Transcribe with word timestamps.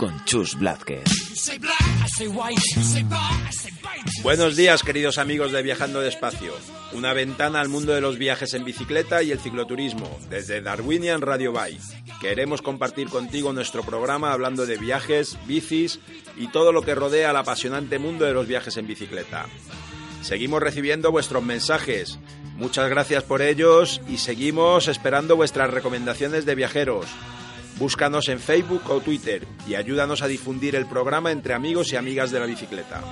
con 0.00 0.24
Chus 0.24 0.58
Blázquez. 0.58 1.04
Buenos 4.22 4.56
días, 4.56 4.82
queridos 4.82 5.18
amigos 5.18 5.52
de 5.52 5.60
Viajando 5.60 6.00
Despacio. 6.00 6.54
Una 6.94 7.12
ventana 7.12 7.60
al 7.60 7.68
mundo 7.68 7.92
de 7.92 8.00
los 8.00 8.16
viajes 8.16 8.54
en 8.54 8.64
bicicleta 8.64 9.22
y 9.22 9.30
el 9.30 9.40
cicloturismo, 9.40 10.08
desde 10.30 10.62
Darwinian 10.62 11.20
Radio 11.20 11.52
Bike. 11.52 11.82
Queremos 12.18 12.62
compartir 12.62 13.10
contigo 13.10 13.52
nuestro 13.52 13.82
programa 13.82 14.32
hablando 14.32 14.64
de 14.64 14.78
viajes, 14.78 15.36
bicis 15.46 16.00
y 16.38 16.48
todo 16.48 16.72
lo 16.72 16.80
que 16.80 16.94
rodea 16.94 17.28
al 17.28 17.36
apasionante 17.36 17.98
mundo 17.98 18.24
de 18.24 18.32
los 18.32 18.46
viajes 18.46 18.78
en 18.78 18.86
bicicleta. 18.86 19.48
Seguimos 20.22 20.62
recibiendo 20.62 21.12
vuestros 21.12 21.42
mensajes. 21.42 22.18
Muchas 22.56 22.88
gracias 22.88 23.22
por 23.22 23.42
ellos 23.42 24.00
y 24.08 24.16
seguimos 24.16 24.88
esperando 24.88 25.36
vuestras 25.36 25.68
recomendaciones 25.68 26.46
de 26.46 26.54
viajeros. 26.54 27.04
Búscanos 27.80 28.28
en 28.28 28.40
Facebook 28.40 28.82
o 28.90 29.00
Twitter 29.00 29.46
y 29.66 29.74
ayúdanos 29.74 30.20
a 30.20 30.28
difundir 30.28 30.76
el 30.76 30.84
programa 30.84 31.32
entre 31.32 31.54
amigos 31.54 31.90
y 31.94 31.96
amigas 31.96 32.30
de 32.30 32.38
la 32.38 32.44
bicicleta. 32.44 33.02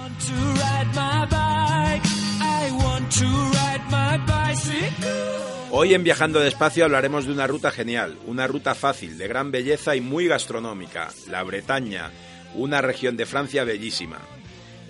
Hoy 5.70 5.94
en 5.94 6.04
Viajando 6.04 6.40
Despacio 6.40 6.84
hablaremos 6.84 7.24
de 7.24 7.32
una 7.32 7.46
ruta 7.46 7.70
genial, 7.70 8.18
una 8.26 8.46
ruta 8.46 8.74
fácil, 8.74 9.16
de 9.16 9.26
gran 9.26 9.50
belleza 9.50 9.96
y 9.96 10.02
muy 10.02 10.28
gastronómica, 10.28 11.08
la 11.30 11.42
Bretaña, 11.44 12.10
una 12.54 12.82
región 12.82 13.16
de 13.16 13.24
Francia 13.24 13.64
bellísima. 13.64 14.18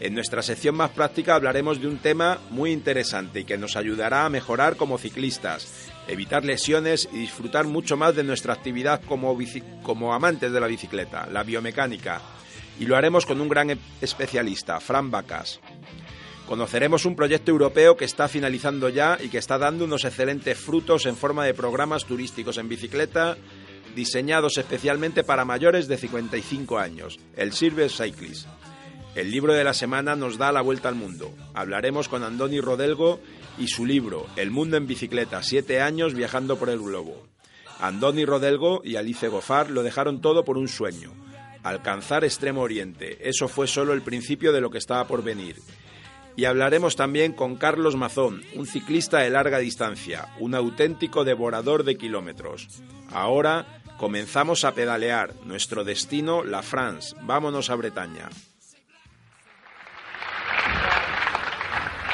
En 0.01 0.15
nuestra 0.15 0.43
sección 0.43 0.75
más 0.75 0.91
práctica 0.91 1.37
hablaremos 1.37 1.81
de 1.81 1.87
un 1.87 1.99
tema 1.99 2.39
muy 2.51 2.73
interesante 2.73 3.41
y 3.41 3.45
que 3.45 3.59
nos 3.59 3.77
ayudará 3.77 4.25
a 4.25 4.31
mejorar 4.31 4.77
como 4.77 4.99
ciclistas, 4.99 5.88
evitar 6.09 6.45
lesiones 6.45 7.09
y 7.13 7.19
disfrutar 7.19 7.67
mucho 7.67 7.97
más 7.97 8.17
de 8.17 8.25
nuestra 8.25 8.55
actividad 8.55 9.01
como, 9.07 9.37
bici- 9.37 9.63
como 9.83 10.15
amantes 10.15 10.51
de 10.53 10.61
la 10.61 10.67
bicicleta, 10.67 11.27
la 11.31 11.43
biomecánica. 11.45 12.21
Y 12.81 12.87
lo 12.87 12.97
haremos 12.97 13.27
con 13.27 13.41
un 13.41 13.49
gran 13.49 13.79
especialista, 14.01 14.81
Fran 14.81 15.11
Bacas. 15.11 15.61
Conoceremos 16.47 17.05
un 17.05 17.15
proyecto 17.15 17.51
europeo 17.51 17.97
que 17.97 18.07
está 18.07 18.27
finalizando 18.27 18.89
ya 18.89 19.19
y 19.23 19.29
que 19.29 19.39
está 19.39 19.59
dando 19.59 19.85
unos 19.85 20.05
excelentes 20.05 20.57
frutos 20.59 21.05
en 21.07 21.15
forma 21.17 21.45
de 21.45 21.53
programas 21.55 22.07
turísticos 22.07 22.57
en 22.57 22.69
bicicleta 22.69 23.37
diseñados 23.95 24.57
especialmente 24.59 25.25
para 25.25 25.45
mayores 25.45 25.89
de 25.89 25.97
55 25.97 26.79
años, 26.79 27.19
el 27.37 27.53
Silver 27.53 27.91
Cyclist. 27.91 28.47
El 29.15 29.31
libro 29.33 29.53
de 29.55 29.65
la 29.65 29.75
semana 29.75 30.15
nos 30.15 30.39
da 30.39 30.53
la 30.53 30.61
vuelta 30.61 30.89
al 30.89 30.95
mundo. 30.95 31.35
Hablaremos 31.53 32.09
con 32.09 32.23
Andoni 32.23 32.61
Rodelgo 32.61 33.21
y 33.59 33.69
su 33.69 33.85
libro, 33.85 34.27
El 34.37 34.51
mundo 34.51 34.77
en 34.77 34.87
bicicleta, 34.87 35.43
siete 35.43 35.81
años 35.81 36.15
viajando 36.15 36.57
por 36.57 36.71
el 36.71 36.79
globo. 36.79 37.27
Andoni 37.81 38.25
Rodelgo 38.25 38.81
y 38.85 38.97
Alice 38.97 39.29
Goffard 39.29 39.71
lo 39.71 39.83
dejaron 39.83 40.21
todo 40.21 40.45
por 40.45 40.59
un 40.59 40.69
sueño, 40.69 41.13
alcanzar 41.63 42.25
Extremo 42.25 42.63
Oriente. 42.63 43.29
Eso 43.29 43.49
fue 43.49 43.67
solo 43.67 43.93
el 43.93 44.03
principio 44.03 44.53
de 44.53 44.61
lo 44.61 44.71
que 44.71 44.79
estaba 44.79 45.07
por 45.07 45.23
venir. 45.23 45.57
Y 46.37 46.45
hablaremos 46.45 46.95
también 46.95 47.33
con 47.33 47.57
Carlos 47.57 47.97
Mazón, 47.97 48.43
un 48.55 48.67
ciclista 48.67 49.19
de 49.19 49.31
larga 49.31 49.59
distancia, 49.59 50.29
un 50.39 50.55
auténtico 50.55 51.25
devorador 51.25 51.83
de 51.83 51.97
kilómetros. 51.97 52.69
Ahora 53.11 53.83
comenzamos 53.97 54.65
a 54.65 54.73
pedalear. 54.73 55.35
Nuestro 55.45 55.83
destino, 55.83 56.45
la 56.45 56.63
France. 56.63 57.17
Vámonos 57.23 57.71
a 57.71 57.75
Bretaña. 57.75 58.29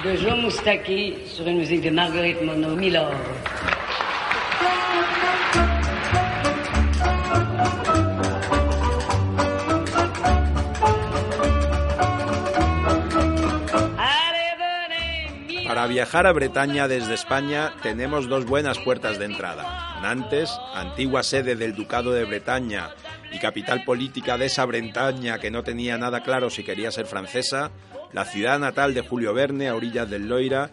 De 0.05 0.19
Jean 0.19 0.37
Moustaki 0.43 1.15
sur 1.27 1.47
une 1.47 1.59
musique 1.59 1.81
de 1.81 1.91
Marguerite 1.91 2.43
Monod, 2.43 2.77
Milord. 2.77 3.15
Para 15.67 15.87
viajar 15.87 16.27
a 16.27 16.33
Bretaña 16.33 16.87
desde 16.87 17.15
España 17.15 17.73
tenemos 17.83 18.29
dos 18.29 18.45
buenas 18.45 18.79
puertas 18.79 19.19
de 19.19 19.25
entrada. 19.25 20.01
Nantes, 20.03 20.51
antigua 20.75 21.23
sede 21.23 21.57
del 21.57 21.75
Ducado 21.75 22.13
de 22.13 22.25
Bretaña 22.25 22.91
y 23.33 23.39
capital 23.39 23.85
política 23.85 24.37
de 24.37 24.47
esa 24.47 24.67
Bretaña 24.67 25.39
que 25.39 25.51
no 25.51 25.65
tenía 25.65 25.97
nada 25.97 26.23
claro 26.23 26.51
si 26.51 26.63
quería 26.63 26.91
ser 26.91 27.07
francesa, 27.07 27.71
la 28.15 28.25
ciudad 28.25 28.61
natal 28.61 28.95
de 28.95 29.01
Julio 29.01 29.35
Verne 29.35 29.69
a 29.69 29.75
orillas 29.75 30.09
del 30.09 30.29
Loira, 30.29 30.71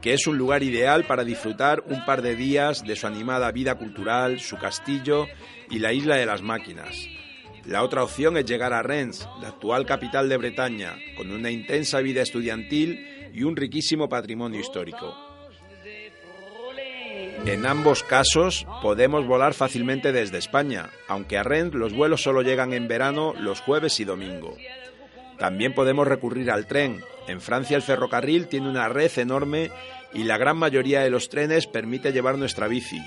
que 0.00 0.14
es 0.14 0.28
un 0.28 0.38
lugar 0.38 0.62
ideal 0.62 1.04
para 1.04 1.24
disfrutar 1.24 1.82
un 1.88 2.04
par 2.04 2.22
de 2.22 2.36
días 2.36 2.84
de 2.84 2.94
su 2.94 3.08
animada 3.08 3.50
vida 3.50 3.74
cultural, 3.74 4.38
su 4.38 4.56
castillo 4.58 5.26
y 5.68 5.80
la 5.80 5.92
isla 5.92 6.16
de 6.16 6.24
las 6.24 6.40
máquinas. 6.40 7.08
La 7.66 7.82
otra 7.82 8.04
opción 8.04 8.36
es 8.36 8.44
llegar 8.44 8.72
a 8.72 8.82
Rennes, 8.82 9.28
la 9.42 9.48
actual 9.48 9.86
capital 9.86 10.28
de 10.28 10.36
Bretaña, 10.36 10.94
con 11.16 11.32
una 11.32 11.50
intensa 11.50 11.98
vida 11.98 12.22
estudiantil 12.22 13.30
y 13.34 13.42
un 13.42 13.56
riquísimo 13.56 14.08
patrimonio 14.08 14.60
histórico. 14.60 15.16
En 17.46 17.66
ambos 17.66 18.04
casos 18.04 18.66
podemos 18.82 19.26
volar 19.26 19.52
fácilmente 19.52 20.12
desde 20.12 20.38
España, 20.38 20.90
aunque 21.08 21.38
a 21.38 21.42
Rennes 21.42 21.74
los 21.74 21.92
vuelos 21.92 22.22
solo 22.22 22.42
llegan 22.42 22.72
en 22.72 22.86
verano 22.86 23.34
los 23.36 23.60
jueves 23.60 23.98
y 23.98 24.04
domingo. 24.04 24.56
También 25.38 25.74
podemos 25.74 26.06
recurrir 26.06 26.50
al 26.50 26.66
tren. 26.66 27.02
En 27.26 27.40
Francia 27.40 27.76
el 27.76 27.82
ferrocarril 27.82 28.46
tiene 28.48 28.68
una 28.68 28.88
red 28.88 29.10
enorme 29.18 29.70
y 30.12 30.24
la 30.24 30.38
gran 30.38 30.56
mayoría 30.56 31.00
de 31.00 31.10
los 31.10 31.28
trenes 31.28 31.66
permite 31.66 32.12
llevar 32.12 32.38
nuestra 32.38 32.68
bici, 32.68 33.00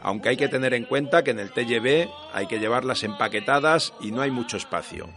aunque 0.00 0.28
hay 0.30 0.36
que 0.36 0.48
tener 0.48 0.74
en 0.74 0.84
cuenta 0.84 1.24
que 1.24 1.32
en 1.32 1.40
el 1.40 1.50
TGV 1.50 2.08
hay 2.32 2.46
que 2.46 2.58
llevarlas 2.58 3.02
empaquetadas 3.02 3.92
y 4.00 4.12
no 4.12 4.22
hay 4.22 4.30
mucho 4.30 4.56
espacio. 4.56 5.08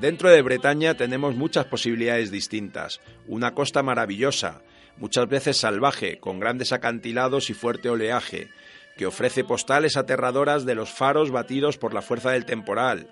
Dentro 0.00 0.30
de 0.30 0.42
Bretaña 0.42 0.94
tenemos 0.94 1.36
muchas 1.36 1.66
posibilidades 1.66 2.30
distintas. 2.30 3.00
Una 3.26 3.54
costa 3.54 3.82
maravillosa, 3.82 4.62
muchas 4.96 5.28
veces 5.28 5.56
salvaje, 5.56 6.18
con 6.18 6.40
grandes 6.40 6.72
acantilados 6.72 7.50
y 7.50 7.54
fuerte 7.54 7.88
oleaje, 7.88 8.50
que 8.96 9.06
ofrece 9.06 9.44
postales 9.44 9.96
aterradoras 9.96 10.64
de 10.64 10.74
los 10.74 10.90
faros 10.90 11.30
batidos 11.30 11.78
por 11.78 11.94
la 11.94 12.02
fuerza 12.02 12.30
del 12.32 12.44
temporal. 12.44 13.10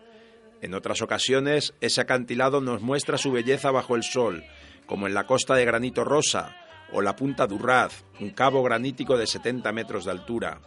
En 0.61 0.75
otras 0.75 1.03
ocasiones, 1.03 1.75
ese 1.81 2.01
acantilado 2.01 2.61
nos 2.61 2.83
muestra 2.83 3.19
su 3.19 3.33
belleza 3.33 3.71
bajo 3.71 3.97
el 3.97 4.03
sol, 4.03 4.45
como 4.87 5.07
en 5.07 5.15
la 5.15 5.27
costa 5.27 5.55
de 5.55 5.65
Granito 5.65 6.05
Rosa 6.05 6.57
o 6.93 7.03
la 7.03 7.17
Punta 7.17 7.47
Durraz, 7.47 8.05
un 8.21 8.31
cabo 8.31 8.63
granítico 8.63 9.17
de 9.17 9.27
70 9.27 9.73
metros 9.73 10.05
de 10.05 10.11
altura. 10.11 10.61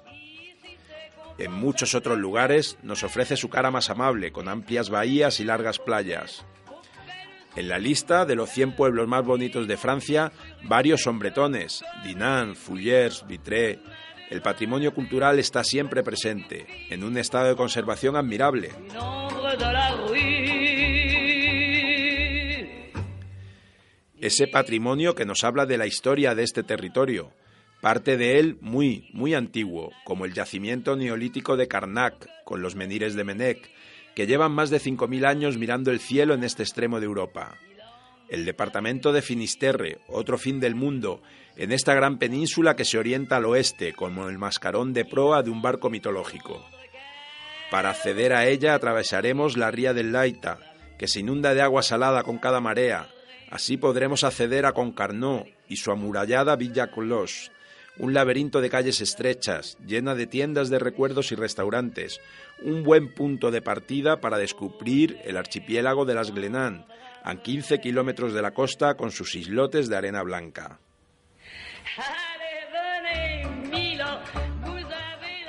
En 1.38 1.52
muchos 1.52 1.96
otros 1.96 2.18
lugares 2.18 2.78
nos 2.84 3.04
ofrece 3.04 3.36
su 3.36 3.50
cara 3.50 3.72
más 3.72 3.90
amable, 3.90 4.32
con 4.32 4.48
amplias 4.48 4.90
bahías 4.90 5.40
y 5.40 5.44
largas 5.44 5.80
playas. 5.80 6.46
En 7.56 7.68
la 7.68 7.78
lista 7.78 8.26
de 8.26 8.36
los 8.36 8.50
100 8.50 8.76
pueblos 8.76 9.08
más 9.08 9.24
bonitos 9.24 9.68
de 9.68 9.78
Francia, 9.78 10.32
varios 10.64 11.02
son 11.02 11.20
bretones, 11.20 11.84
Dinan, 12.04 12.56
Fougères, 12.56 13.26
Vitré. 13.28 13.80
El 14.34 14.42
patrimonio 14.42 14.96
cultural 14.96 15.38
está 15.38 15.64
siempre 15.64 16.02
presente, 16.02 16.66
en 16.90 17.04
un 17.04 17.20
estado 17.20 17.50
de 17.50 17.56
conservación 17.56 18.16
admirable. 18.16 18.72
Ese 24.20 24.48
patrimonio 24.48 25.14
que 25.14 25.26
nos 25.26 25.44
habla 25.44 25.68
de 25.68 25.78
la 25.78 25.86
historia 25.86 26.34
de 26.34 26.42
este 26.42 26.64
territorio, 26.64 27.32
parte 27.80 28.18
de 28.18 28.40
él 28.40 28.58
muy, 28.60 29.08
muy 29.14 29.36
antiguo, 29.36 29.92
como 30.04 30.26
el 30.26 30.34
yacimiento 30.34 30.96
neolítico 30.96 31.56
de 31.56 31.68
Karnak, 31.68 32.28
con 32.44 32.64
los 32.64 32.76
menires 32.76 33.14
de 33.14 33.24
Menec, 33.24 33.70
que 34.16 34.26
llevan 34.26 34.52
más 34.52 34.72
de 34.72 34.80
5.000 34.80 35.28
años 35.28 35.60
mirando 35.60 35.92
el 35.92 36.00
cielo 36.00 36.34
en 36.34 36.44
este 36.44 36.64
extremo 36.64 37.00
de 37.00 37.06
Europa. 37.06 37.60
El 38.34 38.46
departamento 38.46 39.14
de 39.14 39.22
Finisterre, 39.22 40.00
otro 40.08 40.40
fin 40.40 40.60
del 40.60 40.74
mundo, 40.74 41.22
en 41.56 41.72
esta 41.72 41.94
gran 41.94 42.18
península 42.18 42.76
que 42.76 42.84
se 42.84 42.98
orienta 42.98 43.36
al 43.36 43.46
oeste, 43.46 43.94
como 43.94 44.28
el 44.28 44.40
mascarón 44.40 44.92
de 44.92 45.06
proa 45.06 45.44
de 45.44 45.52
un 45.52 45.62
barco 45.62 45.92
mitológico. 45.92 46.66
Para 47.70 47.92
acceder 47.92 48.34
a 48.34 48.48
ella 48.48 48.74
atravesaremos 48.74 49.56
la 49.56 49.70
ría 49.70 49.94
del 49.94 50.12
Laita, 50.12 50.58
que 50.98 51.08
se 51.08 51.20
inunda 51.20 51.54
de 51.54 51.62
agua 51.62 51.84
salada 51.84 52.24
con 52.24 52.40
cada 52.40 52.60
marea. 52.60 53.08
Así 53.52 53.78
podremos 53.78 54.24
acceder 54.24 54.66
a 54.66 54.72
Concarneau 54.72 55.46
y 55.70 55.76
su 55.76 55.92
amurallada 55.92 56.56
Villa 56.56 56.88
Clos, 56.88 57.52
un 58.00 58.16
laberinto 58.16 58.62
de 58.62 58.72
calles 58.72 59.00
estrechas, 59.00 59.78
llena 59.86 60.16
de 60.16 60.26
tiendas 60.26 60.72
de 60.72 60.80
recuerdos 60.80 61.32
y 61.32 61.36
restaurantes, 61.36 62.20
un 62.64 62.82
buen 62.82 63.14
punto 63.14 63.52
de 63.52 63.62
partida 63.62 64.22
para 64.22 64.40
descubrir 64.40 65.20
el 65.24 65.38
archipiélago 65.38 66.06
de 66.06 66.16
las 66.16 66.32
Glenan, 66.32 66.88
a 67.24 67.36
15 67.36 67.80
kilómetros 67.80 68.34
de 68.34 68.42
la 68.42 68.52
costa 68.52 68.96
con 68.96 69.12
sus 69.12 69.36
islotes 69.36 69.90
de 69.90 69.98
arena 69.98 70.24
blanca. 70.24 70.80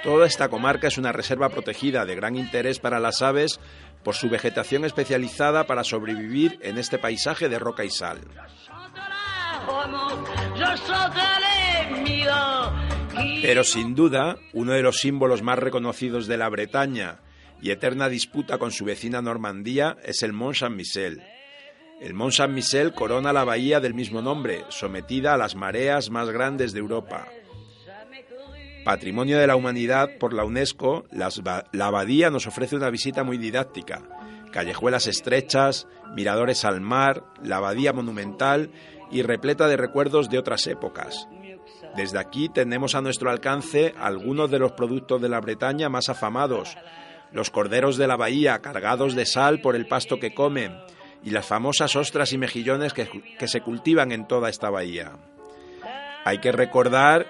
Toda 0.03 0.27
esta 0.27 0.49
comarca 0.51 0.89
es 0.89 0.99
una 0.99 1.13
reserva 1.13 1.49
protegida 1.49 2.05
de 2.05 2.15
gran 2.15 2.37
interés 2.37 2.79
para 2.79 3.01
las 3.01 3.23
aves 3.23 3.59
por 4.03 4.15
su 4.15 4.29
vegetación 4.29 4.85
especializada 4.85 5.65
para 5.65 5.83
sobrevivir 5.83 6.59
en 6.61 6.77
este 6.77 6.99
paisaje 6.99 7.49
de 7.49 7.59
roca 7.59 7.85
y 7.85 7.91
sal. 7.91 8.21
Pero 13.43 13.65
sin 13.65 13.95
duda, 13.95 14.37
uno 14.53 14.73
de 14.73 14.83
los 14.83 14.99
símbolos 14.99 15.43
más 15.43 15.59
reconocidos 15.59 16.27
de 16.27 16.37
la 16.37 16.51
Bretaña 16.51 17.21
y 17.63 17.71
eterna 17.71 18.11
disputa 18.11 18.59
con 18.59 18.73
su 18.73 18.85
vecina 18.85 19.23
Normandía 19.23 19.97
es 20.05 20.23
el 20.23 20.35
Mont 20.35 20.57
Saint-Michel. 20.57 21.23
El 22.05 22.13
Mont 22.13 22.35
Saint-Michel 22.35 22.93
corona 22.93 23.33
la 23.33 23.45
bahía 23.45 23.81
del 23.81 23.95
mismo 23.95 24.21
nombre, 24.21 24.67
sometida 24.69 25.33
a 25.33 25.39
las 25.39 25.55
mareas 25.55 26.11
más 26.11 26.29
grandes 26.29 26.75
de 26.75 26.81
Europa. 26.81 27.29
Patrimonio 28.85 29.39
de 29.39 29.47
la 29.47 29.57
Humanidad 29.57 30.11
por 30.21 30.35
la 30.35 30.45
UNESCO, 30.45 31.07
la 31.13 31.87
abadía 31.87 32.29
nos 32.29 32.47
ofrece 32.47 32.77
una 32.77 32.91
visita 32.91 33.25
muy 33.25 33.39
didáctica. 33.39 34.03
Callejuelas 34.53 35.07
estrechas, 35.07 35.87
miradores 36.15 36.67
al 36.67 36.83
mar, 36.83 37.25
la 37.43 37.57
abadía 37.57 37.95
monumental 37.95 38.71
y 39.11 39.23
repleta 39.23 39.67
de 39.67 39.79
recuerdos 39.79 40.29
de 40.29 40.39
otras 40.39 40.67
épocas. 40.67 41.27
Desde 41.97 42.19
aquí 42.19 42.51
tenemos 42.51 42.95
a 42.95 43.01
nuestro 43.01 43.31
alcance 43.31 43.95
algunos 43.99 44.51
de 44.51 44.59
los 44.59 44.73
productos 44.73 45.23
de 45.23 45.31
la 45.31 45.41
Bretaña 45.41 45.89
más 45.89 46.11
afamados, 46.11 46.77
los 47.33 47.49
corderos 47.49 47.97
de 47.97 48.07
la 48.07 48.17
bahía 48.17 48.59
cargados 48.59 49.15
de 49.15 49.25
sal 49.25 49.63
por 49.63 49.75
el 49.75 49.87
pasto 49.87 50.21
que 50.21 50.35
comen 50.35 50.77
y 51.25 51.31
las 51.31 51.47
famosas 51.47 51.97
ostras 51.97 52.33
y 52.33 52.39
mejillones 52.39 52.93
que, 52.93 53.09
se 53.49 53.61
cultivan 53.63 54.13
en 54.13 54.29
toda 54.29 54.51
esta 54.51 54.71
bahía. 54.71 55.13
Hay 56.25 56.39
que 56.39 56.53
recordar 56.53 57.27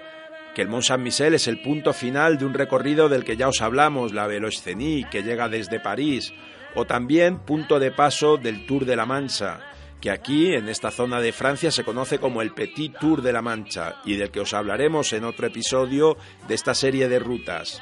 que 0.53 0.61
el 0.61 0.67
Mont 0.67 0.83
Saint-Michel 0.83 1.33
es 1.33 1.47
el 1.47 1.61
punto 1.61 1.93
final 1.93 2.37
de 2.37 2.45
un 2.45 2.53
recorrido 2.53 3.09
del 3.09 3.23
que 3.23 3.37
ya 3.37 3.47
os 3.47 3.61
hablamos, 3.61 4.13
la 4.13 4.27
Velocenie, 4.27 5.07
que 5.09 5.23
llega 5.23 5.49
desde 5.49 5.79
París, 5.79 6.33
o 6.75 6.85
también 6.85 7.39
punto 7.39 7.79
de 7.79 7.91
paso 7.91 8.37
del 8.37 8.65
Tour 8.65 8.85
de 8.85 8.95
la 8.97 9.05
Mancha, 9.05 9.61
que 10.01 10.11
aquí, 10.11 10.53
en 10.53 10.67
esta 10.67 10.91
zona 10.91 11.21
de 11.21 11.31
Francia, 11.31 11.71
se 11.71 11.83
conoce 11.83 12.19
como 12.19 12.41
el 12.41 12.51
Petit 12.53 12.97
Tour 12.99 13.21
de 13.21 13.33
la 13.33 13.41
Mancha 13.41 13.95
y 14.05 14.17
del 14.17 14.29
que 14.29 14.41
os 14.41 14.53
hablaremos 14.53 15.13
en 15.13 15.23
otro 15.23 15.47
episodio 15.47 16.17
de 16.47 16.55
esta 16.55 16.75
serie 16.75 17.07
de 17.07 17.19
rutas. 17.19 17.81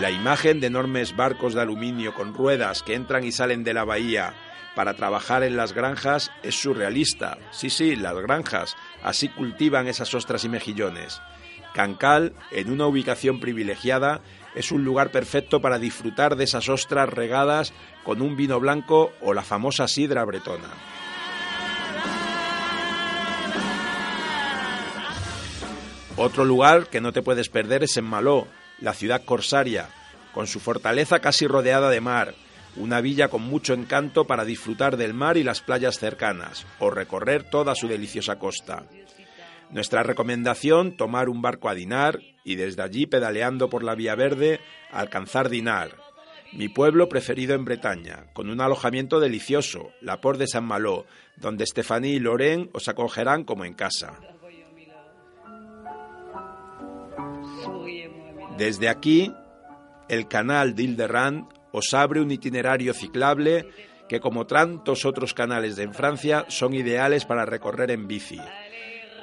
La 0.00 0.10
imagen 0.10 0.60
de 0.60 0.66
enormes 0.66 1.14
barcos 1.14 1.54
de 1.54 1.62
aluminio 1.62 2.12
con 2.12 2.34
ruedas 2.34 2.82
que 2.82 2.94
entran 2.94 3.24
y 3.24 3.30
salen 3.30 3.62
de 3.62 3.72
la 3.72 3.84
bahía 3.84 4.34
para 4.76 4.94
trabajar 4.94 5.42
en 5.42 5.56
las 5.56 5.72
granjas 5.72 6.30
es 6.42 6.54
surrealista. 6.54 7.38
Sí, 7.50 7.70
sí, 7.70 7.96
las 7.96 8.14
granjas. 8.14 8.76
Así 9.02 9.28
cultivan 9.28 9.88
esas 9.88 10.12
ostras 10.14 10.44
y 10.44 10.50
mejillones. 10.50 11.20
Cancal, 11.72 12.34
en 12.52 12.70
una 12.70 12.86
ubicación 12.86 13.40
privilegiada, 13.40 14.20
es 14.54 14.70
un 14.72 14.84
lugar 14.84 15.10
perfecto 15.10 15.62
para 15.62 15.78
disfrutar 15.78 16.36
de 16.36 16.44
esas 16.44 16.68
ostras 16.68 17.08
regadas 17.08 17.72
con 18.04 18.20
un 18.20 18.36
vino 18.36 18.60
blanco 18.60 19.12
o 19.22 19.32
la 19.32 19.42
famosa 19.42 19.88
sidra 19.88 20.24
bretona. 20.24 20.68
Otro 26.18 26.44
lugar 26.44 26.88
que 26.88 27.00
no 27.00 27.12
te 27.12 27.22
puedes 27.22 27.48
perder 27.48 27.82
es 27.82 27.96
en 27.96 28.04
Maló, 28.04 28.46
la 28.80 28.92
ciudad 28.92 29.24
corsaria, 29.24 29.88
con 30.34 30.46
su 30.46 30.60
fortaleza 30.60 31.20
casi 31.20 31.46
rodeada 31.46 31.88
de 31.88 32.00
mar, 32.02 32.34
una 32.76 33.00
villa 33.00 33.28
con 33.28 33.42
mucho 33.42 33.74
encanto 33.74 34.26
para 34.26 34.44
disfrutar 34.44 34.96
del 34.96 35.14
mar 35.14 35.36
y 35.36 35.42
las 35.42 35.60
playas 35.60 35.98
cercanas, 35.98 36.66
o 36.78 36.90
recorrer 36.90 37.44
toda 37.44 37.74
su 37.74 37.88
deliciosa 37.88 38.38
costa. 38.38 38.84
Nuestra 39.70 40.02
recomendación, 40.02 40.96
tomar 40.96 41.28
un 41.28 41.42
barco 41.42 41.68
a 41.68 41.74
Dinar 41.74 42.20
y 42.44 42.54
desde 42.54 42.82
allí 42.82 43.06
pedaleando 43.06 43.68
por 43.68 43.82
la 43.82 43.94
Vía 43.94 44.14
Verde, 44.14 44.60
alcanzar 44.92 45.48
Dinar, 45.48 45.96
mi 46.52 46.68
pueblo 46.68 47.08
preferido 47.08 47.54
en 47.54 47.64
Bretaña, 47.64 48.26
con 48.32 48.48
un 48.48 48.60
alojamiento 48.60 49.18
delicioso, 49.18 49.90
la 50.00 50.20
Port 50.20 50.38
de 50.38 50.46
San 50.46 50.64
Malo, 50.64 51.06
donde 51.36 51.64
Estefaní 51.64 52.10
y 52.10 52.20
Loren 52.20 52.70
os 52.72 52.88
acogerán 52.88 53.44
como 53.44 53.64
en 53.64 53.74
casa. 53.74 54.14
Desde 58.56 58.88
aquí, 58.88 59.34
el 60.08 60.28
canal 60.28 60.74
d'Ilderan 60.74 61.48
os 61.76 61.92
abre 61.92 62.22
un 62.22 62.30
itinerario 62.30 62.94
ciclable 62.94 63.68
que, 64.08 64.18
como 64.18 64.46
tantos 64.46 65.04
otros 65.04 65.34
canales 65.34 65.76
de 65.76 65.82
en 65.82 65.92
Francia, 65.92 66.46
son 66.48 66.72
ideales 66.72 67.26
para 67.26 67.44
recorrer 67.44 67.90
en 67.90 68.08
bici. 68.08 68.40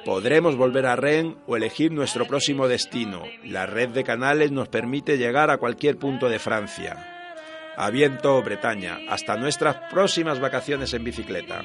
Podremos 0.04 0.56
volver 0.56 0.86
a 0.86 0.94
Rennes 0.94 1.34
o 1.48 1.56
elegir 1.56 1.90
nuestro 1.90 2.26
próximo 2.26 2.68
destino. 2.68 3.22
La 3.42 3.66
red 3.66 3.88
de 3.88 4.04
canales 4.04 4.52
nos 4.52 4.68
permite 4.68 5.18
llegar 5.18 5.50
a 5.50 5.56
cualquier 5.56 5.96
punto 5.96 6.28
de 6.28 6.38
Francia. 6.38 7.72
A 7.76 7.90
viento, 7.90 8.40
Bretaña. 8.42 9.00
Hasta 9.08 9.36
nuestras 9.36 9.90
próximas 9.90 10.38
vacaciones 10.38 10.94
en 10.94 11.02
bicicleta. 11.02 11.64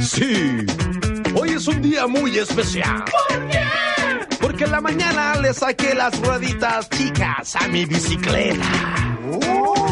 Sí, 0.00 0.66
es 1.62 1.68
un 1.68 1.80
día 1.80 2.08
muy 2.08 2.36
especial. 2.38 3.04
¿Por 3.28 3.48
qué? 3.48 3.60
Porque 4.40 4.64
en 4.64 4.72
la 4.72 4.80
mañana 4.80 5.36
le 5.36 5.54
saqué 5.54 5.94
las 5.94 6.18
rueditas 6.20 6.90
chicas 6.90 7.54
a 7.54 7.68
mi 7.68 7.84
bicicleta. 7.84 8.66
Oh. 9.30 9.82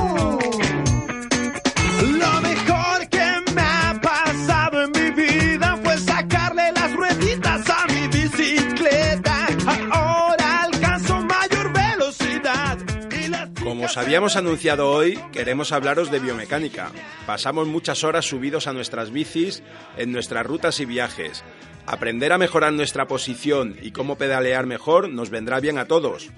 Como 13.70 13.84
os 13.84 13.96
habíamos 13.96 14.34
anunciado 14.34 14.90
hoy, 14.90 15.16
queremos 15.30 15.70
hablaros 15.70 16.10
de 16.10 16.18
biomecánica. 16.18 16.90
Pasamos 17.24 17.68
muchas 17.68 18.02
horas 18.02 18.24
subidos 18.24 18.66
a 18.66 18.72
nuestras 18.72 19.12
bicis 19.12 19.62
en 19.96 20.10
nuestras 20.10 20.44
rutas 20.44 20.80
y 20.80 20.86
viajes. 20.86 21.44
Aprender 21.86 22.32
a 22.32 22.38
mejorar 22.38 22.72
nuestra 22.72 23.06
posición 23.06 23.76
y 23.80 23.92
cómo 23.92 24.18
pedalear 24.18 24.66
mejor 24.66 25.08
nos 25.08 25.30
vendrá 25.30 25.60
bien 25.60 25.78
a 25.78 25.84
todos. 25.84 26.32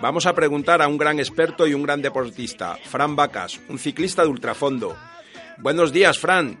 Vamos 0.00 0.24
a 0.24 0.32
preguntar 0.32 0.80
a 0.80 0.88
un 0.88 0.96
gran 0.96 1.18
experto 1.18 1.66
y 1.66 1.74
un 1.74 1.82
gran 1.82 2.00
deportista, 2.00 2.78
Fran 2.82 3.16
Vacas, 3.16 3.60
un 3.68 3.78
ciclista 3.78 4.22
de 4.22 4.28
ultrafondo. 4.28 4.96
Buenos 5.58 5.92
días, 5.92 6.18
Fran. 6.18 6.58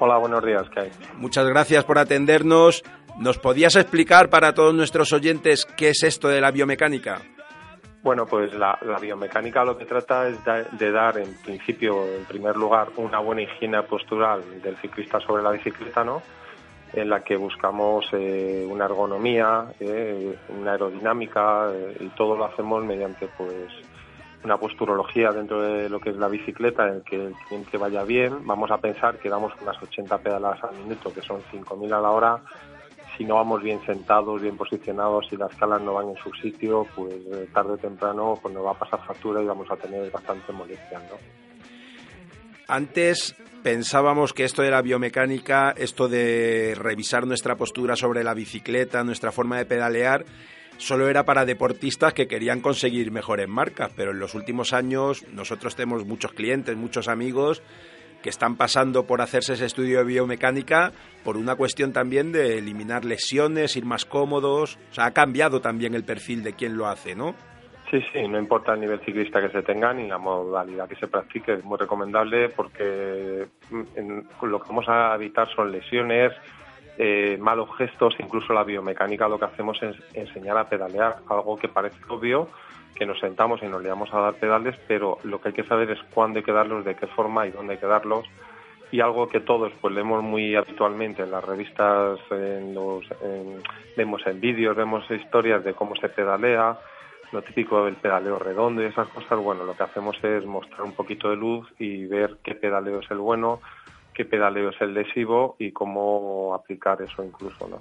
Hola, 0.00 0.18
buenos 0.18 0.44
días, 0.44 0.64
¿qué 0.74 0.80
hay? 0.80 0.90
Muchas 1.18 1.46
gracias 1.46 1.84
por 1.84 2.00
atendernos. 2.00 2.82
¿Nos 3.16 3.38
podías 3.38 3.76
explicar 3.76 4.28
para 4.28 4.54
todos 4.54 4.74
nuestros 4.74 5.12
oyentes 5.12 5.66
qué 5.76 5.90
es 5.90 6.02
esto 6.02 6.26
de 6.26 6.40
la 6.40 6.50
biomecánica? 6.50 7.22
Bueno, 8.02 8.26
pues 8.28 8.52
la, 8.54 8.78
biomecánica 9.00 9.64
lo 9.64 9.78
que 9.78 9.86
trata 9.86 10.28
es 10.28 10.42
da- 10.44 10.64
de 10.70 10.90
dar, 10.90 11.18
en 11.18 11.34
principio, 11.36 12.16
en 12.16 12.26
primer 12.26 12.56
lugar, 12.56 12.92
una 12.96 13.20
buena 13.20 13.42
higiene 13.42 13.82
postural 13.84 14.60
del 14.60 14.76
ciclista 14.78 15.20
sobre 15.20 15.42
la 15.42 15.52
bicicleta, 15.52 16.04
¿no? 16.04 16.24
En 16.92 17.08
la 17.08 17.22
que 17.22 17.36
buscamos 17.36 18.06
eh, 18.12 18.64
una 18.68 18.86
ergonomía, 18.86 19.72
eh, 19.80 20.36
una 20.48 20.72
aerodinámica 20.72 21.70
eh, 21.74 21.96
y 22.00 22.10
todo 22.10 22.36
lo 22.36 22.44
hacemos 22.46 22.84
mediante, 22.84 23.28
pues, 23.28 23.72
una 24.44 24.58
posturología 24.58 25.32
dentro 25.32 25.62
de 25.62 25.88
lo 25.88 26.00
que 26.00 26.10
es 26.10 26.16
la 26.16 26.28
bicicleta, 26.28 26.88
en 26.88 26.94
el 26.96 27.02
que 27.04 27.16
el 27.16 27.34
cliente 27.38 27.78
vaya 27.78 28.02
bien. 28.02 28.44
Vamos 28.46 28.70
a 28.72 28.78
pensar 28.78 29.18
que 29.20 29.28
damos 29.28 29.52
unas 29.60 29.80
80 29.80 30.18
pedaladas 30.18 30.62
al 30.64 30.74
minuto, 30.76 31.12
que 31.12 31.22
son 31.22 31.44
5.000 31.50 31.92
a 31.92 32.00
la 32.00 32.10
hora. 32.10 32.42
Si 33.22 33.28
no 33.28 33.36
vamos 33.36 33.62
bien 33.62 33.80
sentados, 33.86 34.42
bien 34.42 34.56
posicionados, 34.56 35.28
si 35.30 35.36
las 35.36 35.54
calas 35.54 35.80
no 35.80 35.94
van 35.94 36.08
en 36.08 36.16
su 36.16 36.32
sitio, 36.42 36.88
pues 36.96 37.14
eh, 37.14 37.46
tarde 37.54 37.74
o 37.74 37.76
temprano 37.78 38.36
pues 38.42 38.52
nos 38.52 38.66
va 38.66 38.72
a 38.72 38.74
pasar 38.74 38.98
factura 39.06 39.40
y 39.40 39.46
vamos 39.46 39.70
a 39.70 39.76
tener 39.76 40.10
bastante 40.10 40.50
molestias, 40.52 41.00
¿no? 41.04 41.16
Antes 42.66 43.36
pensábamos 43.62 44.32
que 44.32 44.42
esto 44.42 44.64
era 44.64 44.82
biomecánica, 44.82 45.70
esto 45.70 46.08
de 46.08 46.74
revisar 46.76 47.24
nuestra 47.24 47.54
postura 47.54 47.94
sobre 47.94 48.24
la 48.24 48.34
bicicleta, 48.34 49.04
nuestra 49.04 49.30
forma 49.30 49.56
de 49.56 49.66
pedalear, 49.66 50.24
solo 50.78 51.08
era 51.08 51.24
para 51.24 51.44
deportistas 51.44 52.14
que 52.14 52.26
querían 52.26 52.60
conseguir 52.60 53.12
mejores 53.12 53.48
marcas, 53.48 53.92
pero 53.94 54.10
en 54.10 54.18
los 54.18 54.34
últimos 54.34 54.72
años 54.72 55.24
nosotros 55.28 55.76
tenemos 55.76 56.04
muchos 56.04 56.32
clientes, 56.32 56.76
muchos 56.76 57.06
amigos 57.06 57.62
que 58.22 58.30
están 58.30 58.56
pasando 58.56 59.04
por 59.04 59.20
hacerse 59.20 59.54
ese 59.54 59.66
estudio 59.66 59.98
de 59.98 60.04
biomecánica 60.04 60.92
por 61.24 61.36
una 61.36 61.56
cuestión 61.56 61.92
también 61.92 62.32
de 62.32 62.58
eliminar 62.58 63.04
lesiones, 63.04 63.76
ir 63.76 63.84
más 63.84 64.04
cómodos. 64.04 64.78
O 64.90 64.94
sea, 64.94 65.06
ha 65.06 65.10
cambiado 65.10 65.60
también 65.60 65.94
el 65.94 66.04
perfil 66.04 66.42
de 66.42 66.54
quien 66.54 66.76
lo 66.76 66.86
hace, 66.86 67.14
¿no? 67.14 67.34
Sí, 67.90 68.02
sí, 68.10 68.26
no 68.26 68.38
importa 68.38 68.72
el 68.72 68.80
nivel 68.80 69.00
ciclista 69.00 69.38
que 69.38 69.50
se 69.50 69.62
tenga 69.62 69.92
ni 69.92 70.08
la 70.08 70.16
modalidad 70.16 70.88
que 70.88 70.96
se 70.96 71.08
practique, 71.08 71.52
es 71.52 71.64
muy 71.64 71.76
recomendable 71.76 72.48
porque 72.48 73.46
mm, 73.70 74.46
lo 74.46 74.60
que 74.60 74.68
vamos 74.68 74.88
a 74.88 75.14
evitar 75.14 75.46
son 75.54 75.70
lesiones, 75.70 76.32
eh, 76.96 77.36
malos 77.38 77.68
gestos, 77.76 78.14
incluso 78.18 78.54
la 78.54 78.64
biomecánica 78.64 79.28
lo 79.28 79.38
que 79.38 79.44
hacemos 79.44 79.82
es 79.82 79.94
enseñar 80.14 80.56
a 80.56 80.70
pedalear, 80.70 81.16
algo 81.28 81.58
que 81.58 81.68
parece 81.68 81.98
obvio, 82.08 82.48
que 82.94 83.06
nos 83.06 83.18
sentamos 83.20 83.62
y 83.62 83.66
nos 83.66 83.82
liamos 83.82 84.12
a 84.12 84.20
dar 84.20 84.34
pedales, 84.34 84.76
pero 84.86 85.18
lo 85.24 85.40
que 85.40 85.48
hay 85.48 85.54
que 85.54 85.64
saber 85.64 85.90
es 85.90 86.00
cuándo 86.14 86.38
hay 86.38 86.44
que 86.44 86.52
darlos, 86.52 86.84
de 86.84 86.94
qué 86.94 87.06
forma 87.06 87.46
y 87.46 87.50
dónde 87.50 87.74
hay 87.74 87.78
que 87.78 87.86
darlos. 87.86 88.26
Y 88.90 89.00
algo 89.00 89.28
que 89.28 89.40
todos 89.40 89.72
pues 89.80 89.94
leemos 89.94 90.22
muy 90.22 90.54
habitualmente 90.54 91.22
en 91.22 91.30
las 91.30 91.42
revistas, 91.42 92.20
en 92.30 92.74
los, 92.74 93.06
vemos 93.96 94.26
en 94.26 94.40
vídeos, 94.40 94.76
vemos 94.76 95.10
historias 95.10 95.64
de 95.64 95.72
cómo 95.72 95.96
se 95.96 96.10
pedalea, 96.10 96.78
lo 97.32 97.42
típico 97.42 97.86
del 97.86 97.96
pedaleo 97.96 98.38
redondo 98.38 98.82
y 98.82 98.86
esas 98.86 99.08
cosas, 99.08 99.38
bueno, 99.38 99.64
lo 99.64 99.74
que 99.74 99.82
hacemos 99.82 100.22
es 100.22 100.44
mostrar 100.44 100.82
un 100.82 100.92
poquito 100.92 101.30
de 101.30 101.36
luz 101.36 101.66
y 101.78 102.04
ver 102.04 102.36
qué 102.44 102.54
pedaleo 102.54 103.00
es 103.00 103.10
el 103.10 103.18
bueno, 103.18 103.60
qué 104.12 104.26
pedaleo 104.26 104.68
es 104.68 104.80
el 104.82 104.92
lesivo 104.92 105.56
y 105.58 105.72
cómo 105.72 106.54
aplicar 106.54 107.00
eso 107.00 107.24
incluso, 107.24 107.66
¿no? 107.66 107.80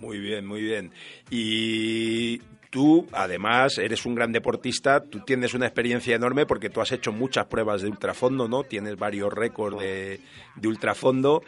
Muy 0.00 0.18
bien, 0.18 0.46
muy 0.46 0.60
bien. 0.60 0.90
Y 1.30 2.42
tú, 2.74 3.06
además, 3.12 3.78
eres 3.78 4.04
un 4.04 4.16
gran 4.16 4.32
deportista, 4.32 5.04
tú 5.04 5.20
tienes 5.20 5.54
una 5.54 5.66
experiencia 5.66 6.16
enorme 6.16 6.44
porque 6.44 6.70
tú 6.70 6.80
has 6.80 6.90
hecho 6.90 7.12
muchas 7.12 7.46
pruebas 7.46 7.82
de 7.82 7.88
ultrafondo, 7.88 8.48
¿no? 8.48 8.64
Tienes 8.64 8.96
varios 8.96 9.32
récords 9.32 9.78
de, 9.78 10.18
de 10.56 10.68
ultrafondo 10.68 11.44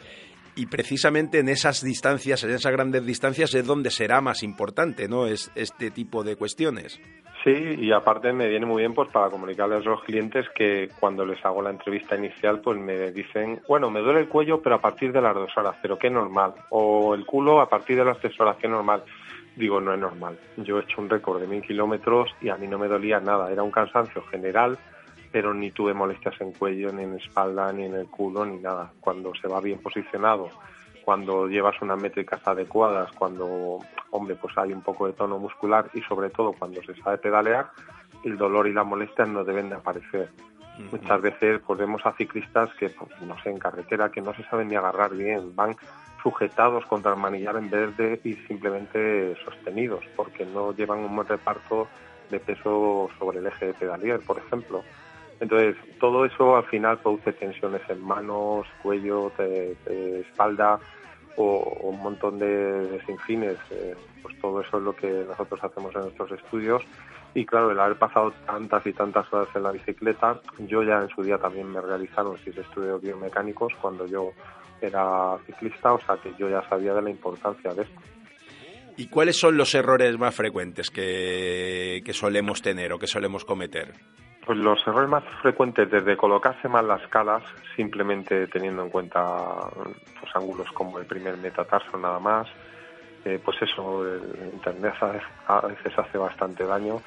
y 0.55 0.67
precisamente 0.67 1.39
en 1.39 1.49
esas 1.49 1.83
distancias, 1.83 2.45
en 2.45 2.51
esas 2.51 2.71
grandes 2.71 3.05
distancias, 3.05 3.53
es 3.53 3.67
donde 3.67 3.91
será 3.91 4.21
más 4.21 4.41
importante, 4.41 5.09
¿no? 5.09 5.27
Es 5.27 5.51
este 5.53 5.91
tipo 5.91 6.23
de 6.23 6.37
cuestiones. 6.37 6.97
Sí, 7.43 7.75
y 7.77 7.91
aparte 7.91 8.31
me 8.31 8.47
viene 8.47 8.65
muy 8.65 8.81
bien 8.81 8.93
pues 8.93 9.09
para 9.09 9.29
comunicarles 9.29 9.85
a 9.85 9.89
los 9.89 10.03
clientes 10.03 10.45
que 10.55 10.89
cuando 10.99 11.25
les 11.25 11.45
hago 11.45 11.61
la 11.61 11.69
entrevista 11.69 12.15
inicial 12.15 12.61
pues 12.61 12.79
me 12.79 13.11
dicen, 13.11 13.61
bueno, 13.67 13.91
me 13.91 13.99
duele 13.99 14.21
el 14.21 14.27
cuello 14.27 14.61
pero 14.61 14.75
a 14.75 14.81
partir 14.81 15.11
de 15.11 15.21
las 15.21 15.35
dos 15.35 15.55
horas, 15.55 15.75
pero 15.81 15.97
qué 15.97 16.09
normal, 16.09 16.53
o 16.69 17.13
el 17.13 17.25
culo 17.25 17.61
a 17.61 17.69
partir 17.69 17.97
de 17.97 18.05
las 18.05 18.17
tres 18.19 18.37
horas, 18.39 18.57
qué 18.57 18.67
normal. 18.67 19.03
Digo, 19.57 19.81
no 19.81 19.93
es 19.93 19.99
normal. 19.99 20.39
Yo 20.57 20.79
he 20.79 20.83
hecho 20.83 21.01
un 21.01 21.09
récord 21.09 21.41
de 21.41 21.47
mil 21.47 21.61
kilómetros 21.61 22.33
y 22.41 22.49
a 22.49 22.57
mí 22.57 22.67
no 22.67 22.77
me 22.77 22.87
dolía 22.87 23.19
nada, 23.19 23.51
era 23.51 23.63
un 23.63 23.71
cansancio 23.71 24.23
general, 24.27 24.77
pero 25.31 25.53
ni 25.53 25.71
tuve 25.71 25.93
molestias 25.93 26.39
en 26.39 26.53
cuello, 26.53 26.93
ni 26.93 27.03
en 27.03 27.15
espalda, 27.15 27.73
ni 27.73 27.85
en 27.85 27.95
el 27.95 28.07
culo, 28.07 28.45
ni 28.45 28.57
nada. 28.59 28.91
Cuando 28.99 29.33
se 29.35 29.47
va 29.47 29.59
bien 29.59 29.79
posicionado 29.79 30.49
cuando 31.07 31.47
llevas 31.47 31.81
unas 31.81 32.01
métricas 32.01 32.45
adecuadas, 32.45 33.09
cuando, 33.13 33.79
hombre, 34.11 34.35
pues 34.35 34.57
hay 34.57 34.73
un 34.73 34.81
poco 34.81 35.07
de 35.07 35.13
tono 35.13 35.39
muscular 35.39 35.89
y 35.93 36.01
sobre 36.01 36.29
todo 36.29 36.51
cuando 36.51 36.83
se 36.83 36.93
sabe 36.95 37.17
pedalear, 37.17 37.69
el 38.25 38.37
dolor 38.37 38.67
y 38.67 38.73
la 38.73 38.83
molestia 38.83 39.25
no 39.25 39.45
deben 39.45 39.69
de 39.69 39.75
aparecer. 39.75 40.29
Muchas 40.91 41.21
veces 41.21 41.61
pues 41.65 41.79
vemos 41.79 42.05
a 42.05 42.11
ciclistas 42.11 42.73
que, 42.73 42.89
pues, 42.89 43.09
no 43.21 43.41
sé, 43.41 43.51
en 43.51 43.57
carretera, 43.57 44.11
que 44.11 44.19
no 44.19 44.33
se 44.33 44.43
saben 44.49 44.67
ni 44.67 44.75
agarrar 44.75 45.15
bien, 45.15 45.55
van 45.55 45.77
sujetados 46.21 46.85
contra 46.85 47.13
el 47.13 47.19
manillar 47.19 47.57
en 47.57 47.69
vez 47.69 47.95
de 47.97 48.19
simplemente 48.47 49.35
sostenidos, 49.43 50.03
porque 50.15 50.45
no 50.45 50.73
llevan 50.73 50.99
un 50.99 51.15
buen 51.15 51.27
reparto 51.27 51.87
de 52.29 52.39
peso 52.39 53.09
sobre 53.17 53.39
el 53.39 53.47
eje 53.47 53.67
de 53.67 53.73
pedalier, 53.73 54.19
por 54.21 54.37
ejemplo. 54.37 54.83
Entonces, 55.39 55.75
todo 55.99 56.25
eso 56.25 56.57
al 56.57 56.65
final 56.65 56.97
produce 56.99 57.31
tensiones 57.33 57.81
en 57.89 58.03
manos, 58.03 58.67
cuello, 58.81 59.31
espalda, 59.87 60.79
o, 61.37 61.77
un 61.83 62.01
montón 62.01 62.39
de, 62.39 62.99
sinfines. 63.05 63.57
Eh, 63.69 63.95
pues 64.21 64.37
todo 64.41 64.61
eso 64.61 64.77
es 64.77 64.83
lo 64.83 64.95
que 64.95 65.25
nosotros 65.27 65.63
hacemos 65.63 65.95
en 65.95 66.01
nuestros 66.01 66.31
estudios. 66.31 66.81
Y 67.33 67.45
claro, 67.45 67.71
el 67.71 67.79
haber 67.79 67.97
pasado 67.97 68.31
tantas 68.45 68.85
y 68.87 68.93
tantas 68.93 69.31
horas 69.31 69.49
en 69.55 69.63
la 69.63 69.71
bicicleta, 69.71 70.41
yo 70.59 70.81
ya 70.81 71.01
en 71.01 71.09
su 71.09 71.21
día 71.21 71.37
también 71.37 71.71
me 71.71 71.81
realizaron 71.81 72.35
seis 72.43 72.57
estudios 72.57 73.01
biomecánicos 73.01 73.73
cuando 73.79 74.07
yo 74.07 74.31
era 74.81 75.37
ciclista, 75.45 75.93
o 75.93 75.99
sea 75.99 76.17
que 76.17 76.33
yo 76.37 76.49
ya 76.49 76.67
sabía 76.69 76.93
de 76.93 77.01
la 77.01 77.09
importancia 77.09 77.73
de 77.73 77.83
esto. 77.83 78.01
¿Y 78.97 79.07
cuáles 79.07 79.39
son 79.39 79.57
los 79.57 79.75
errores 79.75 80.17
más 80.17 80.33
frecuentes 80.33 80.89
que, 80.89 82.01
que 82.03 82.13
solemos 82.13 82.61
tener 82.61 82.91
o 82.93 82.99
que 82.99 83.05
solemos 83.05 83.45
cometer? 83.45 83.93
Pues 84.45 84.57
los 84.57 84.79
errores 84.87 85.09
más 85.09 85.23
frecuentes 85.41 85.91
desde 85.91 86.17
colocarse 86.17 86.67
mal 86.67 86.87
las 86.87 87.05
calas, 87.09 87.43
simplemente 87.75 88.47
teniendo 88.47 88.83
en 88.83 88.89
cuenta 88.89 89.23
pues, 90.19 90.35
ángulos 90.35 90.71
como 90.71 90.97
el 90.97 91.05
primer 91.05 91.37
metatarso 91.37 91.97
nada 91.97 92.19
más, 92.19 92.47
eh, 93.25 93.39
pues 93.43 93.61
eso, 93.61 94.05
el 94.05 94.51
internet 94.53 94.93
a 95.47 95.67
veces 95.67 95.99
hace 95.99 96.17
bastante 96.17 96.63
daño. 96.63 97.01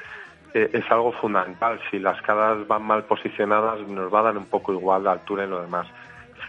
Eh, 0.53 0.71
es 0.73 0.91
algo 0.91 1.13
fundamental. 1.13 1.81
Si 1.91 1.99
las 1.99 2.21
calas 2.23 2.67
van 2.67 2.83
mal 2.83 3.05
posicionadas, 3.05 3.81
nos 3.89 4.13
va 4.13 4.21
a 4.21 4.25
dar 4.25 4.37
un 4.37 4.47
poco 4.47 4.73
igual 4.73 5.05
la 5.05 5.13
altura 5.13 5.45
y 5.45 5.49
lo 5.49 5.63
demás. 5.63 5.87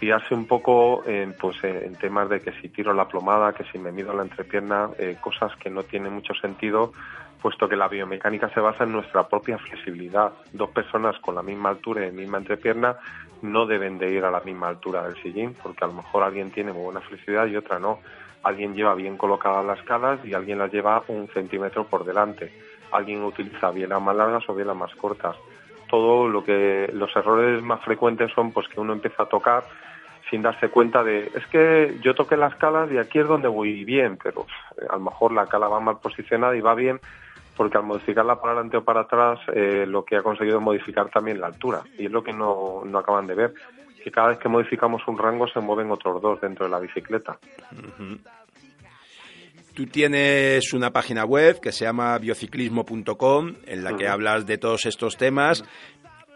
Fiarse 0.02 0.34
un 0.34 0.46
poco 0.46 1.04
pues, 1.40 1.62
en 1.62 1.94
temas 1.94 2.28
de 2.28 2.40
que 2.40 2.50
si 2.60 2.70
tiro 2.70 2.92
la 2.92 3.06
plomada, 3.06 3.52
que 3.52 3.62
si 3.70 3.78
me 3.78 3.92
mido 3.92 4.12
la 4.12 4.24
entrepierna, 4.24 4.90
eh, 4.98 5.16
cosas 5.20 5.54
que 5.54 5.70
no 5.70 5.84
tienen 5.84 6.12
mucho 6.12 6.34
sentido 6.34 6.92
puesto 7.40 7.68
que 7.68 7.76
la 7.76 7.86
biomecánica 7.86 8.48
se 8.48 8.58
basa 8.58 8.82
en 8.82 8.90
nuestra 8.90 9.28
propia 9.28 9.58
flexibilidad. 9.58 10.32
Dos 10.52 10.70
personas 10.70 11.16
con 11.20 11.36
la 11.36 11.42
misma 11.44 11.68
altura 11.68 12.04
y 12.04 12.10
misma 12.10 12.38
entrepierna 12.38 12.96
no 13.42 13.64
deben 13.64 13.96
de 13.96 14.10
ir 14.10 14.24
a 14.24 14.30
la 14.32 14.40
misma 14.40 14.66
altura 14.66 15.04
del 15.04 15.14
sillín, 15.22 15.54
porque 15.62 15.84
a 15.84 15.86
lo 15.86 15.94
mejor 15.94 16.24
alguien 16.24 16.50
tiene 16.50 16.72
muy 16.72 16.82
buena 16.82 17.00
flexibilidad 17.00 17.46
y 17.46 17.56
otra 17.56 17.78
no. 17.78 18.00
Alguien 18.42 18.74
lleva 18.74 18.96
bien 18.96 19.16
colocadas 19.16 19.64
las 19.64 19.82
calas 19.82 20.18
y 20.24 20.34
alguien 20.34 20.58
las 20.58 20.72
lleva 20.72 21.04
un 21.06 21.28
centímetro 21.28 21.86
por 21.86 22.04
delante. 22.04 22.52
Alguien 22.90 23.22
utiliza 23.22 23.70
bien 23.70 23.90
las 23.90 24.02
más 24.02 24.16
largas 24.16 24.42
o 24.48 24.54
bien 24.56 24.66
las 24.66 24.76
más 24.76 24.92
cortas. 24.96 25.36
Todo 25.88 26.26
lo 26.26 26.42
que 26.42 26.90
los 26.92 27.14
errores 27.14 27.62
más 27.62 27.80
frecuentes 27.84 28.32
son 28.32 28.50
pues 28.50 28.66
que 28.66 28.80
uno 28.80 28.94
empieza 28.94 29.22
a 29.22 29.28
tocar 29.28 29.62
sin 30.32 30.40
darse 30.40 30.70
cuenta 30.70 31.04
de 31.04 31.30
es 31.34 31.46
que 31.48 31.98
yo 32.02 32.14
toqué 32.14 32.38
las 32.38 32.54
calas 32.54 32.90
y 32.90 32.96
aquí 32.96 33.18
es 33.18 33.28
donde 33.28 33.48
voy 33.48 33.84
bien, 33.84 34.16
pero 34.20 34.46
eh, 34.78 34.86
a 34.88 34.94
lo 34.94 35.00
mejor 35.00 35.30
la 35.32 35.46
cala 35.46 35.68
va 35.68 35.78
mal 35.78 35.98
posicionada 35.98 36.56
y 36.56 36.62
va 36.62 36.74
bien 36.74 36.98
porque 37.54 37.76
al 37.76 37.84
modificarla 37.84 38.36
para 38.36 38.54
adelante 38.54 38.78
o 38.78 38.82
para 38.82 39.02
atrás 39.02 39.38
eh, 39.54 39.84
lo 39.86 40.06
que 40.06 40.16
ha 40.16 40.22
conseguido 40.22 40.56
es 40.56 40.64
modificar 40.64 41.10
también 41.10 41.38
la 41.38 41.48
altura 41.48 41.82
y 41.98 42.06
es 42.06 42.10
lo 42.10 42.24
que 42.24 42.32
no, 42.32 42.82
no, 42.86 42.98
acaban 42.98 43.26
de 43.26 43.34
ver 43.34 43.52
que 44.02 44.10
cada 44.10 44.28
vez 44.28 44.38
que 44.38 44.48
modificamos 44.48 45.02
un 45.06 45.18
rango 45.18 45.46
se 45.48 45.60
mueven 45.60 45.90
otros 45.90 46.22
dos 46.22 46.40
dentro 46.40 46.64
de 46.64 46.70
la 46.70 46.78
bicicleta. 46.78 47.38
Tú 49.74 49.86
tienes 49.86 50.72
una 50.72 50.90
página 50.90 51.24
web 51.24 51.60
que 51.60 51.72
se 51.72 51.84
llama 51.84 52.16
biociclismo.com 52.18 53.54
en 53.66 53.84
la 53.84 53.96
que 53.96 54.08
hablas 54.08 54.44
de 54.46 54.58
todos 54.58 54.86
estos 54.86 55.16
temas, 55.18 55.62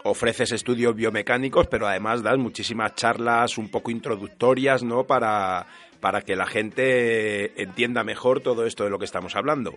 ofreces 0.08 0.52
estudios 0.52 0.94
biomecánicos, 0.94 1.66
pero 1.66 1.86
además 1.86 2.22
das 2.22 2.38
muchísimas 2.38 2.94
charlas 2.94 3.58
un 3.58 3.70
poco 3.70 3.90
introductorias, 3.90 4.82
¿no? 4.82 5.04
Para, 5.04 5.66
para 6.00 6.22
que 6.22 6.36
la 6.36 6.46
gente 6.46 7.60
entienda 7.62 8.04
mejor 8.04 8.40
todo 8.40 8.66
esto 8.66 8.84
de 8.84 8.90
lo 8.90 8.98
que 8.98 9.04
estamos 9.04 9.36
hablando. 9.36 9.74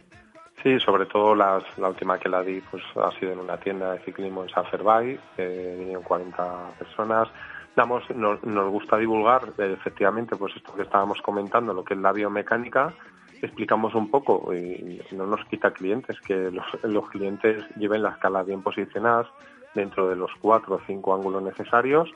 Sí, 0.63 0.77
sobre 0.79 1.05
todo 1.05 1.35
las, 1.35 1.63
la 1.77 1.87
última 1.87 2.19
que 2.19 2.27
la 2.27 2.43
di 2.43 2.61
pues 2.69 2.83
ha 2.97 3.11
sido 3.17 3.31
en 3.31 3.39
una 3.39 3.57
tienda 3.57 3.93
de 3.93 3.99
ciclismo 3.99 4.43
en 4.43 4.49
Saferbay, 4.49 5.17
eh, 5.37 5.75
vinieron 5.79 6.03
40 6.03 6.71
personas. 6.77 7.29
Damos, 7.75 8.03
nos, 8.09 8.43
nos 8.43 8.69
gusta 8.69 8.97
divulgar 8.97 9.53
efectivamente 9.57 10.35
pues 10.35 10.53
esto 10.55 10.75
que 10.75 10.81
estábamos 10.81 11.21
comentando, 11.21 11.73
lo 11.73 11.85
que 11.85 11.93
es 11.93 11.99
la 11.99 12.11
biomecánica, 12.11 12.93
explicamos 13.41 13.95
un 13.95 14.11
poco 14.11 14.53
y 14.53 15.01
no 15.11 15.25
nos 15.25 15.45
quita 15.45 15.71
clientes, 15.71 16.19
que 16.19 16.51
los, 16.51 16.65
los 16.83 17.09
clientes 17.09 17.63
lleven 17.77 18.03
las 18.03 18.17
calas 18.17 18.45
bien 18.45 18.61
posicionadas 18.61 19.27
dentro 19.73 20.09
de 20.09 20.15
los 20.15 20.31
cuatro 20.41 20.75
o 20.75 20.81
cinco 20.85 21.13
ángulos 21.13 21.43
necesarios 21.43 22.09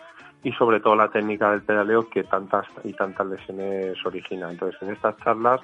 y 0.44 0.52
sobre 0.54 0.80
todo 0.80 0.96
la 0.96 1.10
técnica 1.10 1.52
del 1.52 1.62
pedaleo 1.62 2.10
que 2.10 2.24
tantas 2.24 2.66
y 2.84 2.94
tantas 2.94 3.28
lesiones 3.28 3.98
origina. 4.06 4.50
Entonces 4.50 4.82
en 4.82 4.92
estas 4.92 5.18
charlas 5.18 5.62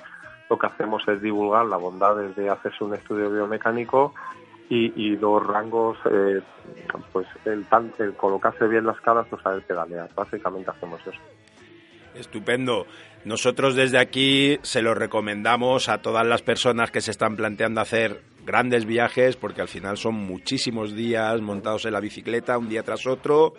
lo 0.49 0.57
que 0.57 0.67
hacemos 0.67 1.07
es 1.07 1.21
divulgar 1.21 1.65
la 1.65 1.77
bondad 1.77 2.15
de 2.15 2.49
hacerse 2.49 2.83
un 2.83 2.95
estudio 2.95 3.29
biomecánico 3.29 4.13
y, 4.69 5.17
los 5.17 5.45
rangos, 5.45 5.97
eh, 6.11 6.41
pues 7.11 7.25
el, 7.45 7.65
colocarse 8.15 8.67
bien 8.67 8.85
las 8.85 9.01
caras, 9.01 9.25
pues 9.27 9.41
saber 9.41 9.63
pedalear. 9.63 10.09
Básicamente 10.15 10.69
hacemos 10.69 11.01
eso. 11.01 11.19
Estupendo. 12.13 12.85
Nosotros 13.25 13.75
desde 13.75 13.97
aquí 13.97 14.59
se 14.61 14.81
lo 14.81 14.93
recomendamos 14.93 15.89
a 15.89 16.01
todas 16.01 16.25
las 16.25 16.41
personas 16.41 16.91
que 16.91 17.01
se 17.01 17.11
están 17.11 17.35
planteando 17.35 17.81
hacer 17.81 18.21
grandes 18.45 18.85
viajes, 18.85 19.35
porque 19.35 19.61
al 19.61 19.67
final 19.67 19.97
son 19.97 20.15
muchísimos 20.15 20.95
días 20.95 21.41
montados 21.41 21.85
en 21.85 21.93
la 21.93 21.99
bicicleta, 21.99 22.57
un 22.57 22.69
día 22.69 22.83
tras 22.83 23.05
otro, 23.07 23.53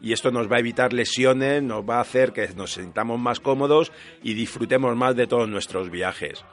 y 0.00 0.12
esto 0.12 0.30
nos 0.30 0.50
va 0.50 0.56
a 0.56 0.60
evitar 0.60 0.92
lesiones, 0.92 1.62
nos 1.62 1.82
va 1.82 1.96
a 1.96 2.02
hacer 2.02 2.32
que 2.32 2.48
nos 2.56 2.74
sintamos 2.74 3.18
más 3.18 3.40
cómodos 3.40 3.92
y 4.22 4.34
disfrutemos 4.34 4.94
más 4.96 5.16
de 5.16 5.26
todos 5.26 5.48
nuestros 5.48 5.90
viajes. 5.90 6.44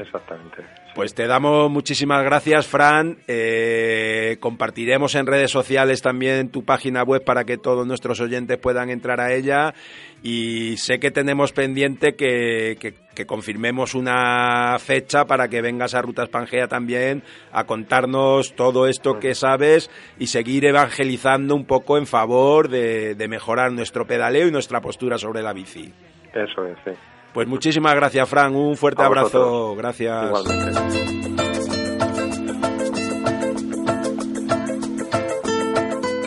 Exactamente. 0.00 0.62
Pues 0.94 1.12
te 1.14 1.26
damos 1.26 1.70
muchísimas 1.70 2.22
gracias, 2.24 2.66
Fran. 2.66 3.18
Eh, 3.26 4.36
compartiremos 4.40 5.14
en 5.14 5.26
redes 5.26 5.50
sociales 5.50 6.02
también 6.02 6.50
tu 6.50 6.64
página 6.64 7.02
web 7.02 7.24
para 7.24 7.44
que 7.44 7.56
todos 7.58 7.86
nuestros 7.86 8.20
oyentes 8.20 8.58
puedan 8.58 8.90
entrar 8.90 9.20
a 9.20 9.32
ella. 9.34 9.74
Y 10.22 10.76
sé 10.76 10.98
que 10.98 11.10
tenemos 11.10 11.52
pendiente 11.52 12.14
que, 12.14 12.76
que- 12.80 12.94
que 13.14 13.26
confirmemos 13.26 13.94
una 13.96 14.76
fecha 14.78 15.24
para 15.24 15.48
que 15.48 15.60
vengas 15.60 15.94
a 15.94 16.02
Rutas 16.02 16.28
Pangea 16.28 16.68
también 16.68 17.24
a 17.50 17.64
contarnos 17.64 18.54
todo 18.54 18.86
esto 18.86 19.18
que 19.18 19.34
sabes 19.34 19.90
y 20.20 20.28
seguir 20.28 20.64
evangelizando 20.64 21.56
un 21.56 21.64
poco 21.64 21.98
en 21.98 22.06
favor 22.06 22.68
de, 22.68 23.16
de 23.16 23.28
mejorar 23.28 23.72
nuestro 23.72 24.06
pedaleo 24.06 24.46
y 24.46 24.52
nuestra 24.52 24.80
postura 24.80 25.18
sobre 25.18 25.42
la 25.42 25.52
bici. 25.52 25.92
Eso 26.32 26.64
es, 26.66 26.78
sí. 26.84 26.92
Pues 27.32 27.46
muchísimas 27.46 27.94
gracias, 27.94 28.28
Fran. 28.28 28.54
Un 28.56 28.76
fuerte 28.76 29.02
A 29.02 29.06
abrazo. 29.06 29.38
vosotros. 29.38 29.76
Gracias. 29.76 30.24
Igualmente. 30.26 31.78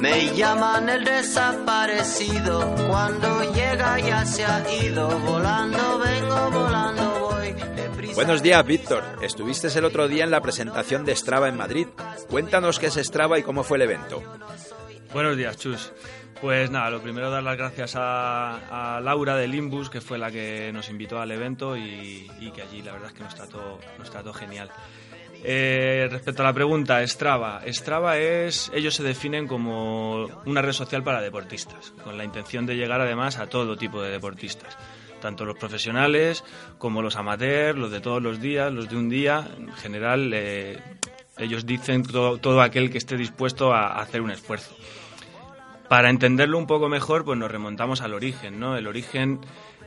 Me 0.02 0.36
llaman 0.36 0.90
el 0.90 1.04
desaparecido, 1.04 2.60
cuando 2.90 3.54
llega 3.54 4.00
ya 4.00 4.26
se 4.26 4.44
ha 4.46 4.64
ido, 4.84 5.08
volando 5.20 6.00
vengo, 6.00 6.52
volando 6.52 7.20
voy. 7.20 7.52
deprisa. 7.76 8.16
Buenos 8.16 8.42
días, 8.42 8.66
Víctor. 8.66 9.04
Estuviste 9.22 9.68
el 9.78 9.86
otro 9.86 10.08
día 10.08 10.24
en 10.24 10.32
la 10.32 10.42
presentación 10.42 11.06
de 11.06 11.16
Strava 11.16 11.50
en 11.50 11.58
Madrid. 11.58 11.88
Cuéntanos 12.30 12.80
qué 12.80 12.88
es 12.88 12.96
Strava 12.96 13.38
y 13.38 13.44
cómo 13.44 13.64
fue 13.64 13.78
el 13.78 13.84
evento. 13.84 14.24
Buenos 15.14 15.38
días, 15.38 15.58
Chus. 15.58 15.94
Pues 16.42 16.72
nada, 16.72 16.90
lo 16.90 17.04
primero 17.04 17.30
dar 17.30 17.44
las 17.44 17.56
gracias 17.56 17.96
a, 17.96 18.96
a 18.96 19.00
Laura 19.00 19.36
de 19.36 19.48
Limbus, 19.48 19.92
que 19.92 20.02
fue 20.02 20.18
la 20.18 20.32
que 20.32 20.72
nos 20.74 20.90
invitó 20.90 21.20
al 21.20 21.30
evento 21.30 21.78
y, 21.78 22.28
que 22.56 22.64
allí 22.64 22.82
la 22.82 22.94
verdad 22.94 23.10
es 23.10 23.14
que 23.14 23.24
nos 23.24 23.36
trató, 23.36 23.80
nos 24.00 24.10
trató 24.10 24.34
genial. 24.34 24.72
Eh, 25.44 26.08
respecto 26.10 26.42
a 26.42 26.46
la 26.46 26.54
pregunta, 26.54 27.06
Strava. 27.06 27.62
Strava 27.68 28.18
es, 28.18 28.72
ellos 28.74 28.96
se 28.96 29.04
definen 29.04 29.48
como 29.48 30.26
una 30.48 30.64
red 30.64 30.74
social 30.74 31.04
para 31.04 31.22
deportistas, 31.22 31.94
con 32.04 32.18
la 32.18 32.24
intención 32.24 32.66
de 32.66 32.76
llegar 32.76 33.02
además 33.02 33.38
a 33.38 33.46
todo 33.46 33.78
tipo 33.78 34.02
de 34.02 34.10
deportistas, 34.10 34.76
tanto 35.22 35.46
los 35.46 35.60
profesionales 35.60 36.44
como 36.80 37.04
los 37.04 37.18
amateurs, 37.18 37.78
los 37.78 37.92
de 37.92 38.02
todos 38.02 38.22
los 38.22 38.42
días, 38.42 38.74
los 38.74 38.90
de 38.90 38.96
un 38.96 39.10
día. 39.10 39.48
En 39.60 39.72
general, 39.74 40.32
eh, 40.34 40.80
ellos 41.38 41.68
dicen 41.68 42.02
todo, 42.02 42.40
todo 42.40 42.62
aquel 42.62 42.90
que 42.90 42.98
esté 42.98 43.16
dispuesto 43.16 43.74
a 43.74 44.02
hacer 44.02 44.22
un 44.22 44.32
esfuerzo. 44.32 44.76
Para 45.92 46.10
entenderlo 46.10 46.58
un 46.58 46.68
poco 46.68 46.88
mejor, 46.88 47.26
pues 47.26 47.38
nos 47.38 47.52
remontamos 47.52 48.00
al 48.00 48.14
origen, 48.14 48.62
¿no? 48.62 48.78
El 48.78 48.88
origen, 48.88 49.42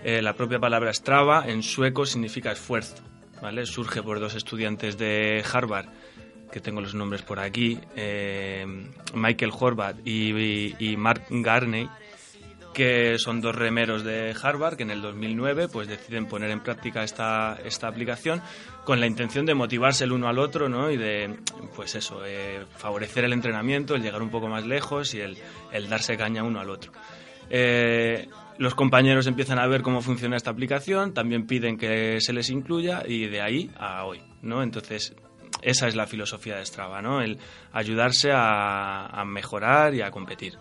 eh, 0.04 0.20
la 0.20 0.34
propia 0.34 0.58
palabra 0.58 0.92
Strava 0.92 1.49
en 1.49 1.62
sueco 1.62 2.04
significa 2.04 2.52
esfuerzo, 2.52 3.02
¿vale? 3.40 3.64
Surge 3.64 4.02
por 4.02 4.20
dos 4.20 4.34
estudiantes 4.34 4.99
de 4.99 5.42
Harvard, 5.50 5.87
que 6.52 6.61
tengo 6.61 6.82
los 6.82 6.94
nombres 6.94 7.23
por 7.23 7.38
aquí, 7.40 7.78
eh, 7.96 8.66
Michael 9.14 9.50
Horvath 9.58 9.96
y, 10.06 10.37
y- 10.37 10.76
y 10.78 10.96
Mark 10.99 11.23
Garney, 11.30 11.88
que 12.75 13.19
son 13.19 13.40
dos 13.40 13.54
remeros 13.54 14.04
de 14.04 14.35
Harvard 14.40 14.76
que 14.76 14.83
en 14.83 14.90
el 14.90 15.00
2009 15.00 15.69
pues 15.69 15.88
deciden 15.88 16.26
poner 16.26 16.50
en 16.50 16.61
práctica 16.61 17.02
esta, 17.02 17.59
esta 17.64 17.88
aplicación 17.88 18.43
con 18.85 19.00
la 19.00 19.07
intención 19.07 19.47
de 19.47 19.54
motivarse 19.54 20.04
el 20.04 20.12
uno 20.12 20.28
al 20.28 20.38
otro 20.38 20.69
¿no? 20.69 20.90
y 20.90 20.99
de 20.99 21.38
pues 21.75 21.95
eso 21.95 22.23
eh, 22.26 22.66
favorecer 22.76 23.25
el 23.25 23.33
entrenamiento 23.33 23.95
el 23.95 24.02
llegar 24.02 24.21
un 24.21 24.31
poco 24.31 24.49
más 24.49 24.66
lejos 24.66 25.14
y 25.14 25.21
el, 25.21 25.38
el 25.73 25.88
darse 25.88 26.19
caña 26.19 26.43
uno 26.43 26.61
al 26.61 26.69
otro 26.69 26.93
Eh, 27.50 28.26
los 28.57 28.75
compañeros 28.75 29.26
empiezan 29.26 29.59
a 29.59 29.66
ver 29.66 29.83
cómo 29.83 30.00
funciona 30.00 30.37
esta 30.37 30.50
aplicación 30.50 31.12
también 31.12 31.47
piden 31.47 31.76
que 31.76 32.21
se 32.21 32.33
les 32.33 32.49
incluya 32.50 33.02
y 33.07 33.26
de 33.28 33.40
ahí 33.40 33.71
a 33.78 34.04
hoy 34.04 34.21
¿no? 34.43 34.62
entonces 34.62 35.14
esa 35.62 35.87
es 35.87 35.95
la 35.95 36.07
filosofía 36.07 36.57
de 36.57 36.64
Strava 36.64 37.00
¿no? 37.02 37.21
el 37.21 37.38
ayudarse 37.73 38.33
a, 38.33 39.06
a 39.06 39.25
mejorar 39.25 39.95
y 39.95 40.00
a 40.00 40.10
competir 40.10 40.58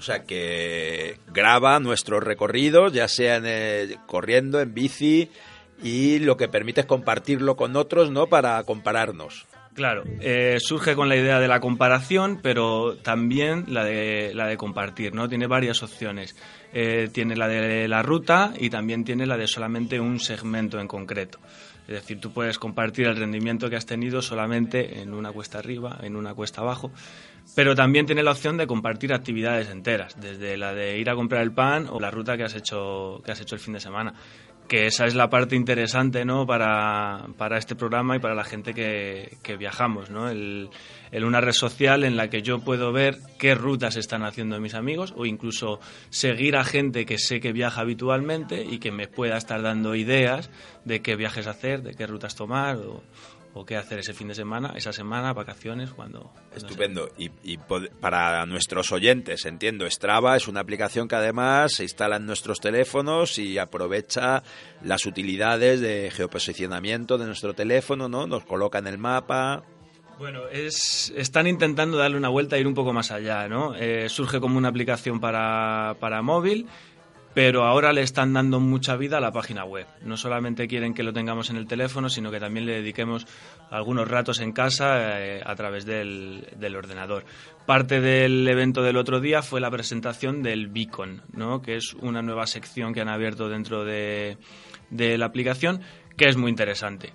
O 0.00 0.02
sea 0.02 0.24
que 0.24 1.18
graba 1.30 1.78
nuestros 1.78 2.24
recorridos, 2.24 2.94
ya 2.94 3.06
sea 3.06 3.36
en, 3.36 3.44
eh, 3.46 3.96
corriendo, 4.06 4.58
en 4.58 4.72
bici, 4.72 5.28
y 5.82 6.20
lo 6.20 6.38
que 6.38 6.48
permite 6.48 6.80
es 6.80 6.86
compartirlo 6.86 7.54
con 7.54 7.76
otros, 7.76 8.10
¿no? 8.10 8.26
Para 8.26 8.64
compararnos. 8.64 9.46
Claro, 9.74 10.04
eh, 10.20 10.56
surge 10.58 10.94
con 10.94 11.10
la 11.10 11.16
idea 11.16 11.38
de 11.38 11.48
la 11.48 11.60
comparación, 11.60 12.40
pero 12.42 12.96
también 12.96 13.66
la 13.68 13.84
de, 13.84 14.32
la 14.34 14.46
de 14.46 14.56
compartir, 14.56 15.14
¿no? 15.14 15.28
Tiene 15.28 15.46
varias 15.46 15.82
opciones. 15.82 16.34
Eh, 16.72 17.10
tiene 17.12 17.36
la 17.36 17.46
de 17.46 17.86
la 17.86 18.02
ruta 18.02 18.54
y 18.58 18.70
también 18.70 19.04
tiene 19.04 19.26
la 19.26 19.36
de 19.36 19.48
solamente 19.48 20.00
un 20.00 20.18
segmento 20.18 20.80
en 20.80 20.88
concreto. 20.88 21.40
Es 21.90 21.94
decir, 21.94 22.20
tú 22.20 22.32
puedes 22.32 22.58
compartir 22.58 23.06
el 23.06 23.16
rendimiento 23.16 23.68
que 23.68 23.76
has 23.76 23.84
tenido 23.84 24.22
solamente 24.22 25.00
en 25.00 25.12
una 25.12 25.32
cuesta 25.32 25.58
arriba, 25.58 25.98
en 26.02 26.14
una 26.14 26.34
cuesta 26.34 26.60
abajo, 26.60 26.92
pero 27.54 27.74
también 27.74 28.06
tiene 28.06 28.22
la 28.22 28.30
opción 28.30 28.56
de 28.56 28.66
compartir 28.66 29.12
actividades 29.12 29.68
enteras, 29.68 30.20
desde 30.20 30.56
la 30.56 30.72
de 30.72 30.98
ir 30.98 31.10
a 31.10 31.14
comprar 31.14 31.42
el 31.42 31.52
pan 31.52 31.88
o 31.90 32.00
la 32.00 32.10
ruta 32.10 32.36
que 32.36 32.44
has 32.44 32.54
hecho, 32.54 33.20
que 33.24 33.32
has 33.32 33.40
hecho 33.40 33.54
el 33.54 33.60
fin 33.60 33.74
de 33.74 33.80
semana. 33.80 34.14
Que 34.68 34.86
esa 34.86 35.04
es 35.06 35.16
la 35.16 35.28
parte 35.28 35.56
interesante 35.56 36.24
¿no? 36.24 36.46
para, 36.46 37.26
para 37.36 37.58
este 37.58 37.74
programa 37.74 38.14
y 38.14 38.20
para 38.20 38.36
la 38.36 38.44
gente 38.44 38.72
que, 38.72 39.56
viajamos. 39.58 40.10
¿no? 40.10 40.30
El 40.30 40.70
una 41.12 41.40
red 41.40 41.52
social 41.52 42.04
en 42.04 42.16
la 42.16 42.30
que 42.30 42.42
yo 42.42 42.60
puedo 42.60 42.92
ver 42.92 43.18
qué 43.36 43.56
rutas 43.56 43.96
están 43.96 44.22
haciendo 44.22 44.60
mis 44.60 44.74
amigos 44.74 45.12
o 45.16 45.26
incluso 45.26 45.80
seguir 46.10 46.56
a 46.56 46.62
gente 46.62 47.04
que 47.04 47.18
sé 47.18 47.40
que 47.40 47.52
viaja 47.52 47.80
habitualmente 47.80 48.62
y 48.62 48.78
que 48.78 48.92
me 48.92 49.08
pueda 49.08 49.36
estar 49.36 49.60
dando 49.60 49.96
ideas 49.96 50.50
de 50.84 51.02
qué 51.02 51.16
viajes 51.16 51.48
hacer, 51.48 51.82
de 51.82 51.94
qué 51.94 52.06
rutas 52.06 52.36
tomar 52.36 52.76
o, 52.76 53.02
o 53.54 53.64
qué 53.64 53.76
hacer 53.76 53.98
ese 53.98 54.14
fin 54.14 54.28
de 54.28 54.34
semana, 54.34 54.72
esa 54.76 54.92
semana, 54.92 55.32
vacaciones, 55.32 55.90
cuando... 55.90 56.20
cuando 56.20 56.56
Estupendo. 56.56 57.10
Y, 57.18 57.56
para 58.00 58.46
nuestros 58.46 58.92
oyentes, 58.92 59.44
entiendo, 59.44 59.88
Strava 59.90 60.36
es 60.36 60.48
una 60.48 60.60
aplicación 60.60 61.08
que 61.08 61.16
además 61.16 61.72
se 61.74 61.82
instala 61.82 62.16
en 62.16 62.26
nuestros 62.26 62.60
teléfonos 62.60 63.38
y 63.38 63.58
aprovecha 63.58 64.42
las 64.82 65.04
utilidades 65.06 65.80
de 65.80 66.10
geoposicionamiento 66.12 67.18
de 67.18 67.26
nuestro 67.26 67.54
teléfono, 67.54 68.08
¿no? 68.08 68.26
Nos 68.26 68.44
coloca 68.44 68.78
en 68.78 68.86
el 68.86 68.98
mapa. 68.98 69.64
Bueno, 70.18 70.48
es, 70.52 71.12
están 71.16 71.46
intentando 71.46 71.96
darle 71.96 72.18
una 72.18 72.28
vuelta 72.28 72.56
e 72.56 72.60
ir 72.60 72.66
un 72.66 72.74
poco 72.74 72.92
más 72.92 73.10
allá, 73.10 73.48
¿no? 73.48 73.74
Eh, 73.74 74.10
surge 74.10 74.38
como 74.38 74.58
una 74.58 74.68
aplicación 74.68 75.18
para, 75.18 75.96
para 75.98 76.20
móvil, 76.20 76.66
pero 77.34 77.64
ahora 77.64 77.92
le 77.92 78.02
están 78.02 78.32
dando 78.32 78.58
mucha 78.58 78.96
vida 78.96 79.18
a 79.18 79.20
la 79.20 79.30
página 79.30 79.64
web. 79.64 79.86
No 80.02 80.16
solamente 80.16 80.66
quieren 80.66 80.94
que 80.94 81.02
lo 81.02 81.12
tengamos 81.12 81.50
en 81.50 81.56
el 81.56 81.66
teléfono, 81.66 82.08
sino 82.08 82.30
que 82.30 82.40
también 82.40 82.66
le 82.66 82.74
dediquemos 82.74 83.26
algunos 83.70 84.08
ratos 84.08 84.40
en 84.40 84.52
casa 84.52 85.20
eh, 85.20 85.42
a 85.44 85.54
través 85.54 85.84
del, 85.86 86.44
ordenador. 86.76 87.24
Parte 87.66 88.00
del 88.00 88.46
evento 88.48 88.82
del 88.82 88.96
otro 88.96 89.20
día 89.20 89.42
fue 89.42 89.60
la 89.60 89.70
presentación 89.70 90.42
del 90.42 90.68
Beacon, 90.68 91.22
¿no? 91.32 91.62
que 91.62 91.76
es 91.76 91.94
una 91.94 92.22
nueva 92.22 92.46
sección 92.46 92.92
que 92.92 93.00
han 93.00 93.08
abierto 93.08 93.48
dentro 93.48 93.84
de, 93.84 94.36
de 94.90 95.18
la 95.18 95.26
aplicación, 95.26 95.80
que 96.16 96.28
es 96.28 96.36
muy 96.36 96.50
interesante 96.50 97.12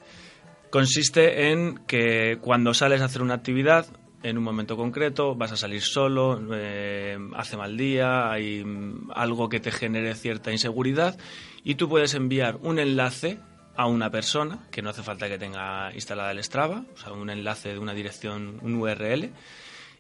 consiste 0.72 1.52
en 1.52 1.78
que 1.88 2.38
cuando 2.42 2.74
sales 2.74 3.00
a 3.00 3.06
hacer 3.06 3.22
una 3.22 3.36
actividad 3.36 3.86
en 4.26 4.40
un 4.40 4.44
momento 4.44 4.76
concreto, 4.76 5.36
vas 5.36 5.52
a 5.52 5.58
salir 5.58 5.84
solo, 5.84 6.42
eh, 6.54 7.18
hace 7.36 7.58
mal 7.58 7.78
día, 7.78 8.32
hay 8.32 8.66
algo 9.14 9.50
que 9.50 9.60
te 9.60 9.72
genere 9.72 10.16
cierta 10.16 10.52
inseguridad 10.52 11.18
y 11.64 11.76
tú 11.76 11.88
puedes 11.88 12.16
enviar 12.16 12.58
un 12.62 12.80
enlace 12.80 13.38
a 13.76 13.86
una 13.86 14.10
persona, 14.10 14.68
que 14.72 14.82
no 14.82 14.90
hace 14.90 15.04
falta 15.04 15.30
que 15.30 15.38
tenga 15.38 15.94
instalada 15.94 16.32
el 16.32 16.44
Strava, 16.44 16.86
o 16.96 16.98
sea, 16.98 17.14
un 17.14 17.30
enlace 17.30 17.70
de 17.70 17.80
una 17.80 17.94
dirección, 17.94 18.58
un 18.64 18.76
URL, 18.76 19.32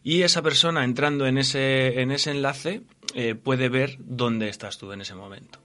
y 0.03 0.23
esa 0.23 0.41
persona 0.41 0.83
entrando 0.83 1.27
en 1.27 1.37
ese, 1.37 2.01
en 2.01 2.11
ese 2.11 2.31
enlace 2.31 2.81
eh, 3.13 3.35
puede 3.35 3.69
ver 3.69 3.97
dónde 3.99 4.49
estás 4.49 4.79
tú 4.79 4.91
en 4.91 5.01
ese 5.01 5.13
momento. 5.13 5.59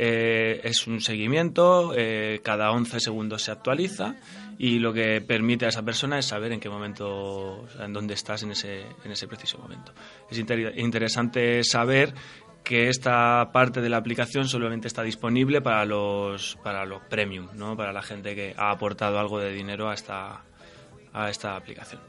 Eh, 0.00 0.60
es 0.62 0.86
un 0.86 1.00
seguimiento, 1.00 1.92
eh, 1.96 2.40
cada 2.44 2.70
11 2.70 3.00
segundos 3.00 3.42
se 3.42 3.50
actualiza 3.50 4.14
y 4.58 4.78
lo 4.78 4.92
que 4.92 5.20
permite 5.20 5.66
a 5.66 5.68
esa 5.70 5.82
persona 5.82 6.18
es 6.18 6.26
saber 6.26 6.52
en 6.52 6.60
qué 6.60 6.68
momento, 6.68 7.66
en 7.80 7.92
dónde 7.92 8.14
estás 8.14 8.42
en 8.44 8.52
ese, 8.52 8.82
en 9.04 9.10
ese 9.10 9.26
preciso 9.26 9.58
momento. 9.58 9.92
Es 10.30 10.38
inter- 10.38 10.78
interesante 10.78 11.64
saber 11.64 12.14
que 12.62 12.88
esta 12.88 13.50
parte 13.52 13.80
de 13.80 13.88
la 13.88 13.96
aplicación 13.96 14.46
solamente 14.48 14.86
está 14.88 15.02
disponible 15.02 15.60
para 15.62 15.84
los, 15.84 16.56
para 16.62 16.84
los 16.84 17.02
premium, 17.04 17.48
¿no? 17.54 17.76
para 17.76 17.92
la 17.92 18.02
gente 18.02 18.34
que 18.36 18.54
ha 18.56 18.70
aportado 18.70 19.18
algo 19.18 19.38
de 19.40 19.52
dinero 19.52 19.88
a 19.90 19.94
esta, 19.94 20.42
a 21.12 21.30
esta 21.30 21.56
aplicación. 21.56 22.00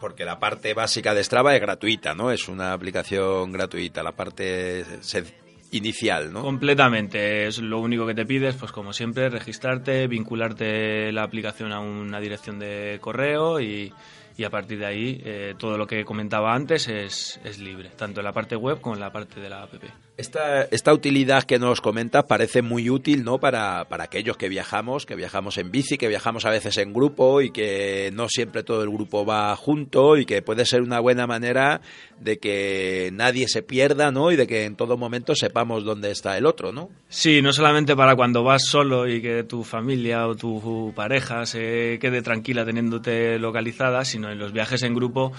Porque 0.00 0.24
la 0.24 0.38
parte 0.40 0.72
básica 0.74 1.14
de 1.14 1.22
Strava 1.22 1.54
es 1.54 1.60
gratuita, 1.60 2.14
¿no? 2.16 2.32
Es 2.32 2.48
una 2.48 2.72
aplicación 2.72 3.52
gratuita. 3.52 4.02
La 4.02 4.10
parte 4.12 4.84
se- 5.02 5.41
inicial, 5.72 6.32
¿no? 6.32 6.42
Completamente. 6.42 7.46
Es 7.46 7.58
lo 7.58 7.80
único 7.80 8.06
que 8.06 8.14
te 8.14 8.24
pides, 8.24 8.54
pues 8.54 8.70
como 8.72 8.92
siempre, 8.92 9.28
registrarte, 9.28 10.06
vincularte 10.06 11.10
la 11.12 11.24
aplicación 11.24 11.72
a 11.72 11.80
una 11.80 12.20
dirección 12.20 12.58
de 12.58 12.98
correo 13.00 13.60
y, 13.60 13.92
y 14.36 14.44
a 14.44 14.50
partir 14.50 14.78
de 14.78 14.86
ahí 14.86 15.20
eh, 15.24 15.54
todo 15.58 15.76
lo 15.76 15.86
que 15.86 16.04
comentaba 16.04 16.54
antes 16.54 16.88
es, 16.88 17.40
es 17.44 17.58
libre, 17.58 17.90
tanto 17.96 18.20
en 18.20 18.24
la 18.24 18.32
parte 18.32 18.56
web 18.56 18.80
como 18.80 18.94
en 18.94 19.00
la 19.00 19.10
parte 19.10 19.40
de 19.40 19.48
la 19.48 19.62
app. 19.62 19.72
Esta, 20.18 20.64
esta 20.64 20.92
utilidad 20.92 21.44
que 21.44 21.58
nos 21.58 21.80
comentas 21.80 22.24
parece 22.24 22.60
muy 22.60 22.90
útil 22.90 23.24
¿no? 23.24 23.40
para, 23.40 23.86
para 23.88 24.04
aquellos 24.04 24.36
que 24.36 24.50
viajamos, 24.50 25.06
que 25.06 25.16
viajamos 25.16 25.56
en 25.56 25.70
bici, 25.70 25.96
que 25.96 26.08
viajamos 26.08 26.44
a 26.44 26.50
veces 26.50 26.76
en 26.76 26.92
grupo 26.92 27.40
y 27.40 27.50
que 27.50 28.10
no 28.12 28.28
siempre 28.28 28.62
todo 28.62 28.82
el 28.82 28.90
grupo 28.90 29.24
va 29.24 29.56
junto 29.56 30.18
y 30.18 30.26
que 30.26 30.42
puede 30.42 30.66
ser 30.66 30.82
una 30.82 31.00
buena 31.00 31.26
manera 31.26 31.80
de 32.20 32.38
que 32.38 33.08
nadie 33.14 33.48
se 33.48 33.62
pierda 33.62 34.10
¿no? 34.10 34.30
y 34.30 34.36
de 34.36 34.46
que 34.46 34.66
en 34.66 34.76
todo 34.76 34.98
momento 34.98 35.34
sepamos 35.34 35.82
dónde 35.82 36.10
está 36.10 36.36
el 36.36 36.44
otro. 36.44 36.72
¿no? 36.72 36.90
Sí, 37.08 37.40
no 37.40 37.54
solamente 37.54 37.96
para 37.96 38.14
cuando 38.14 38.44
vas 38.44 38.66
solo 38.66 39.08
y 39.08 39.22
que 39.22 39.44
tu 39.44 39.64
familia 39.64 40.28
o 40.28 40.36
tu 40.36 40.92
pareja 40.94 41.46
se 41.46 41.98
quede 42.02 42.20
tranquila 42.20 42.66
teniéndote 42.66 43.38
localizada, 43.38 44.04
sino 44.04 44.30
en 44.30 44.38
los 44.38 44.52
viajes 44.52 44.82
en 44.82 44.94
grupo. 44.94 45.32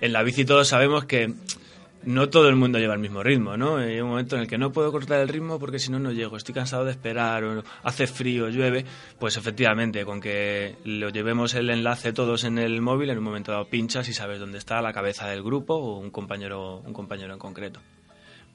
En 0.00 0.12
la 0.12 0.22
bici 0.22 0.44
todos 0.44 0.68
sabemos 0.68 1.06
que 1.06 1.34
no 2.04 2.28
todo 2.28 2.48
el 2.48 2.56
mundo 2.56 2.78
lleva 2.78 2.94
el 2.94 3.00
mismo 3.00 3.22
ritmo, 3.22 3.56
¿no? 3.56 3.76
Hay 3.76 4.00
un 4.00 4.08
momento 4.08 4.36
en 4.36 4.42
el 4.42 4.48
que 4.48 4.58
no 4.58 4.72
puedo 4.72 4.90
cortar 4.90 5.20
el 5.20 5.28
ritmo 5.28 5.58
porque 5.58 5.78
si 5.78 5.90
no, 5.90 5.98
no 5.98 6.12
llego, 6.12 6.36
estoy 6.36 6.54
cansado 6.54 6.84
de 6.84 6.90
esperar, 6.90 7.44
o 7.44 7.62
hace 7.82 8.06
frío, 8.06 8.48
llueve, 8.48 8.84
pues 9.18 9.36
efectivamente, 9.36 10.04
con 10.04 10.20
que 10.20 10.76
lo 10.84 11.10
llevemos 11.10 11.54
el 11.54 11.70
enlace 11.70 12.12
todos 12.12 12.44
en 12.44 12.58
el 12.58 12.80
móvil, 12.80 13.10
en 13.10 13.18
un 13.18 13.24
momento 13.24 13.52
dado 13.52 13.66
pinchas 13.66 14.08
y 14.08 14.12
sabes 14.12 14.40
dónde 14.40 14.58
está 14.58 14.82
la 14.82 14.92
cabeza 14.92 15.28
del 15.28 15.42
grupo 15.42 15.74
o 15.74 15.98
un 15.98 16.10
compañero, 16.10 16.78
un 16.78 16.92
compañero 16.92 17.32
en 17.32 17.38
concreto. 17.38 17.80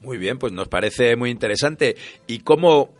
Muy 0.02 0.18
bien, 0.18 0.38
pues 0.38 0.52
nos 0.52 0.68
parece 0.68 1.16
muy 1.16 1.30
interesante. 1.30 1.96
¿Y 2.26 2.40
cómo 2.40 2.90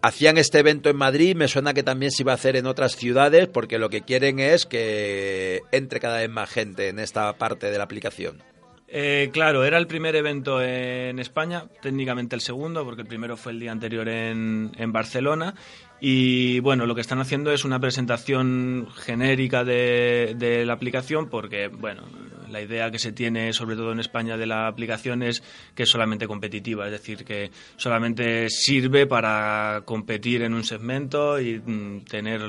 hacían 0.00 0.38
este 0.38 0.60
evento 0.60 0.88
en 0.88 0.96
Madrid? 0.96 1.36
Me 1.36 1.48
suena 1.48 1.74
que 1.74 1.82
también 1.82 2.10
se 2.10 2.22
iba 2.22 2.32
a 2.32 2.36
hacer 2.36 2.56
en 2.56 2.66
otras 2.66 2.96
ciudades 2.96 3.48
porque 3.48 3.78
lo 3.78 3.90
que 3.90 4.02
quieren 4.02 4.38
es 4.38 4.64
que 4.64 5.60
entre 5.72 6.00
cada 6.00 6.18
vez 6.18 6.30
más 6.30 6.48
gente 6.48 6.88
en 6.88 6.98
esta 6.98 7.32
parte 7.34 7.70
de 7.70 7.78
la 7.78 7.84
aplicación. 7.84 8.51
Eh, 8.94 9.30
claro, 9.32 9.64
era 9.64 9.78
el 9.78 9.86
primer 9.86 10.14
evento 10.16 10.60
en 10.60 11.18
España, 11.18 11.64
técnicamente 11.80 12.36
el 12.36 12.42
segundo, 12.42 12.84
porque 12.84 13.00
el 13.00 13.08
primero 13.08 13.38
fue 13.38 13.52
el 13.52 13.58
día 13.58 13.72
anterior 13.72 14.06
en, 14.06 14.70
en 14.76 14.92
Barcelona. 14.92 15.54
Y 15.98 16.60
bueno, 16.60 16.84
lo 16.84 16.94
que 16.94 17.00
están 17.00 17.18
haciendo 17.18 17.52
es 17.52 17.64
una 17.64 17.80
presentación 17.80 18.86
genérica 18.94 19.64
de, 19.64 20.34
de, 20.36 20.66
la 20.66 20.74
aplicación, 20.74 21.30
porque 21.30 21.68
bueno, 21.68 22.02
la 22.50 22.60
idea 22.60 22.90
que 22.90 22.98
se 22.98 23.12
tiene, 23.12 23.54
sobre 23.54 23.76
todo 23.76 23.92
en 23.92 24.00
España, 24.00 24.36
de 24.36 24.44
la 24.44 24.66
aplicación 24.66 25.22
es 25.22 25.42
que 25.74 25.84
es 25.84 25.88
solamente 25.88 26.26
competitiva, 26.26 26.84
es 26.84 26.92
decir, 26.92 27.24
que 27.24 27.50
solamente 27.76 28.50
sirve 28.50 29.06
para 29.06 29.84
competir 29.86 30.42
en 30.42 30.52
un 30.52 30.64
segmento 30.64 31.40
y 31.40 31.58
mm, 31.58 32.04
tener, 32.04 32.42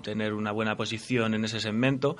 tener 0.00 0.32
una 0.32 0.52
buena 0.52 0.76
posición 0.76 1.34
en 1.34 1.44
ese 1.44 1.58
segmento. 1.58 2.16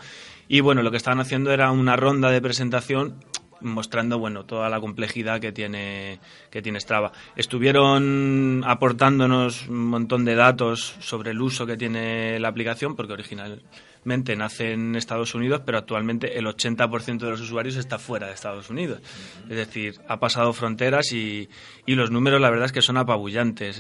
Y 0.49 0.63
bueno, 0.63 0.83
lo 0.83 0.91
que 0.91 0.97
estaban 0.97 1.21
haciendo 1.21 1.53
era 1.53 1.71
una 1.71 1.95
ronda 1.95 2.29
de 2.33 2.43
presentación 2.43 3.23
mostrando 3.63 4.19
bueno 4.19 4.45
toda 4.45 4.69
la 4.69 4.81
complejidad 4.81 5.41
que 5.41 5.53
tiene 5.53 6.21
que 6.51 6.63
tiene 6.63 6.81
Strava. 6.81 7.13
Estuvieron 7.37 8.63
aportándonos 8.67 9.69
un 9.69 9.87
montón 9.87 10.25
de 10.25 10.35
datos 10.35 10.97
sobre 11.01 11.31
el 11.31 11.41
uso 11.41 11.67
que 11.67 11.77
tiene 11.77 12.39
la 12.39 12.49
aplicación 12.49 12.97
porque 12.97 13.13
originalmente 13.13 14.37
nace 14.37 14.73
en 14.73 14.97
Estados 14.97 15.35
Unidos, 15.35 15.63
pero 15.65 15.79
actualmente 15.79 16.39
el 16.39 16.47
80% 16.47 17.19
de 17.19 17.31
los 17.31 17.41
usuarios 17.41 17.77
está 17.77 17.99
fuera 17.99 18.27
de 18.27 18.35
Estados 18.35 18.71
Unidos. 18.71 19.01
Es 19.49 19.57
decir, 19.57 20.01
ha 20.09 20.19
pasado 20.19 20.53
fronteras 20.53 21.13
y, 21.13 21.49
y 21.87 21.95
los 21.95 22.11
números 22.11 22.41
la 22.41 22.51
verdad 22.51 22.67
es 22.67 22.73
que 22.73 22.83
son 22.83 22.97
apabullantes. 22.97 23.77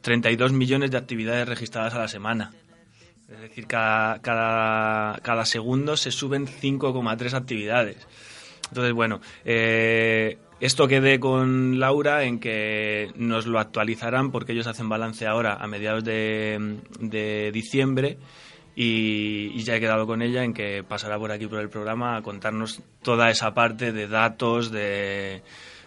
32 0.00 0.50
eh, 0.50 0.54
millones 0.54 0.90
de 0.90 0.98
actividades 0.98 1.48
registradas 1.48 1.94
a 1.94 1.98
la 1.98 2.08
semana. 2.08 2.52
Es 3.28 3.40
decir, 3.40 3.66
cada, 3.66 4.20
cada, 4.22 5.18
cada 5.18 5.44
segundo 5.44 5.96
se 5.96 6.12
suben 6.12 6.46
5,3 6.46 7.34
actividades. 7.34 8.06
Entonces, 8.68 8.92
bueno, 8.92 9.20
eh, 9.44 10.38
esto 10.60 10.88
quedé 10.88 11.20
con 11.20 11.78
Laura 11.78 12.24
en 12.24 12.40
que 12.40 13.12
nos 13.16 13.46
lo 13.46 13.58
actualizarán 13.58 14.30
porque 14.30 14.52
ellos 14.52 14.66
hacen 14.66 14.88
balance 14.88 15.26
ahora 15.26 15.54
a 15.54 15.66
mediados 15.66 16.02
de, 16.04 17.50
diciembre 17.52 18.18
y, 18.74 19.62
ya 19.62 19.76
he 19.76 19.80
quedado 19.80 20.06
con 20.06 20.22
ella 20.22 20.44
en 20.44 20.54
que 20.54 20.82
pasará 20.82 21.18
por 21.18 21.30
aquí 21.30 21.46
por 21.46 21.60
el 21.60 21.68
programa 21.68 22.16
a 22.16 22.22
contarnos 22.22 22.82
toda 23.02 23.30
esa 23.30 23.54
parte 23.54 23.92
de 23.92 24.08
datos, 24.08 24.70
de 24.70 25.42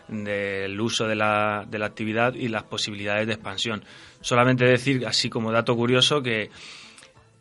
del 0.08 0.82
uso 0.82 1.08
de 1.08 1.16
la, 1.16 1.66
de 1.70 1.78
la 1.78 1.86
actividad 1.86 2.34
y 2.34 2.48
las 2.48 2.64
posibilidades 2.64 3.28
de 3.28 3.34
expansión. 3.34 3.84
Solamente 4.22 4.66
decir, 4.66 5.06
así 5.06 5.30
como 5.30 5.52
dato 5.52 5.76
curioso, 5.76 6.24
que 6.24 6.50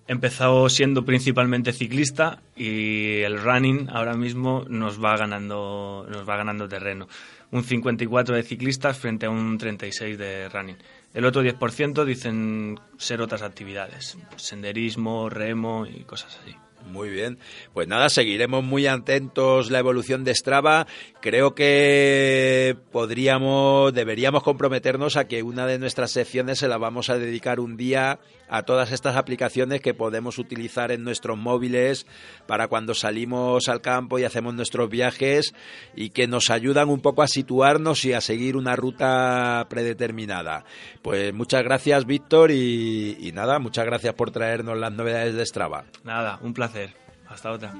empezado 0.08 0.68
siendo 0.70 1.04
principalmente 1.04 1.72
ciclista 1.72 2.42
y 2.56 3.20
el 3.20 3.40
running 3.40 3.88
ahora 3.90 4.14
mismo 4.14 4.64
nos 4.68 5.02
va 5.02 5.16
ganando 5.16 6.06
nos 6.10 6.28
va 6.28 6.36
ganando 6.36 6.68
terreno. 6.68 7.06
Un 7.50 7.62
54 7.62 8.34
de 8.34 8.42
ciclistas 8.42 8.98
frente 8.98 9.26
a 9.26 9.30
un 9.30 9.56
36 9.56 10.18
de 10.18 10.48
running. 10.48 10.76
El 11.14 11.24
otro 11.24 11.42
10% 11.42 12.04
dicen 12.04 12.78
ser 12.96 13.20
otras 13.20 13.42
actividades, 13.42 14.18
senderismo, 14.36 15.28
remo 15.30 15.86
y 15.86 16.04
cosas 16.04 16.38
así. 16.42 16.54
Muy 16.86 17.10
bien. 17.10 17.38
Pues 17.74 17.86
nada, 17.86 18.08
seguiremos 18.08 18.64
muy 18.64 18.86
atentos 18.86 19.70
la 19.70 19.78
evolución 19.78 20.24
de 20.24 20.34
Strava. 20.34 20.86
Creo 21.20 21.54
que 21.54 22.76
podríamos, 22.92 23.92
deberíamos 23.92 24.42
comprometernos 24.42 25.16
a 25.16 25.26
que 25.26 25.42
una 25.42 25.66
de 25.66 25.78
nuestras 25.78 26.12
secciones 26.12 26.58
se 26.58 26.68
la 26.68 26.78
vamos 26.78 27.10
a 27.10 27.18
dedicar 27.18 27.60
un 27.60 27.76
día 27.76 28.20
a 28.48 28.62
todas 28.62 28.92
estas 28.92 29.16
aplicaciones 29.16 29.80
que 29.80 29.94
podemos 29.94 30.38
utilizar 30.38 30.90
en 30.92 31.04
nuestros 31.04 31.36
móviles 31.38 32.06
para 32.46 32.68
cuando 32.68 32.94
salimos 32.94 33.68
al 33.68 33.80
campo 33.80 34.18
y 34.18 34.24
hacemos 34.24 34.54
nuestros 34.54 34.88
viajes 34.88 35.54
y 35.94 36.10
que 36.10 36.26
nos 36.26 36.50
ayudan 36.50 36.88
un 36.88 37.00
poco 37.00 37.22
a 37.22 37.28
situarnos 37.28 38.04
y 38.04 38.12
a 38.12 38.20
seguir 38.20 38.56
una 38.56 38.76
ruta 38.76 39.66
predeterminada. 39.68 40.64
Pues 41.02 41.32
muchas 41.32 41.62
gracias, 41.62 42.06
Víctor, 42.06 42.50
y, 42.50 43.30
nada, 43.34 43.58
muchas 43.58 43.84
gracias 43.84 44.14
por 44.14 44.30
traernos 44.30 44.78
las 44.78 44.92
novedades 44.92 45.34
de 45.34 45.46
Strava. 45.46 45.84
Nada, 46.04 46.38
un 46.42 46.54
placer. 46.54 46.94
Hasta 47.28 47.52
otra. 47.52 47.74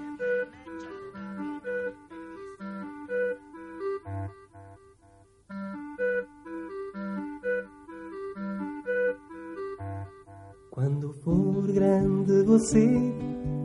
Quando 10.78 11.12
for 11.24 11.66
grande 11.72 12.44
você, 12.44 12.86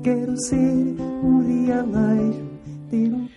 quero 0.01 0.35
ser 0.35 0.95
mais. 1.85 2.35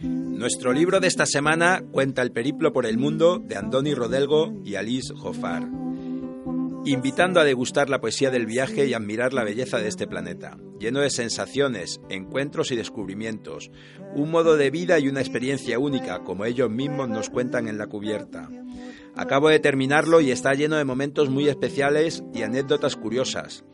Nuestro 0.00 0.72
libro 0.72 0.98
de 0.98 1.08
esta 1.08 1.26
semana 1.26 1.84
cuenta 1.92 2.22
el 2.22 2.32
periplo 2.32 2.72
por 2.72 2.86
el 2.86 2.96
mundo 2.96 3.38
de 3.38 3.54
Andoni 3.56 3.92
Rodelgo 3.92 4.50
y 4.64 4.76
Alice 4.76 5.12
Joffar, 5.14 5.68
invitando 6.86 7.38
a 7.38 7.44
degustar 7.44 7.90
la 7.90 8.00
poesía 8.00 8.30
del 8.30 8.46
viaje 8.46 8.86
y 8.86 8.94
admirar 8.94 9.34
la 9.34 9.44
belleza 9.44 9.76
de 9.76 9.88
este 9.88 10.06
planeta, 10.06 10.56
lleno 10.80 11.00
de 11.00 11.10
sensaciones, 11.10 12.00
encuentros 12.08 12.70
y 12.70 12.76
descubrimientos, 12.76 13.70
un 14.14 14.30
modo 14.30 14.56
de 14.56 14.70
vida 14.70 14.98
y 14.98 15.08
una 15.08 15.20
experiencia 15.20 15.78
única, 15.78 16.20
como 16.20 16.46
ellos 16.46 16.70
mismos 16.70 17.10
nos 17.10 17.28
cuentan 17.28 17.68
en 17.68 17.76
la 17.76 17.88
cubierta. 17.88 18.48
Acabo 19.16 19.48
de 19.48 19.60
terminarlo 19.60 20.20
y 20.20 20.30
está 20.30 20.52
lleno 20.52 20.76
de 20.76 20.84
momentos 20.84 21.30
muy 21.30 21.48
especiales 21.48 22.22
y 22.34 22.42
anécdotas 22.42 22.96
curiosas. 22.96 23.64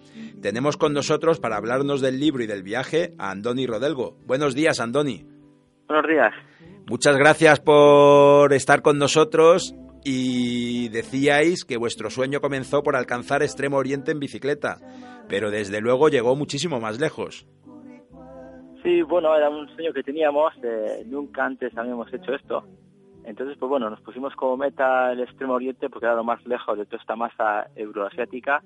Tenemos 0.41 0.77
con 0.77 0.95
nosotros 0.95 1.41
para 1.41 1.57
hablarnos 1.57 2.01
del 2.01 2.21
libro 2.21 2.45
y 2.45 2.47
del 2.47 2.63
viaje 2.63 3.13
a 3.19 3.33
Andoni 3.33 3.67
Rodelgo. 3.67 4.17
Buenos 4.25 4.55
días, 4.55 4.79
Andoni. 4.79 5.27
Buenos 5.89 6.07
días. 6.09 6.33
Muchas 6.89 7.17
gracias 7.17 7.59
por 7.59 8.53
estar 8.53 8.83
con 8.83 8.99
nosotros 8.99 9.75
y 10.05 10.89
decíais 10.91 11.65
que 11.65 11.77
vuestro 11.77 12.09
sueño 12.09 12.41
comenzó 12.41 12.85
por 12.85 12.95
alcanzar 12.95 13.43
Extremo 13.43 13.79
Oriente 13.79 14.13
en 14.13 14.21
bicicleta, 14.21 14.77
pero 15.29 15.51
desde 15.51 15.81
luego 15.81 16.09
llegó 16.09 16.37
muchísimo 16.37 16.79
más 16.79 17.01
lejos. 17.01 17.49
Sí, 18.85 19.03
bueno, 19.03 19.37
era 19.37 19.51
un 19.51 19.69
sueño 19.75 19.93
que 19.93 20.05
teníamos, 20.05 20.53
eh, 20.63 21.05
nunca 21.07 21.45
antes 21.45 21.77
habíamos 21.77 22.13
hecho 22.15 22.33
esto 22.35 22.65
entonces, 23.25 23.57
pues 23.59 23.69
bueno, 23.69 23.89
nos 23.89 24.01
pusimos 24.01 24.35
como 24.35 24.57
meta 24.57 25.13
el 25.13 25.21
Extremo 25.21 25.55
Oriente 25.55 25.89
porque 25.89 26.07
era 26.07 26.15
lo 26.15 26.25
más 26.25 26.45
lejos 26.47 26.77
de 26.77 26.87
toda 26.87 27.01
esta 27.01 27.17
masa 27.17 27.69
euroasiática. 27.77 28.63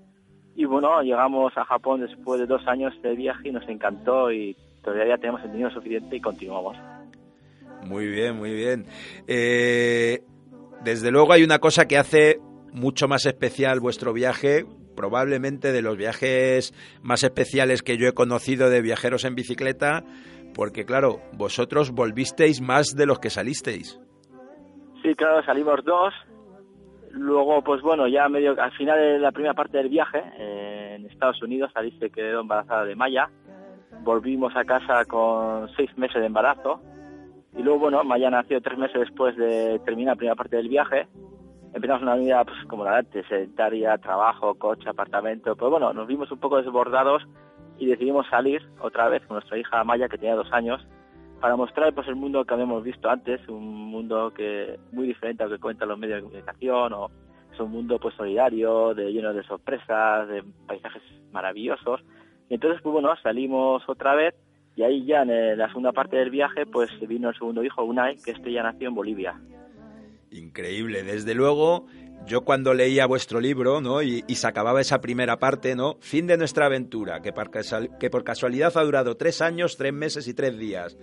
Y 0.55 0.65
bueno, 0.65 1.03
llegamos 1.03 1.53
a 1.57 1.65
Japón 1.65 2.01
después 2.01 2.41
de 2.41 2.47
dos 2.47 2.67
años 2.67 2.95
de 3.03 3.15
viaje 3.15 3.49
y 3.49 3.53
nos 3.53 3.69
encantó 3.69 4.33
y 4.33 4.57
todavía 4.83 5.19
tenemos 5.19 5.43
el 5.45 5.53
dinero 5.53 5.71
suficiente 5.71 6.17
y 6.17 6.21
continuamos. 6.21 6.77
Muy 7.87 8.07
bien, 8.07 8.37
muy 8.37 8.55
bien. 8.55 8.87
Eh, 9.27 10.23
desde 10.83 11.11
luego 11.11 11.33
hay 11.33 11.45
una 11.45 11.59
cosa 11.59 11.87
que 11.87 11.99
hace 11.99 12.41
mucho 12.73 13.07
más 13.07 13.27
especial 13.27 13.81
vuestro 13.81 14.15
viaje, 14.15 14.65
probablemente 14.97 15.73
de 15.73 15.83
los 15.83 15.99
viajes 15.99 16.73
más 17.03 17.23
especiales 17.23 17.83
que 17.83 17.99
yo 17.99 18.09
he 18.09 18.13
conocido 18.13 18.71
de 18.71 18.81
viajeros 18.81 19.25
en 19.25 19.35
bicicleta, 19.35 20.05
porque 20.55 20.87
claro, 20.87 21.21
vosotros 21.35 21.91
volvisteis 21.91 22.63
más 22.63 22.95
de 22.97 23.05
los 23.05 23.19
que 23.19 23.29
salisteis. 23.29 24.01
Sí, 25.07 25.15
claro, 25.15 25.41
salimos 25.45 25.85
dos 25.85 26.13
Luego, 27.13 27.63
pues 27.63 27.81
bueno, 27.81 28.09
ya 28.09 28.29
medio 28.29 28.61
al 28.61 28.73
final 28.73 28.99
de 28.99 29.21
la 29.21 29.31
primera 29.31 29.55
parte 29.55 29.79
del 29.79 29.89
viaje, 29.89 30.21
eh, 30.37 30.97
en 30.97 31.07
Estados 31.07 31.41
Unidos, 31.41 31.71
Alice 31.77 31.97
se 31.99 32.11
quedó 32.11 32.41
embarazada 32.41 32.85
de 32.85 32.97
Maya. 32.97 33.31
Volvimos 34.03 34.55
a 34.57 34.65
casa 34.65 35.05
con 35.05 35.69
seis 35.77 35.97
meses 35.97 36.21
de 36.21 36.27
embarazo. 36.27 36.81
Y 37.57 37.63
luego, 37.63 37.79
bueno, 37.79 38.03
Maya 38.03 38.31
nació 38.31 38.61
tres 38.61 38.77
meses 38.77 38.99
después 38.99 39.37
de 39.37 39.79
terminar 39.85 40.15
la 40.15 40.17
primera 40.17 40.35
parte 40.35 40.57
del 40.57 40.69
viaje. 40.69 41.07
Empezamos 41.73 42.03
una 42.03 42.17
vida, 42.17 42.45
pues 42.45 42.59
como 42.67 42.85
la 42.85 42.91
de 42.91 42.99
antes, 42.99 43.27
sedentaria, 43.29 43.97
trabajo, 43.99 44.57
coche, 44.57 44.89
apartamento. 44.89 45.55
Pues 45.55 45.71
bueno, 45.71 45.93
nos 45.93 46.09
vimos 46.09 46.33
un 46.33 46.41
poco 46.41 46.57
desbordados 46.57 47.23
y 47.79 47.87
decidimos 47.87 48.27
salir 48.27 48.61
otra 48.81 49.09
vez 49.09 49.25
con 49.27 49.37
nuestra 49.37 49.57
hija 49.57 49.85
Maya, 49.85 50.09
que 50.09 50.19
tenía 50.19 50.35
dos 50.35 50.53
años, 50.53 50.85
para 51.41 51.57
mostrar 51.57 51.95
pues 51.95 52.09
el 52.09 52.17
mundo 52.17 52.45
que 52.45 52.55
habíamos 52.55 52.83
visto 52.83 53.09
antes, 53.09 53.47
un 53.49 53.91
mundo 53.91 54.33
que 54.35 54.79
muy 54.93 55.07
diferente 55.07 55.43
al 55.43 55.51
que 55.51 55.59
cuentan 55.59 55.89
los 55.89 55.99
medios 55.99 56.17
de 56.17 56.23
comunicación, 56.23 56.93
o 56.93 57.11
es 57.53 57.61
un 57.61 57.71
mundo 57.71 57.99
pues 57.99 58.15
solidario, 58.15 58.95
de 58.95 59.13
lleno 59.13 59.33
de 59.33 59.43
sorpresas, 59.45 60.29
de 60.29 60.43
paisajes 60.67 61.03
maravillosos. 61.33 62.01
Y 62.49 62.55
entonces, 62.55 62.81
pues 62.83 62.93
bueno, 62.93 63.15
salimos 63.23 63.83
otra 63.89 64.15
vez 64.15 64.35
y 64.77 64.83
ahí 64.83 65.05
ya 65.05 65.23
en 65.23 65.59
la 65.59 65.69
segunda 65.69 65.93
parte 65.93 66.17
del 66.17 66.31
viaje, 66.31 66.67
pues 66.67 66.91
vino 67.09 67.31
el 67.31 67.35
segundo 67.37 67.63
hijo, 67.65 67.83
Unai, 67.85 68.17
que 68.17 68.33
este 68.33 68.53
ya 68.53 68.63
nació 68.63 68.89
en 68.89 68.95
Bolivia. 68.95 69.41
Increíble, 70.31 71.03
desde 71.03 71.35
luego. 71.35 71.87
Yo 72.25 72.41
cuando 72.43 72.75
leía 72.75 73.07
vuestro 73.07 73.41
libro, 73.41 73.81
¿no? 73.81 74.03
Y, 74.03 74.23
se 74.23 74.47
acababa 74.47 74.81
esa 74.81 75.01
primera 75.01 75.37
parte, 75.37 75.77
¿no? 75.77 75.97
Fin 76.01 76.27
de 76.27 76.37
nuestra 76.37 76.67
aventura, 76.67 77.21
que 77.21 77.33
por, 77.33 77.51
que 78.01 78.11
por 78.11 78.25
casualidad 78.25 78.77
ha 78.77 78.83
durado 78.83 79.17
tres 79.17 79.43
años, 79.43 79.77
tres 79.77 79.93
meses 79.93 80.27
y 80.27 80.35
tres 80.35 80.59
días. 80.59 80.97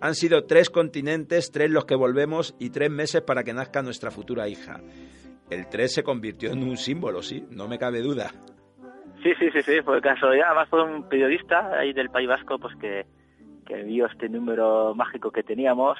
Han 0.00 0.14
sido 0.14 0.44
tres 0.44 0.68
continentes, 0.68 1.50
tres 1.50 1.70
los 1.70 1.86
que 1.86 1.96
volvemos 1.96 2.54
y 2.58 2.70
tres 2.70 2.90
meses 2.90 3.22
para 3.22 3.42
que 3.42 3.54
nazca 3.54 3.82
nuestra 3.82 4.10
futura 4.10 4.48
hija. 4.48 4.82
El 5.48 5.68
tres 5.68 5.94
se 5.94 6.02
convirtió 6.02 6.52
en 6.52 6.62
un 6.62 6.76
símbolo, 6.76 7.22
sí, 7.22 7.44
no 7.50 7.68
me 7.68 7.78
cabe 7.78 8.02
duda. 8.02 8.32
Sí, 9.22 9.32
sí, 9.38 9.50
sí, 9.52 9.62
sí, 9.62 9.82
por 9.82 10.00
casualidad. 10.02 10.48
Además 10.48 10.68
fue 10.68 10.84
un 10.84 11.08
periodista 11.08 11.70
ahí 11.78 11.92
del 11.92 12.10
País 12.10 12.28
Vasco 12.28 12.58
pues 12.58 12.74
que, 12.76 13.06
que 13.66 13.82
vio 13.82 14.06
este 14.06 14.28
número 14.28 14.94
mágico 14.94 15.30
que 15.30 15.42
teníamos. 15.42 15.98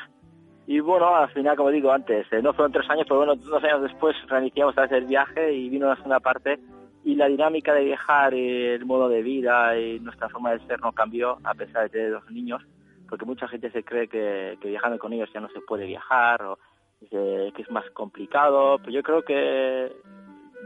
Y 0.66 0.80
bueno, 0.80 1.14
al 1.14 1.30
final, 1.30 1.56
como 1.56 1.70
digo 1.70 1.92
antes, 1.92 2.26
eh, 2.32 2.42
no 2.42 2.52
fueron 2.52 2.72
tres 2.72 2.90
años, 2.90 3.04
pero 3.06 3.18
bueno, 3.18 3.36
dos 3.36 3.62
años 3.62 3.82
después 3.82 4.16
reiniciamos 4.26 4.72
otra 4.72 4.84
vez 4.84 4.92
el 4.92 5.06
viaje 5.06 5.52
y 5.52 5.68
vino 5.68 5.86
la 5.86 5.94
segunda 5.96 6.18
parte. 6.18 6.58
Y 7.04 7.14
la 7.14 7.28
dinámica 7.28 7.72
de 7.72 7.84
viajar, 7.84 8.34
y 8.34 8.64
el 8.64 8.84
modo 8.84 9.08
de 9.08 9.22
vida 9.22 9.78
y 9.78 10.00
nuestra 10.00 10.28
forma 10.28 10.50
de 10.50 10.66
ser 10.66 10.80
no 10.80 10.90
cambió 10.90 11.38
a 11.44 11.54
pesar 11.54 11.84
de 11.84 11.90
tener 11.90 12.10
dos 12.10 12.28
niños, 12.32 12.62
porque 13.08 13.24
mucha 13.24 13.46
gente 13.46 13.70
se 13.70 13.84
cree 13.84 14.08
que, 14.08 14.58
viajando 14.60 14.98
con 14.98 15.12
ellos 15.12 15.30
ya 15.32 15.38
no 15.38 15.48
se 15.50 15.60
puede 15.60 15.86
viajar 15.86 16.42
o 16.42 16.58
dice 17.00 17.52
que 17.54 17.62
es 17.62 17.70
más 17.70 17.88
complicado. 17.90 18.78
Pero 18.78 18.90
yo 18.90 19.02
creo 19.04 19.22
que 19.22 19.92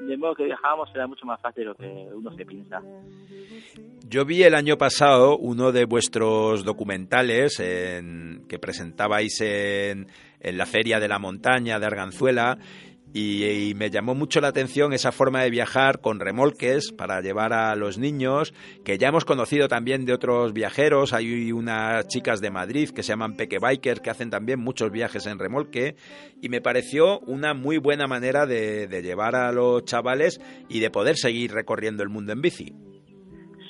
de 0.06 0.16
modo 0.16 0.34
que 0.34 0.44
viajábamos 0.44 0.88
era 0.94 1.06
mucho 1.06 1.26
más 1.26 1.40
fácil 1.40 1.64
de 1.64 1.68
lo 1.70 1.74
que 1.74 2.08
uno 2.14 2.32
se 2.36 2.44
piensa. 2.44 2.80
Yo 4.08 4.24
vi 4.24 4.42
el 4.42 4.54
año 4.54 4.76
pasado 4.76 5.36
uno 5.38 5.70
de 5.72 5.84
vuestros 5.84 6.64
documentales 6.64 7.60
en- 7.60 8.44
que 8.48 8.58
presentabais 8.58 9.40
en, 9.40 10.08
en 10.40 10.58
la 10.58 10.66
Feria 10.66 10.98
de 10.98 11.08
la 11.08 11.18
Montaña 11.18 11.78
de 11.78 11.86
Arganzuela 11.86 12.58
y, 13.12 13.44
y 13.44 13.74
me 13.74 13.90
llamó 13.90 14.14
mucho 14.14 14.40
la 14.40 14.48
atención 14.48 14.92
esa 14.92 15.12
forma 15.12 15.42
de 15.42 15.50
viajar 15.50 16.00
con 16.00 16.20
remolques 16.20 16.92
para 16.92 17.20
llevar 17.20 17.52
a 17.52 17.74
los 17.76 17.98
niños, 17.98 18.54
que 18.84 18.98
ya 18.98 19.08
hemos 19.08 19.24
conocido 19.24 19.68
también 19.68 20.04
de 20.04 20.12
otros 20.12 20.52
viajeros. 20.52 21.12
Hay 21.12 21.52
unas 21.52 22.06
chicas 22.08 22.40
de 22.40 22.50
Madrid 22.50 22.90
que 22.90 23.02
se 23.02 23.12
llaman 23.12 23.36
Peque 23.36 23.58
Biker 23.58 24.00
que 24.00 24.10
hacen 24.10 24.30
también 24.30 24.60
muchos 24.60 24.90
viajes 24.90 25.26
en 25.26 25.38
remolque 25.38 25.96
y 26.40 26.48
me 26.48 26.60
pareció 26.60 27.20
una 27.20 27.54
muy 27.54 27.78
buena 27.78 28.06
manera 28.06 28.46
de, 28.46 28.86
de 28.86 29.02
llevar 29.02 29.34
a 29.34 29.52
los 29.52 29.84
chavales 29.84 30.40
y 30.68 30.80
de 30.80 30.90
poder 30.90 31.16
seguir 31.16 31.52
recorriendo 31.52 32.02
el 32.02 32.08
mundo 32.08 32.32
en 32.32 32.42
bici. 32.42 32.74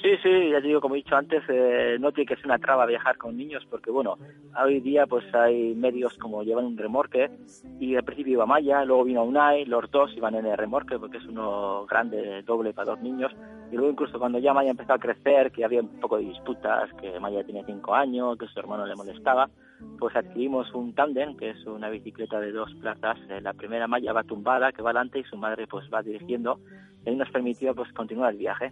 Sí, 0.03 0.09
sí, 0.23 0.51
ya 0.51 0.61
digo, 0.61 0.81
como 0.81 0.95
he 0.95 0.99
dicho 0.99 1.15
antes, 1.15 1.43
eh, 1.49 1.99
no 2.01 2.11
tiene 2.13 2.27
que 2.27 2.37
ser 2.37 2.47
una 2.47 2.59
traba 2.59 2.87
viajar 2.87 3.19
con 3.19 3.37
niños 3.37 3.67
porque, 3.69 3.91
bueno, 3.91 4.17
hoy 4.59 4.81
día 4.81 5.07
pues 5.07 5.25
hay 5.35 5.75
medios 5.75 6.17
como 6.17 6.43
llevan 6.43 6.65
un 6.65 6.79
remorque 6.79 7.31
y 7.79 7.97
al 7.97 8.05
principio 8.05 8.33
iba 8.33 8.47
Maya, 8.47 8.83
luego 8.87 9.05
vino 9.05 9.23
Unai, 9.25 9.67
los 9.67 9.91
dos 9.91 10.11
iban 10.17 10.37
en 10.37 10.47
el 10.47 10.57
remorque 10.57 10.99
porque 10.99 11.19
es 11.19 11.27
uno 11.27 11.85
grande, 11.85 12.43
doble 12.47 12.73
para 12.73 12.93
dos 12.93 13.01
niños 13.03 13.31
y 13.71 13.77
luego 13.77 13.91
incluso 13.91 14.19
cuando 14.19 14.39
ya 14.39 14.55
Maya 14.55 14.71
empezó 14.71 14.95
a 14.95 14.99
crecer, 14.99 15.53
que 15.53 15.67
había 15.67 15.81
un 15.83 16.01
poco 16.01 16.17
de 16.17 16.25
disputas, 16.25 16.91
que 16.95 17.21
Maya 17.21 17.45
tenía 17.45 17.65
cinco 17.67 17.95
años, 17.95 18.39
que 18.39 18.47
su 18.47 18.59
hermano 18.59 18.87
le 18.87 18.97
molestaba, 18.97 19.51
pues 19.99 20.17
adquirimos 20.17 20.73
un 20.75 20.95
tándem, 20.95 21.37
que 21.37 21.51
es 21.51 21.67
una 21.67 21.89
bicicleta 21.89 22.41
de 22.41 22.53
dos 22.53 22.73
plazas. 22.81 23.19
Eh, 23.29 23.41
la 23.41 23.53
primera 23.53 23.87
Maya 23.87 24.13
va 24.13 24.25
tumbada, 24.25 24.73
que 24.73 24.83
va 24.83 24.91
adelante 24.91 25.19
y 25.19 25.25
su 25.25 25.37
madre 25.37 25.67
pues 25.67 25.89
va 25.93 26.03
dirigiendo. 26.03 26.61
Y 27.05 27.15
nos 27.17 27.31
permitió 27.31 27.75
pues 27.75 27.93
continuar 27.93 28.33
el 28.33 28.39
viaje. 28.39 28.71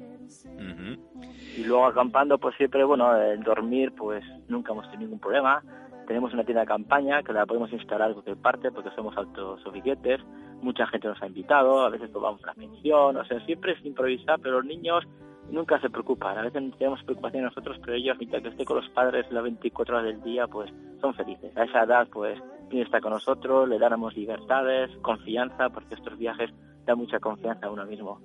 Y 1.57 1.65
luego 1.65 1.87
acampando 1.87 2.39
pues 2.39 2.57
siempre 2.57 2.85
bueno 2.85 3.17
el 3.17 3.43
dormir 3.43 3.93
pues 3.97 4.25
nunca 4.49 4.73
hemos 4.73 4.87
tenido 4.91 5.09
ningún 5.09 5.21
problema. 5.21 5.63
Tenemos 6.07 6.33
una 6.33 6.45
tienda 6.45 6.63
de 6.63 6.67
campaña 6.67 7.23
que 7.23 7.33
la 7.33 7.47
podemos 7.47 7.73
instalar 7.73 8.13
cualquier 8.13 8.37
parte 8.39 8.71
porque 8.71 8.91
somos 8.97 9.17
autosuficientes 9.17 10.21
mucha 10.63 10.87
gente 10.87 11.09
nos 11.09 11.23
ha 11.23 11.27
invitado 11.27 11.81
a 11.83 11.91
veces 11.91 12.11
tomamos 12.13 12.43
una 12.43 12.55
pensión 12.55 13.17
o 13.17 13.25
sea 13.25 13.45
siempre 13.47 13.73
es 13.73 13.85
improvisar 13.85 14.41
pero 14.41 14.57
los 14.57 14.65
niños 14.65 15.05
nunca 15.51 15.81
se 15.81 15.91
preocupan 15.91 16.39
a 16.39 16.43
veces 16.43 16.63
tenemos 16.79 17.03
preocupación 17.05 17.45
nosotros 17.45 17.77
pero 17.81 17.95
ellos 17.95 18.17
mientras 18.19 18.43
que 18.43 18.49
esté 18.51 18.65
con 18.65 18.77
los 18.77 18.89
padres 18.91 19.27
las 19.31 19.43
24 19.43 19.97
horas 19.97 20.07
del 20.07 20.23
día 20.23 20.47
pues 20.47 20.71
son 21.01 21.15
felices 21.15 21.57
a 21.57 21.65
esa 21.65 21.85
edad 21.85 22.09
pues 22.13 22.39
que 22.71 22.83
estar 22.83 23.01
con 23.01 23.13
nosotros 23.13 23.69
le 23.69 23.79
damos 23.79 24.15
libertades 24.17 24.91
confianza 25.03 25.71
porque 25.71 25.95
estos 25.95 26.19
viajes 26.19 26.51
dan 26.85 26.99
mucha 26.99 27.19
confianza 27.19 27.67
a 27.67 27.71
uno 27.71 27.85
mismo 27.87 28.21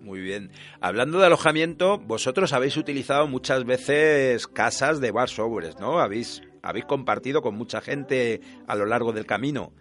Muy 0.00 0.20
bien. 0.20 0.50
Hablando 0.82 1.18
de 1.18 1.26
alojamiento, 1.26 1.98
vosotros 1.98 2.52
habéis 2.52 2.76
utilizado 2.76 3.26
muchas 3.26 3.64
veces 3.64 4.46
casas 4.46 5.00
de 5.00 5.12
bar 5.12 5.30
sobres, 5.30 5.80
¿no? 5.80 5.98
Habéis, 5.98 6.42
habéis 6.62 6.84
compartido 6.84 7.40
con 7.40 7.54
mucha 7.56 7.80
gente 7.80 8.42
a 8.66 8.76
lo 8.76 8.84
largo 8.84 9.12
del 9.12 9.24
camino. 9.24 9.72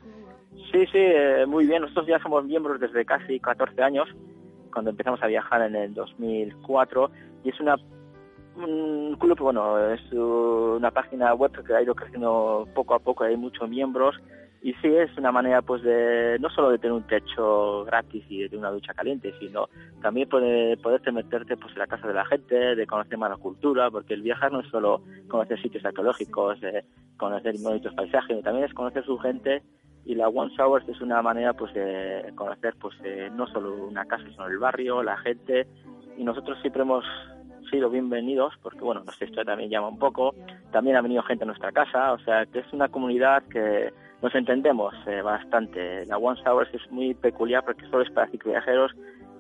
Sí, 0.72 0.86
sí, 0.92 0.98
eh, 0.98 1.46
muy 1.46 1.68
bien. 1.68 1.82
Nosotros 1.82 2.08
ya 2.08 2.20
somos 2.20 2.44
miembros 2.46 2.80
desde 2.80 3.06
casi 3.06 3.40
14 3.40 3.82
años, 3.84 4.08
cuando 4.74 4.92
empezamos 4.92 5.22
a 5.22 5.28
viajar 5.28 5.62
en 5.62 5.76
el 5.76 5.94
2004, 5.94 7.12
y 7.44 7.50
es 7.50 7.60
una 7.60 7.76
un 8.56 9.16
club, 9.20 9.40
bueno, 9.40 9.80
es 9.94 10.02
una 10.12 10.92
página 10.92 11.34
web 11.34 11.52
que 11.66 11.74
ha 11.74 11.82
ido 11.82 11.96
creciendo 11.96 12.68
poco 12.76 12.94
a 12.94 13.00
poco, 13.00 13.24
hay 13.24 13.36
muchos 13.36 13.68
miembros, 13.68 14.16
y 14.62 14.74
sí 14.76 14.88
es 14.88 15.16
una 15.18 15.32
manera 15.32 15.62
pues 15.62 15.84
de 15.84 16.38
no 16.40 16.50
solo 16.50 16.70
de 16.70 16.78
tener 16.78 16.94
un 16.94 17.06
techo 17.06 17.84
gratis 17.84 18.24
y 18.30 18.44
de 18.44 18.50
tener 18.50 18.60
una 18.60 18.72
ducha 18.72 18.94
caliente, 18.94 19.34
sino 19.38 19.68
también 20.02 20.30
poder, 20.30 20.78
poderte 20.80 21.12
meterte 21.12 21.58
pues 21.58 21.74
en 21.74 21.80
la 21.80 21.88
casa 21.88 22.08
de 22.08 22.14
la 22.14 22.26
gente, 22.26 22.76
de 22.76 22.88
conocer 22.88 23.18
más 23.18 23.30
la 23.30 23.38
cultura, 23.38 23.92
porque 23.92 24.14
el 24.14 24.22
viajar 24.22 24.54
no 24.54 24.62
es 24.62 24.68
solo 24.70 25.02
conocer 25.28 25.62
sitios 25.62 25.84
arqueológicos, 25.84 26.64
eh, 26.64 26.86
conocer 27.18 27.56
bonitos 27.62 27.94
paisajes, 27.94 28.30
sino 28.30 28.42
también 28.42 28.66
es 28.66 28.74
conocer 28.74 29.04
su 29.04 29.18
gente 29.18 29.62
y 30.06 30.16
la 30.16 30.28
One 30.28 30.52
Showers 30.56 30.88
es 30.90 31.00
una 31.02 31.22
manera 31.22 31.54
pues 31.54 31.74
de 31.74 32.32
conocer 32.36 32.76
pues 32.80 32.96
eh, 33.04 33.30
no 33.34 33.48
solo 33.48 33.86
una 33.86 34.06
casa 34.06 34.26
sino 34.30 34.48
el 34.48 34.58
barrio 34.58 35.02
la 35.04 35.18
gente. 35.18 35.68
Y 36.18 36.24
nosotros 36.24 36.60
siempre 36.62 36.82
hemos 36.82 37.06
sido 37.72 37.90
bienvenidos 37.90 38.54
porque 38.62 38.82
bueno 38.82 39.04
nuestra 39.04 39.26
historia 39.26 39.46
también 39.46 39.70
llama 39.70 39.88
un 39.88 40.00
poco. 40.00 40.36
También 40.72 40.98
ha 40.98 41.02
venido 41.02 41.24
gente 41.24 41.44
a 41.46 41.48
nuestra 41.48 41.72
casa. 41.72 42.14
O 42.14 42.20
sea 42.20 42.46
que 42.46 42.60
es 42.60 42.74
una 42.74 42.90
comunidad 42.90 43.44
que 43.44 43.94
nos 44.22 44.36
entendemos 44.36 44.94
eh, 45.08 45.22
bastante. 45.22 46.06
La 46.06 46.18
One 46.18 46.40
Showers 46.44 46.74
es 46.74 46.92
muy 46.92 47.14
peculiar 47.14 47.64
porque 47.64 47.86
solo 47.90 48.04
es 48.04 48.12
para 48.12 48.30
cicloviajeros 48.30 48.92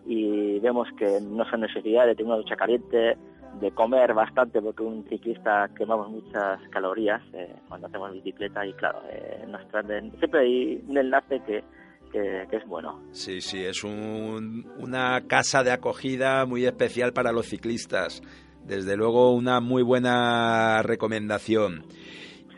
y 0.05 0.59
vemos 0.59 0.87
que 0.97 1.19
no 1.21 1.45
son 1.45 1.61
necesidad 1.61 2.05
de 2.05 2.15
tener 2.15 2.27
una 2.27 2.37
ducha 2.37 2.55
caliente 2.55 3.17
de 3.59 3.71
comer 3.71 4.13
bastante 4.13 4.61
porque 4.61 4.83
un 4.83 5.05
ciclista 5.07 5.69
quemamos 5.77 6.09
muchas 6.09 6.59
calorías 6.69 7.21
eh, 7.33 7.55
cuando 7.67 7.87
hacemos 7.87 8.11
bicicleta 8.13 8.65
y 8.65 8.73
claro, 8.73 8.99
eh, 9.09 9.45
nos 9.47 9.67
traen, 9.69 10.11
siempre 10.17 10.41
hay 10.41 10.83
un 10.87 10.97
enlace 10.97 11.39
que, 11.45 11.63
que, 12.11 12.45
que 12.49 12.55
es 12.57 12.65
bueno. 12.67 12.99
Sí, 13.11 13.41
sí, 13.41 13.63
es 13.63 13.83
un- 13.83 14.65
una 14.77 15.21
casa 15.27 15.63
de 15.63 15.71
acogida 15.71 16.45
muy 16.45 16.65
especial 16.65 17.13
para 17.13 17.31
los 17.31 17.47
ciclistas. 17.47 18.21
Desde 18.65 18.95
luego, 18.95 19.33
una 19.33 19.59
muy 19.59 19.83
buena 19.83 20.81
recomendación. 20.83 21.83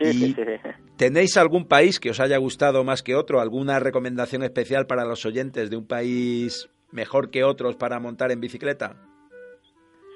Sí, 0.00 0.12
sí. 0.12 0.36
¿Tenéis 0.96 1.36
algún 1.36 1.66
país 1.66 1.98
que 2.00 2.10
os 2.10 2.20
haya 2.20 2.36
gustado 2.38 2.84
más 2.84 3.02
que 3.02 3.14
otro? 3.16 3.40
¿Alguna 3.40 3.78
recomendación 3.80 4.42
especial 4.42 4.86
para 4.86 5.04
los 5.04 5.26
oyentes 5.26 5.68
de 5.68 5.76
un 5.76 5.86
país 5.86 6.68
mejor 6.92 7.30
que 7.30 7.44
otros 7.44 7.76
para 7.76 7.98
montar 8.00 8.30
en 8.30 8.40
bicicleta? 8.40 8.96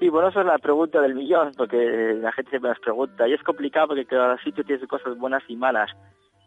Sí, 0.00 0.08
bueno, 0.08 0.28
esa 0.28 0.40
es 0.40 0.46
la 0.46 0.56
pregunta 0.56 0.98
del 1.02 1.14
millón, 1.14 1.52
porque 1.58 2.16
la 2.18 2.32
gente 2.32 2.48
siempre 2.50 2.70
nos 2.70 2.80
pregunta. 2.80 3.28
Y 3.28 3.34
es 3.34 3.42
complicado 3.42 3.88
porque 3.88 4.06
cada 4.06 4.38
sitio 4.38 4.64
tiene 4.64 4.86
cosas 4.86 5.18
buenas 5.18 5.42
y 5.46 5.56
malas. 5.56 5.90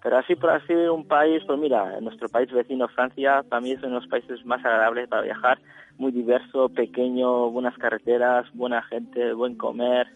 Pero 0.02 0.18
así 0.18 0.36
por 0.36 0.50
así 0.50 0.74
un 0.74 1.08
país, 1.08 1.44
pues 1.46 1.60
mira, 1.60 2.02
nuestro 2.02 2.28
país 2.30 2.52
vecino 2.52 2.88
Francia, 2.90 3.44
para 3.48 3.62
mí 3.62 3.72
es 3.72 3.80
uno 3.84 3.90
de 3.90 4.02
los 4.02 4.08
países 4.08 4.44
más 4.44 4.60
agradables 4.66 5.08
para 5.08 5.22
viajar, 5.22 5.60
muy 5.98 6.12
diverso, 6.12 6.68
pequeño, 6.70 7.52
buenas 7.52 7.78
carreteras, 7.78 8.52
buena 8.54 8.82
gente, 8.82 9.34
buen 9.34 9.56
comer. 9.56 10.08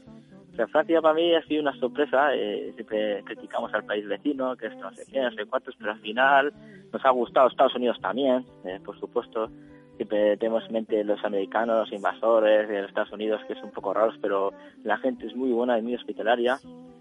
Francia 0.66 1.00
para 1.00 1.14
mí 1.14 1.36
ha 1.36 1.44
sido 1.44 1.62
una 1.62 1.80
sorpresa. 1.80 2.34
Eh, 2.34 2.72
siempre 2.74 3.24
criticamos 3.24 3.72
al 3.76 3.86
país 3.86 4.08
vecino, 4.08 4.56
que 4.58 4.66
esto 4.66 4.82
no 4.82 4.92
sé 4.94 5.06
qué, 5.12 5.22
no 5.22 5.32
sé 5.32 5.46
cuántos, 5.46 5.76
pero 5.76 5.92
al 5.92 6.00
final 6.00 6.52
nos 6.92 7.06
ha 7.06 7.12
gustado 7.12 7.50
Estados 7.50 7.76
Unidos 7.76 8.00
también, 8.02 8.44
eh, 8.66 8.80
por 8.84 9.00
supuesto. 9.00 9.52
Siempre 9.98 10.38
tenemos 10.38 10.64
en 10.68 10.74
mente 10.74 11.04
los 11.04 11.24
americanos, 11.26 11.90
los 11.90 11.92
invasores 11.92 12.70
de 12.70 12.82
los 12.82 12.90
Estados 12.90 13.12
Unidos, 13.12 13.42
que 13.48 13.56
son 13.56 13.66
un 13.66 13.72
poco 13.72 13.94
raros, 13.94 14.16
pero 14.22 14.54
la 14.84 14.98
gente 14.98 15.28
es 15.28 15.36
muy 15.36 15.52
buena 15.52 15.78
y 15.78 15.82
muy 15.82 15.96
hospitalaria. 15.96 16.58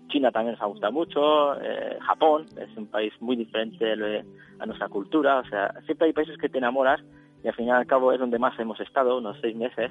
China 0.08 0.30
también 0.30 0.52
nos 0.52 0.62
ha 0.62 0.66
gustado 0.66 0.92
mucho, 0.92 1.60
eh, 1.60 1.98
Japón 2.00 2.46
es 2.56 2.76
un 2.76 2.86
país 2.86 3.12
muy 3.20 3.36
diferente 3.36 3.92
a 4.58 4.66
nuestra 4.66 4.88
cultura, 4.88 5.40
o 5.40 5.44
sea, 5.44 5.74
siempre 5.84 6.06
hay 6.06 6.12
países 6.12 6.38
que 6.38 6.48
te 6.48 6.58
enamoras 6.58 7.00
y 7.42 7.48
al 7.48 7.54
final 7.54 7.78
y 7.78 7.80
al 7.80 7.86
cabo 7.86 8.12
es 8.12 8.20
donde 8.20 8.38
más 8.38 8.58
hemos 8.58 8.80
estado, 8.80 9.18
unos 9.18 9.36
seis 9.40 9.56
meses, 9.56 9.90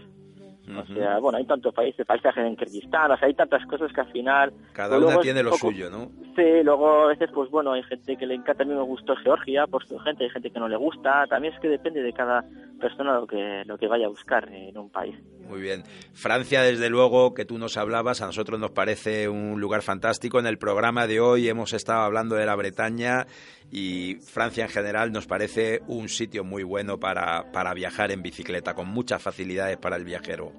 o 0.67 0.85
sea, 0.93 1.19
bueno, 1.19 1.37
hay 1.37 1.45
tantos 1.45 1.73
países, 1.75 2.05
paisajes 2.07 2.43
en 2.43 2.55
Kirguistán, 2.55 3.11
o 3.11 3.17
sea, 3.17 3.27
hay 3.27 3.35
tantas 3.35 3.63
cosas 3.67 3.93
que 3.93 4.01
al 4.01 4.11
final... 4.11 4.51
Cada 4.73 4.97
una 4.97 5.19
tiene 5.19 5.43
lo 5.43 5.53
suyo, 5.53 5.91
¿no? 5.91 6.09
Sí, 6.35 6.63
luego 6.63 7.03
a 7.03 7.07
veces, 7.07 7.29
pues 7.31 7.51
bueno, 7.51 7.73
hay 7.73 7.83
gente 7.83 8.17
que 8.17 8.25
le 8.25 8.33
encanta, 8.33 8.63
a 8.63 8.65
mí 8.65 8.73
me 8.73 8.81
gustó 8.81 9.15
Georgia, 9.17 9.67
por 9.67 9.85
su 9.85 9.99
gente, 9.99 10.23
hay 10.23 10.31
gente 10.31 10.49
que 10.49 10.59
no 10.59 10.67
le 10.67 10.75
gusta, 10.75 11.27
también 11.27 11.53
es 11.53 11.59
que 11.59 11.69
depende 11.69 12.01
de 12.01 12.13
cada 12.13 12.43
persona 12.77 13.19
lo 13.19 13.27
que, 13.27 13.63
lo 13.65 13.77
que 13.77 13.87
vaya 13.87 14.05
a 14.05 14.09
buscar 14.09 14.47
en 14.51 14.77
un 14.77 14.89
país. 14.89 15.15
Muy 15.47 15.61
bien. 15.61 15.83
Francia, 16.13 16.61
desde 16.61 16.89
luego, 16.89 17.33
que 17.33 17.45
tú 17.45 17.57
nos 17.57 17.77
hablabas, 17.77 18.21
a 18.21 18.25
nosotros 18.25 18.59
nos 18.59 18.71
parece 18.71 19.29
un 19.29 19.59
lugar 19.59 19.81
fantástico. 19.81 20.39
En 20.39 20.47
el 20.47 20.57
programa 20.57 21.07
de 21.07 21.19
hoy 21.19 21.47
hemos 21.49 21.73
estado 21.73 22.01
hablando 22.01 22.35
de 22.35 22.45
la 22.45 22.55
Bretaña 22.55 23.27
y 23.71 24.15
Francia 24.15 24.65
en 24.65 24.69
general 24.69 25.11
nos 25.11 25.27
parece 25.27 25.81
un 25.87 26.09
sitio 26.09 26.43
muy 26.43 26.63
bueno 26.63 26.99
para, 26.99 27.51
para 27.51 27.73
viajar 27.73 28.11
en 28.11 28.21
bicicleta, 28.21 28.73
con 28.73 28.87
muchas 28.87 29.21
facilidades 29.21 29.77
para 29.77 29.97
el 29.97 30.05
viajero. 30.05 30.51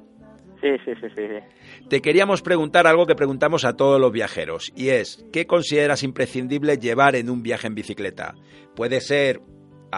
Sí, 0.61 0.69
sí, 0.85 0.93
sí, 1.01 1.09
sí, 1.15 1.87
Te 1.89 2.01
queríamos 2.01 2.41
preguntar 2.41 2.87
algo 2.87 3.07
que 3.07 3.15
preguntamos 3.15 3.65
a 3.65 3.77
todos 3.77 4.01
los 4.01 4.11
viajeros 4.11 4.73
y 4.75 4.89
es, 4.89 5.25
¿qué 5.33 5.47
consideras 5.47 6.03
imprescindible 6.03 6.79
llevar 6.79 7.15
en 7.15 7.29
un 7.29 7.43
viaje 7.43 7.67
en 7.67 7.75
bicicleta? 7.75 8.35
Puede 8.75 9.01
ser 9.01 9.41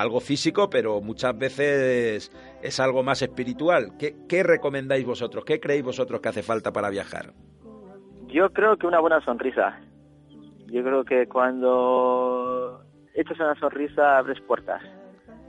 algo 0.00 0.20
físico, 0.20 0.68
pero 0.70 1.00
muchas 1.00 1.36
veces 1.36 2.30
es 2.62 2.80
algo 2.80 3.02
más 3.02 3.22
espiritual. 3.22 3.92
¿Qué, 3.98 4.16
qué 4.28 4.42
recomendáis 4.42 5.06
vosotros? 5.06 5.44
¿Qué 5.44 5.60
creéis 5.60 5.84
vosotros 5.84 6.20
que 6.20 6.28
hace 6.28 6.42
falta 6.42 6.72
para 6.72 6.90
viajar? 6.90 7.32
Yo 8.26 8.50
creo 8.52 8.76
que 8.76 8.86
una 8.86 9.00
buena 9.00 9.20
sonrisa. 9.24 9.80
Yo 10.66 10.82
creo 10.82 11.04
que 11.04 11.26
cuando 11.26 12.82
echas 13.14 13.38
una 13.40 13.54
sonrisa 13.58 14.18
abres 14.18 14.40
puertas. 14.42 14.82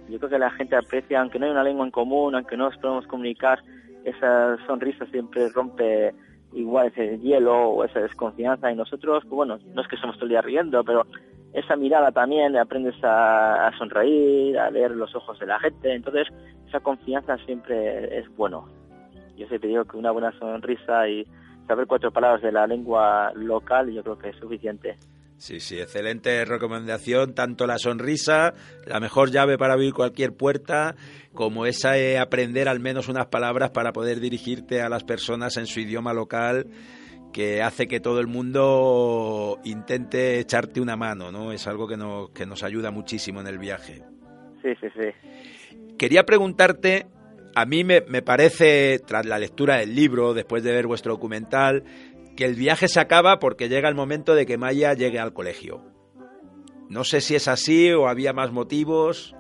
Yo 0.10 0.18
creo 0.18 0.30
que 0.30 0.40
la 0.40 0.50
gente 0.52 0.76
aprecia, 0.76 1.22
aunque 1.22 1.38
no 1.38 1.46
hay 1.46 1.52
una 1.52 1.64
lengua 1.64 1.86
en 1.86 1.92
común, 1.92 2.34
aunque 2.34 2.58
no 2.58 2.66
nos 2.66 2.78
podemos 2.78 3.06
comunicar, 3.06 3.60
esa 4.06 4.58
sonrisa 4.66 5.06
siempre 5.08 5.50
rompe 5.50 6.14
igual 6.54 6.88
ese 6.88 7.20
hielo 7.20 7.70
o 7.70 7.84
esa 7.84 8.00
desconfianza 8.00 8.72
y 8.72 8.76
nosotros, 8.76 9.24
pues 9.24 9.36
bueno, 9.36 9.60
no 9.74 9.82
es 9.82 9.88
que 9.88 9.98
somos 9.98 10.16
todo 10.16 10.26
el 10.26 10.30
día 10.30 10.42
riendo, 10.42 10.84
pero 10.84 11.06
esa 11.54 11.76
mirada 11.76 12.12
también 12.12 12.56
aprendes 12.58 12.96
a, 13.04 13.72
sonreír, 13.78 14.58
a 14.58 14.70
ver 14.70 14.92
los 14.92 15.16
ojos 15.16 15.40
de 15.40 15.48
la 15.48 15.60
gente, 15.60 15.94
entonces 15.94 16.28
esa 16.68 16.80
confianza 16.80 17.38
siempre 17.46 18.20
es 18.20 18.28
bueno. 18.36 18.68
Yo 19.36 19.48
siempre 19.48 19.70
digo 19.70 19.86
que 19.86 19.98
una 19.98 20.12
buena 20.12 20.32
sonrisa 20.38 21.08
y 21.08 21.26
saber 21.68 21.88
cuatro 21.88 22.12
palabras 22.12 22.42
de 22.42 22.52
la 22.52 22.68
lengua 22.68 23.32
local 23.36 23.92
yo 23.92 24.04
creo 24.04 24.18
que 24.18 24.30
es 24.30 24.36
suficiente. 24.36 24.98
Sí, 25.40 25.62
sí, 25.62 25.80
excelente 25.80 26.44
recomendación. 26.44 27.34
Tanto 27.34 27.66
la 27.66 27.78
sonrisa, 27.78 28.54
la 28.86 29.00
mejor 29.00 29.32
llave 29.32 29.58
para 29.58 29.74
abrir 29.74 29.94
cualquier 29.94 30.34
puerta, 30.34 30.96
como 31.34 31.66
esa 31.66 31.94
de 31.94 32.20
aprender 32.20 32.68
al 32.68 32.82
menos 32.82 33.08
unas 33.08 33.28
palabras 33.28 33.70
para 33.70 33.94
poder 33.94 34.20
dirigirte 34.20 34.82
a 34.82 34.90
las 34.90 35.06
personas 35.06 35.56
en 35.56 35.66
su 35.66 35.80
idioma 35.80 36.14
local, 36.14 36.68
que 37.32 37.62
hace 37.62 37.88
que 37.88 38.02
todo 38.02 38.20
el 38.20 38.28
mundo 38.28 39.60
intente 39.64 40.40
echarte 40.40 40.82
una 40.82 40.98
mano, 40.98 41.32
¿no? 41.32 41.54
Es 41.54 41.68
algo 41.68 41.88
que 41.88 41.96
nos, 41.96 42.32
que 42.32 42.46
nos 42.46 42.62
ayuda 42.62 42.92
muchísimo 42.92 43.40
en 43.40 43.48
el 43.48 43.60
viaje. 43.60 44.04
Sí, 44.62 44.70
sí, 44.82 44.88
sí. 44.94 45.88
Quería 45.98 46.26
preguntarte, 46.26 47.08
a 47.56 47.66
mí 47.66 47.86
me, 47.86 48.02
me 48.02 48.22
parece, 48.22 49.00
tras 49.08 49.26
la 49.26 49.40
lectura 49.40 49.78
del 49.78 49.96
libro, 49.96 50.34
después 50.34 50.64
de 50.64 50.74
ver 50.74 50.86
vuestro 50.86 51.14
documental, 51.14 51.86
que 52.40 52.46
el 52.46 52.56
viaje 52.56 52.88
se 52.88 53.02
acaba 53.02 53.38
porque 53.40 53.68
llega 53.68 53.90
el 53.90 53.96
momento 53.96 54.34
de 54.34 54.46
que 54.46 54.58
Maya 54.58 54.94
llegue 54.94 55.20
al 55.20 55.34
colegio. 55.34 55.82
No 56.90 57.04
sé 57.04 57.20
si 57.20 57.36
es 57.36 57.50
así 57.50 57.92
o 57.92 58.08
había 58.08 58.32
más 58.32 58.54
motivos. 58.54 59.36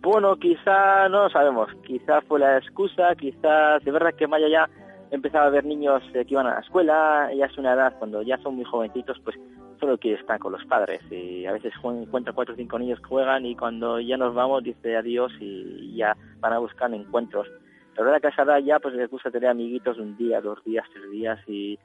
Bueno, 0.00 0.36
quizá 0.36 1.08
no 1.08 1.24
lo 1.24 1.30
sabemos. 1.30 1.68
Quizá 1.84 2.20
fue 2.28 2.38
la 2.38 2.58
excusa, 2.58 3.16
quizás 3.18 3.82
de 3.82 3.90
verdad 3.90 4.14
que 4.16 4.28
Maya 4.28 4.46
ya 4.48 4.70
empezaba 5.10 5.46
a 5.46 5.50
ver 5.50 5.64
niños 5.64 6.00
eh, 6.14 6.24
que 6.24 6.34
iban 6.34 6.46
a 6.46 6.54
la 6.54 6.60
escuela, 6.60 7.28
ya 7.36 7.46
es 7.46 7.58
una 7.58 7.74
edad 7.74 7.98
cuando 7.98 8.22
ya 8.22 8.38
son 8.38 8.54
muy 8.54 8.64
jovencitos, 8.64 9.18
pues 9.24 9.36
solo 9.80 9.98
quiere 9.98 10.20
estar 10.20 10.38
con 10.38 10.52
los 10.52 10.64
padres 10.66 11.00
y 11.10 11.44
a 11.44 11.52
veces 11.52 11.72
encuentra 11.82 12.32
cuatro 12.32 12.54
o 12.54 12.56
cinco 12.56 12.78
niños 12.78 13.00
que 13.00 13.08
juegan 13.08 13.46
y 13.46 13.56
cuando 13.56 13.98
ya 13.98 14.16
nos 14.16 14.32
vamos 14.32 14.62
dice 14.62 14.96
adiós 14.96 15.32
y 15.40 15.96
ya 15.96 16.16
van 16.38 16.52
a 16.52 16.60
buscar 16.60 16.94
encuentros. 16.94 17.48
La 17.96 18.04
verdad 18.04 18.20
que 18.20 18.28
esa 18.28 18.42
edad 18.42 18.58
ya 18.58 18.78
pues 18.78 18.94
les 18.94 19.10
gusta 19.10 19.30
tener 19.30 19.50
amiguitos 19.50 19.98
un 19.98 20.16
día, 20.16 20.40
dos 20.40 20.62
días, 20.64 20.86
tres 20.92 21.10
días 21.10 21.38
y, 21.46 21.78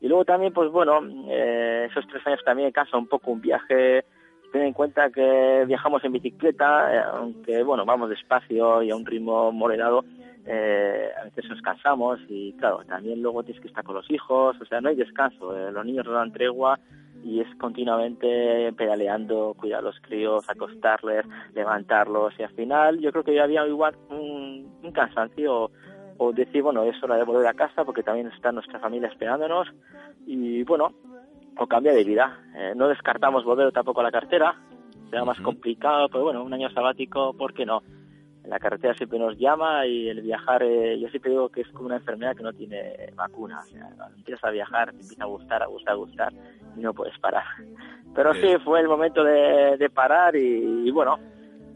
y 0.00 0.08
luego 0.08 0.24
también 0.24 0.52
pues 0.52 0.70
bueno, 0.70 1.00
eh, 1.28 1.88
esos 1.90 2.06
tres 2.08 2.26
años 2.26 2.40
también 2.44 2.72
cansa 2.72 2.96
un 2.96 3.06
poco 3.06 3.30
un 3.30 3.40
viaje, 3.40 4.04
ten 4.52 4.62
en 4.62 4.72
cuenta 4.72 5.10
que 5.10 5.64
viajamos 5.66 6.04
en 6.04 6.12
bicicleta, 6.12 6.94
eh, 6.94 7.02
aunque 7.14 7.62
bueno, 7.62 7.84
vamos 7.84 8.10
despacio 8.10 8.82
y 8.82 8.90
a 8.90 8.96
un 8.96 9.06
ritmo 9.06 9.52
moderado, 9.52 10.04
eh, 10.46 11.10
a 11.20 11.24
veces 11.24 11.44
nos 11.48 11.62
cansamos 11.62 12.20
y 12.28 12.52
claro, 12.54 12.82
también 12.86 13.22
luego 13.22 13.42
tienes 13.42 13.60
que 13.62 13.68
estar 13.68 13.84
con 13.84 13.94
los 13.94 14.10
hijos, 14.10 14.56
o 14.60 14.64
sea, 14.64 14.80
no 14.80 14.88
hay 14.88 14.96
descanso, 14.96 15.52
los 15.70 15.84
niños 15.84 16.06
no 16.06 16.12
dan 16.12 16.32
tregua 16.32 16.78
y 17.24 17.40
es 17.40 17.54
continuamente 17.56 18.72
pedaleando, 18.72 19.54
cuidar 19.56 19.80
a 19.80 19.82
los 19.82 20.00
críos, 20.00 20.48
acostarles, 20.48 21.24
levantarlos 21.54 22.34
y 22.38 22.42
al 22.42 22.54
final 22.54 22.98
yo 22.98 23.12
creo 23.12 23.24
que 23.24 23.40
había 23.40 23.66
igual 23.66 23.94
un, 24.10 24.78
un 24.82 24.92
cansancio 24.92 25.70
o 26.18 26.32
decir, 26.32 26.62
bueno, 26.62 26.84
es 26.84 27.02
hora 27.02 27.16
de 27.16 27.24
volver 27.24 27.46
a 27.46 27.54
casa 27.54 27.84
porque 27.84 28.02
también 28.02 28.28
está 28.28 28.52
nuestra 28.52 28.80
familia 28.80 29.08
esperándonos 29.08 29.68
y 30.26 30.62
bueno, 30.64 30.92
o 31.56 31.66
cambia 31.66 31.92
de 31.92 32.04
vida. 32.04 32.40
Eh, 32.56 32.72
no 32.76 32.88
descartamos 32.88 33.44
volver 33.44 33.72
tampoco 33.72 34.00
a 34.00 34.04
la 34.04 34.12
cartera, 34.12 34.56
será 35.10 35.24
más 35.24 35.40
complicado, 35.40 36.08
pero 36.08 36.24
bueno, 36.24 36.42
un 36.42 36.52
año 36.52 36.70
sabático, 36.70 37.34
¿por 37.34 37.54
qué 37.54 37.66
no? 37.66 37.82
La 38.44 38.58
carretera 38.58 38.94
siempre 38.94 39.18
nos 39.18 39.38
llama 39.38 39.86
y 39.86 40.08
el 40.08 40.20
viajar, 40.20 40.62
eh, 40.62 40.98
yo 40.98 41.08
siempre 41.08 41.30
digo 41.30 41.48
que 41.48 41.60
es 41.60 41.68
como 41.68 41.86
una 41.86 41.96
enfermedad 41.96 42.36
que 42.36 42.42
no 42.42 42.52
tiene 42.52 43.12
vacuna. 43.14 43.60
O 43.60 43.62
sea, 43.62 43.88
cuando 43.96 44.16
empiezas 44.16 44.44
a 44.44 44.50
viajar, 44.50 44.90
te 44.92 45.00
empieza 45.00 45.24
a 45.24 45.26
gustar, 45.26 45.62
a 45.62 45.66
gustar, 45.66 45.92
a 45.94 45.96
gustar 45.96 46.32
y 46.76 46.80
no 46.80 46.92
puedes 46.92 47.16
parar. 47.18 47.44
Pero 48.14 48.34
sí, 48.34 48.48
fue 48.64 48.80
el 48.80 48.88
momento 48.88 49.22
de, 49.22 49.76
de 49.78 49.90
parar 49.90 50.36
y, 50.36 50.90
bueno, 50.90 51.18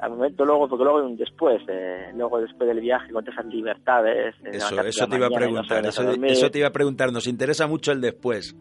al 0.00 0.10
momento 0.10 0.44
luego, 0.44 0.68
porque 0.68 0.84
luego 0.84 1.08
después, 1.16 1.62
eh, 1.68 2.10
luego 2.14 2.40
después 2.40 2.68
del 2.68 2.80
viaje, 2.80 3.12
con 3.12 3.26
esas 3.26 3.46
libertades. 3.46 4.34
Eh, 4.44 4.50
eso, 4.52 4.80
eso 4.82 5.06
te 5.06 5.16
iba 5.16 5.26
a 5.28 5.30
preguntar, 5.30 5.86
eso, 5.86 6.10
eso 6.10 6.50
te 6.50 6.58
iba 6.58 6.68
a 6.68 6.72
preguntar, 6.72 7.12
nos 7.12 7.26
interesa 7.26 7.66
mucho 7.66 7.92
el 7.92 8.00
después 8.00 8.54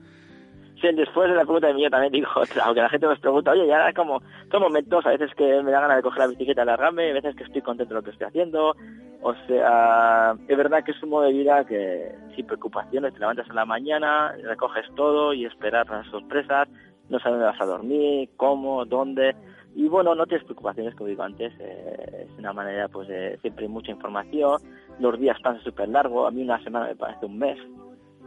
Después 0.93 1.29
de 1.29 1.35
la 1.35 1.43
pregunta 1.43 1.67
de 1.67 1.73
mí 1.73 1.89
también 1.89 2.11
digo 2.11 2.27
otra, 2.35 2.65
aunque 2.65 2.81
la 2.81 2.89
gente 2.89 3.07
me 3.07 3.15
pregunta, 3.15 3.51
oye, 3.51 3.67
ya 3.67 3.91
como, 3.93 4.21
son 4.51 4.61
momentos, 4.61 5.05
a 5.05 5.09
veces 5.09 5.33
que 5.35 5.61
me 5.63 5.71
da 5.71 5.81
ganas 5.81 5.97
de 5.97 6.03
coger 6.03 6.19
la 6.19 6.27
bicicleta 6.27 6.63
y 6.63 6.65
largarme, 6.65 7.09
a 7.09 7.13
veces 7.13 7.35
que 7.35 7.43
estoy 7.43 7.61
contento 7.61 7.93
de 7.93 7.99
lo 7.99 8.03
que 8.03 8.11
estoy 8.11 8.27
haciendo, 8.27 8.75
o 9.21 9.33
sea, 9.47 10.35
es 10.47 10.57
verdad 10.57 10.83
que 10.83 10.91
es 10.91 11.03
un 11.03 11.09
modo 11.09 11.23
de 11.23 11.33
vida 11.33 11.65
que 11.65 12.11
sin 12.35 12.45
preocupaciones, 12.45 13.13
te 13.13 13.19
levantas 13.19 13.47
en 13.49 13.55
la 13.55 13.65
mañana, 13.65 14.33
recoges 14.43 14.85
todo 14.95 15.33
y 15.33 15.45
esperar 15.45 15.89
las 15.89 16.07
sorpresas, 16.07 16.67
no 17.09 17.19
sabes 17.19 17.39
dónde 17.39 17.45
vas 17.45 17.61
a 17.61 17.65
dormir, 17.65 18.29
cómo, 18.37 18.85
dónde, 18.85 19.35
y 19.75 19.89
bueno, 19.89 20.15
no 20.15 20.25
tienes 20.25 20.45
preocupaciones, 20.45 20.95
como 20.95 21.09
digo 21.09 21.23
antes, 21.23 21.53
eh, 21.59 22.27
es 22.29 22.39
una 22.39 22.53
manera 22.53 22.87
pues 22.87 23.07
de 23.09 23.37
siempre 23.41 23.67
mucha 23.67 23.91
información, 23.91 24.61
los 24.99 25.19
días 25.19 25.37
pasan 25.41 25.61
súper 25.63 25.89
largo, 25.89 26.25
a 26.25 26.31
mí 26.31 26.43
una 26.43 26.63
semana 26.63 26.87
me 26.87 26.95
parece 26.95 27.25
un 27.25 27.37
mes, 27.37 27.57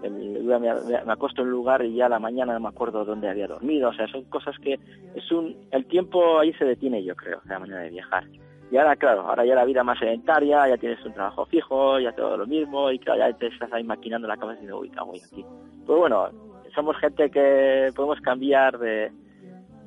me, 0.03 0.59
me, 0.59 1.13
acuesto 1.13 1.43
en 1.43 1.49
un 1.49 1.53
lugar 1.53 1.85
y 1.85 1.95
ya 1.95 2.07
a 2.07 2.11
la 2.11 2.19
mañana 2.19 2.55
no 2.55 2.61
me 2.61 2.69
acuerdo 2.69 3.05
dónde 3.05 3.29
había 3.29 3.47
dormido, 3.47 3.89
o 3.89 3.93
sea, 3.93 4.07
son 4.09 4.25
cosas 4.25 4.57
que 4.59 4.79
es 5.15 5.33
un, 5.33 5.57
el 5.71 5.87
tiempo 5.87 6.39
ahí 6.39 6.53
se 6.55 6.65
detiene 6.65 7.03
yo 7.03 7.17
creo, 7.17 7.41
la 7.47 7.59
manera 7.59 7.81
de 7.81 7.91
viajar. 7.91 8.25
Y 8.71 8.77
ahora, 8.77 8.97
claro, 8.97 9.23
ahora 9.23 9.47
ya 9.47 9.55
la 9.55 9.65
vida 9.65 9.83
más 9.83 9.99
sedentaria, 9.99 10.69
ya 10.69 10.77
tienes 10.77 11.03
un 11.05 11.15
trabajo 11.15 11.47
fijo, 11.47 11.99
ya 11.99 12.13
todo 12.13 12.37
lo 12.37 12.47
mismo, 12.47 12.91
y 12.91 12.99
claro, 12.99 13.21
ya 13.21 13.33
te 13.37 13.47
estás 13.47 13.73
ahí 13.73 13.83
maquinando 13.83 14.29
la 14.29 14.37
cabeza 14.37 14.59
y 14.59 14.67
diciendo, 14.67 14.81
uy, 14.81 14.91
cago 14.91 15.13
aquí. 15.13 15.45
Pues 15.87 15.99
bueno, 15.99 16.29
somos 16.75 16.97
gente 16.99 17.31
que 17.31 17.89
podemos 17.97 18.21
cambiar 18.21 18.79
de, 18.79 19.11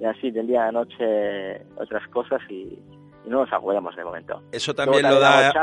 así, 0.09 0.31
del 0.31 0.47
día 0.47 0.63
a 0.63 0.65
la 0.67 0.71
noche, 0.71 1.63
otras 1.77 2.07
cosas 2.09 2.41
y, 2.49 2.79
no 3.27 3.41
nos 3.41 3.53
agobiamos 3.53 3.95
de 3.95 4.03
momento. 4.03 4.41
Eso 4.51 4.73
también 4.73 5.03
lo 5.03 5.19
da... 5.19 5.53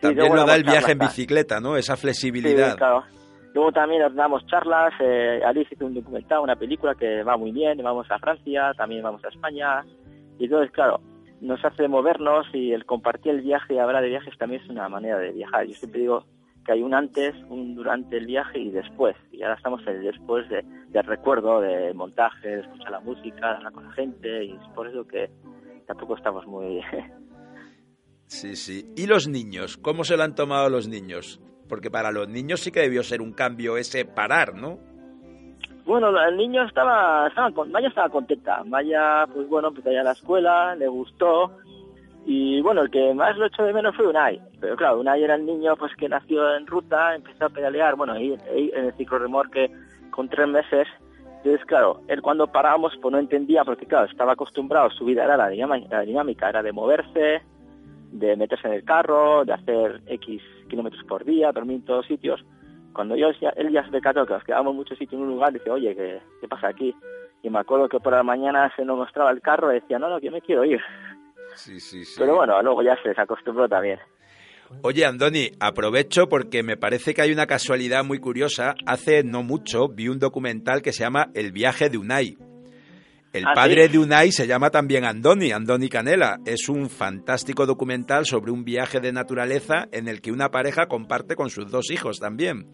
también 0.00 0.34
lo 0.34 0.46
da 0.46 0.56
el 0.56 0.64
viaje 0.64 0.92
en 0.92 0.98
bicicleta, 0.98 1.60
¿no? 1.60 1.76
Esa 1.76 1.98
flexibilidad. 1.98 2.78
claro. 2.78 3.04
Luego 3.52 3.72
también 3.72 4.02
damos 4.14 4.46
charlas, 4.46 4.92
eh, 5.00 5.40
Alice 5.44 5.74
hizo 5.74 5.86
un 5.86 5.94
documental, 5.94 6.40
una 6.40 6.56
película 6.56 6.94
que 6.94 7.22
va 7.24 7.36
muy 7.36 7.50
bien, 7.50 7.82
vamos 7.82 8.06
a 8.10 8.18
Francia, 8.18 8.72
también 8.76 9.02
vamos 9.02 9.24
a 9.24 9.28
España, 9.28 9.84
y 10.38 10.44
entonces, 10.44 10.70
claro, 10.70 11.00
nos 11.40 11.64
hace 11.64 11.88
movernos 11.88 12.46
y 12.52 12.72
el 12.72 12.84
compartir 12.84 13.32
el 13.32 13.42
viaje 13.42 13.74
y 13.74 13.78
hablar 13.78 14.02
de 14.02 14.08
viajes 14.08 14.36
también 14.38 14.62
es 14.62 14.68
una 14.68 14.88
manera 14.88 15.18
de 15.18 15.32
viajar. 15.32 15.66
Yo 15.66 15.74
siempre 15.74 16.00
digo 16.00 16.24
que 16.64 16.72
hay 16.72 16.82
un 16.82 16.94
antes, 16.94 17.34
un 17.48 17.74
durante 17.74 18.18
el 18.18 18.26
viaje 18.26 18.58
y 18.58 18.70
después. 18.70 19.16
Y 19.32 19.42
ahora 19.42 19.56
estamos 19.56 19.80
en 19.86 19.96
el 19.96 20.02
después 20.02 20.48
de, 20.48 20.62
del 20.88 21.04
recuerdo, 21.04 21.60
de 21.60 21.92
montaje, 21.94 22.48
de 22.48 22.60
escuchar 22.60 22.90
la 22.90 23.00
música, 23.00 23.56
hablar 23.56 23.72
con 23.72 23.84
la 23.84 23.92
gente 23.92 24.44
y 24.44 24.52
es 24.52 24.68
por 24.74 24.86
eso 24.86 25.06
que 25.06 25.30
tampoco 25.86 26.16
estamos 26.16 26.46
muy... 26.46 26.80
Sí, 28.26 28.54
sí. 28.54 28.84
¿Y 28.96 29.08
los 29.08 29.26
niños? 29.26 29.76
¿Cómo 29.76 30.04
se 30.04 30.16
lo 30.16 30.22
han 30.22 30.36
tomado 30.36 30.70
los 30.70 30.86
niños? 30.86 31.40
Porque 31.70 31.90
para 31.90 32.10
los 32.10 32.28
niños 32.28 32.60
sí 32.60 32.72
que 32.72 32.80
debió 32.80 33.02
ser 33.02 33.22
un 33.22 33.32
cambio 33.32 33.78
ese 33.78 34.04
parar, 34.04 34.54
¿no? 34.54 34.78
Bueno, 35.86 36.08
el 36.22 36.36
niño 36.36 36.64
estaba, 36.64 37.28
estaba 37.28 37.50
Maya 37.66 37.88
estaba 37.88 38.08
contenta. 38.08 38.62
Maya, 38.64 39.26
pues 39.32 39.48
bueno, 39.48 39.68
empezó 39.68 39.90
ya 39.90 40.02
la 40.02 40.12
escuela, 40.12 40.74
le 40.74 40.88
gustó. 40.88 41.52
Y 42.26 42.60
bueno, 42.60 42.82
el 42.82 42.90
que 42.90 43.14
más 43.14 43.36
lo 43.36 43.46
echó 43.46 43.62
de 43.62 43.72
menos 43.72 43.96
fue 43.96 44.08
Unai. 44.08 44.42
Pero 44.60 44.76
claro, 44.76 45.00
Unai 45.00 45.22
era 45.22 45.36
el 45.36 45.46
niño 45.46 45.76
pues 45.76 45.94
que 45.96 46.08
nació 46.08 46.56
en 46.56 46.66
ruta, 46.66 47.14
empezó 47.14 47.46
a 47.46 47.50
pedalear, 47.50 47.94
bueno, 47.94 48.14
ahí, 48.14 48.36
en 48.52 48.84
el 48.86 48.92
ciclo 48.94 49.18
remorque 49.18 49.70
con 50.10 50.28
tres 50.28 50.48
meses. 50.48 50.88
Entonces, 51.38 51.64
claro, 51.66 52.02
él 52.08 52.20
cuando 52.20 52.48
parábamos 52.48 52.92
pues 53.00 53.12
no 53.12 53.18
entendía, 53.18 53.64
porque 53.64 53.86
claro, 53.86 54.06
estaba 54.06 54.32
acostumbrado, 54.32 54.90
su 54.90 55.04
vida 55.04 55.24
era 55.24 55.36
la 55.36 55.48
dinámica 55.48 56.48
era 56.48 56.62
de 56.62 56.72
moverse, 56.72 57.42
de 58.12 58.36
meterse 58.36 58.66
en 58.68 58.74
el 58.74 58.84
carro, 58.84 59.44
de 59.44 59.52
hacer 59.52 60.02
X 60.06 60.42
kilómetros 60.68 61.04
por 61.04 61.24
día, 61.24 61.52
dormir 61.52 61.76
en 61.76 61.84
todos 61.84 62.06
sitios. 62.06 62.44
Cuando 62.92 63.16
yo, 63.16 63.28
él 63.28 63.70
ya 63.72 63.84
se 63.84 63.90
decató 63.90 64.26
que 64.26 64.34
nos 64.34 64.44
quedábamos 64.44 64.74
muchos 64.74 64.98
sitios 64.98 65.20
en 65.20 65.26
un 65.26 65.34
lugar, 65.34 65.52
dice, 65.52 65.70
oye, 65.70 65.94
¿qué, 65.94 66.20
¿qué 66.40 66.48
pasa 66.48 66.68
aquí? 66.68 66.94
Y 67.42 67.50
me 67.50 67.60
acuerdo 67.60 67.88
que 67.88 68.00
por 68.00 68.12
la 68.12 68.22
mañana 68.22 68.72
se 68.76 68.84
nos 68.84 68.98
mostraba 68.98 69.30
el 69.30 69.40
carro 69.40 69.70
y 69.70 69.80
decía, 69.80 69.98
no, 69.98 70.10
no, 70.10 70.18
que 70.18 70.26
yo 70.26 70.32
me 70.32 70.42
quiero 70.42 70.64
ir. 70.64 70.80
Sí, 71.54 71.80
sí, 71.80 72.04
sí. 72.04 72.16
Pero 72.18 72.36
bueno, 72.36 72.60
luego 72.62 72.82
ya 72.82 72.96
se 73.02 73.18
acostumbró 73.20 73.68
también. 73.68 73.98
Oye, 74.82 75.04
Andoni, 75.04 75.50
aprovecho 75.58 76.28
porque 76.28 76.62
me 76.62 76.76
parece 76.76 77.12
que 77.12 77.22
hay 77.22 77.32
una 77.32 77.46
casualidad 77.46 78.04
muy 78.04 78.20
curiosa. 78.20 78.74
Hace 78.86 79.24
no 79.24 79.42
mucho 79.42 79.88
vi 79.88 80.08
un 80.08 80.18
documental 80.18 80.80
que 80.80 80.92
se 80.92 81.02
llama 81.02 81.30
El 81.34 81.52
viaje 81.52 81.90
de 81.90 81.98
Unai. 81.98 82.36
El 83.32 83.44
Ah, 83.46 83.52
padre 83.54 83.86
¿sí? 83.86 83.92
de 83.92 83.98
Unai 83.98 84.32
se 84.32 84.46
llama 84.46 84.70
también 84.70 85.04
Andoni, 85.04 85.52
Andoni 85.52 85.88
Canela. 85.88 86.38
Es 86.44 86.68
un 86.68 86.90
fantástico 86.90 87.64
documental 87.64 88.26
sobre 88.26 88.50
un 88.50 88.64
viaje 88.64 88.98
de 89.00 89.12
naturaleza 89.12 89.86
en 89.92 90.08
el 90.08 90.20
que 90.20 90.32
una 90.32 90.50
pareja 90.50 90.86
comparte 90.86 91.36
con 91.36 91.48
sus 91.50 91.70
dos 91.70 91.90
hijos 91.92 92.18
también. 92.18 92.66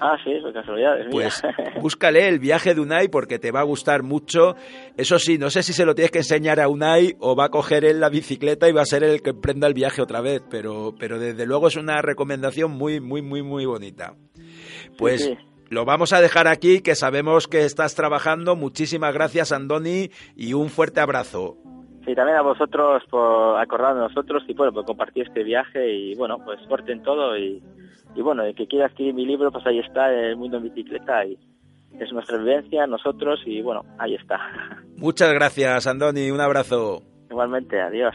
Ah, 0.00 0.16
sí, 0.22 0.30
eso 0.30 0.52
casualidades 0.52 1.08
Pues 1.10 1.42
mías. 1.42 1.54
búscale 1.82 2.28
el 2.28 2.38
viaje 2.38 2.72
de 2.72 2.80
Unai 2.80 3.08
porque 3.08 3.40
te 3.40 3.50
va 3.50 3.58
a 3.60 3.64
gustar 3.64 4.04
mucho. 4.04 4.54
Eso 4.96 5.18
sí, 5.18 5.38
no 5.38 5.50
sé 5.50 5.64
si 5.64 5.72
se 5.72 5.84
lo 5.84 5.96
tienes 5.96 6.12
que 6.12 6.18
enseñar 6.18 6.60
a 6.60 6.68
Unai 6.68 7.16
o 7.18 7.34
va 7.34 7.46
a 7.46 7.48
coger 7.48 7.84
él 7.84 7.98
la 7.98 8.08
bicicleta 8.08 8.68
y 8.68 8.72
va 8.72 8.82
a 8.82 8.86
ser 8.86 9.02
el 9.02 9.20
que 9.22 9.30
emprenda 9.30 9.66
el 9.66 9.74
viaje 9.74 10.00
otra 10.00 10.20
vez, 10.20 10.40
pero, 10.48 10.94
pero 10.96 11.18
desde 11.18 11.44
luego 11.46 11.66
es 11.66 11.74
una 11.74 12.00
recomendación 12.00 12.70
muy, 12.70 13.00
muy, 13.00 13.22
muy, 13.22 13.42
muy 13.42 13.66
bonita. 13.66 14.14
Pues 14.96 15.24
sí. 15.24 15.36
Lo 15.70 15.84
vamos 15.84 16.12
a 16.12 16.20
dejar 16.20 16.48
aquí, 16.48 16.80
que 16.80 16.94
sabemos 16.94 17.46
que 17.46 17.64
estás 17.64 17.94
trabajando. 17.94 18.56
Muchísimas 18.56 19.12
gracias, 19.12 19.52
Andoni, 19.52 20.10
y 20.36 20.54
un 20.54 20.68
fuerte 20.68 21.00
abrazo. 21.00 21.56
Sí, 22.06 22.14
también 22.14 22.38
a 22.38 22.42
vosotros 22.42 23.02
por 23.10 23.60
acordar 23.60 23.94
de 23.94 24.00
nosotros 24.00 24.42
y 24.48 24.54
bueno, 24.54 24.72
por 24.72 24.86
compartir 24.86 25.26
este 25.26 25.44
viaje 25.44 25.92
y 25.92 26.14
bueno, 26.14 26.38
pues 26.42 26.58
suerte 26.66 26.92
en 26.92 27.02
todo 27.02 27.36
y, 27.36 27.62
y 28.14 28.22
bueno, 28.22 28.44
el 28.44 28.54
que 28.54 28.66
quiera 28.66 28.86
adquirir 28.86 29.12
mi 29.12 29.26
libro, 29.26 29.52
pues 29.52 29.66
ahí 29.66 29.78
está, 29.78 30.10
El 30.10 30.36
Mundo 30.36 30.56
en 30.56 30.64
Bicicleta 30.64 31.26
y 31.26 31.38
es 32.00 32.10
nuestra 32.12 32.38
vivencia, 32.38 32.86
nosotros 32.86 33.40
y 33.44 33.60
bueno, 33.60 33.82
ahí 33.98 34.14
está. 34.14 34.38
Muchas 34.96 35.32
gracias, 35.34 35.86
Andoni, 35.86 36.30
un 36.30 36.40
abrazo. 36.40 37.02
Igualmente, 37.30 37.78
adiós. 37.78 38.14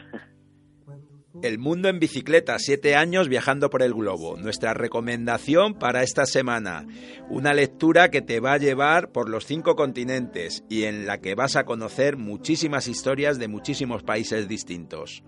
El 1.41 1.57
mundo 1.57 1.89
en 1.89 1.99
bicicleta, 1.99 2.59
siete 2.59 2.95
años 2.95 3.27
viajando 3.27 3.69
por 3.69 3.81
el 3.81 3.93
globo. 3.93 4.37
Nuestra 4.37 4.73
recomendación 4.73 5.73
para 5.73 6.03
esta 6.03 6.25
semana. 6.25 6.85
Una 7.29 7.53
lectura 7.53 8.09
que 8.09 8.21
te 8.21 8.39
va 8.39 8.53
a 8.53 8.57
llevar 8.57 9.11
por 9.11 9.29
los 9.29 9.45
cinco 9.45 9.75
continentes 9.75 10.63
y 10.69 10.83
en 10.83 11.07
la 11.07 11.19
que 11.19 11.33
vas 11.33 11.55
a 11.55 11.65
conocer 11.65 12.17
muchísimas 12.17 12.87
historias 12.87 13.39
de 13.39 13.47
muchísimos 13.47 14.03
países 14.03 14.47
distintos. 14.47 15.23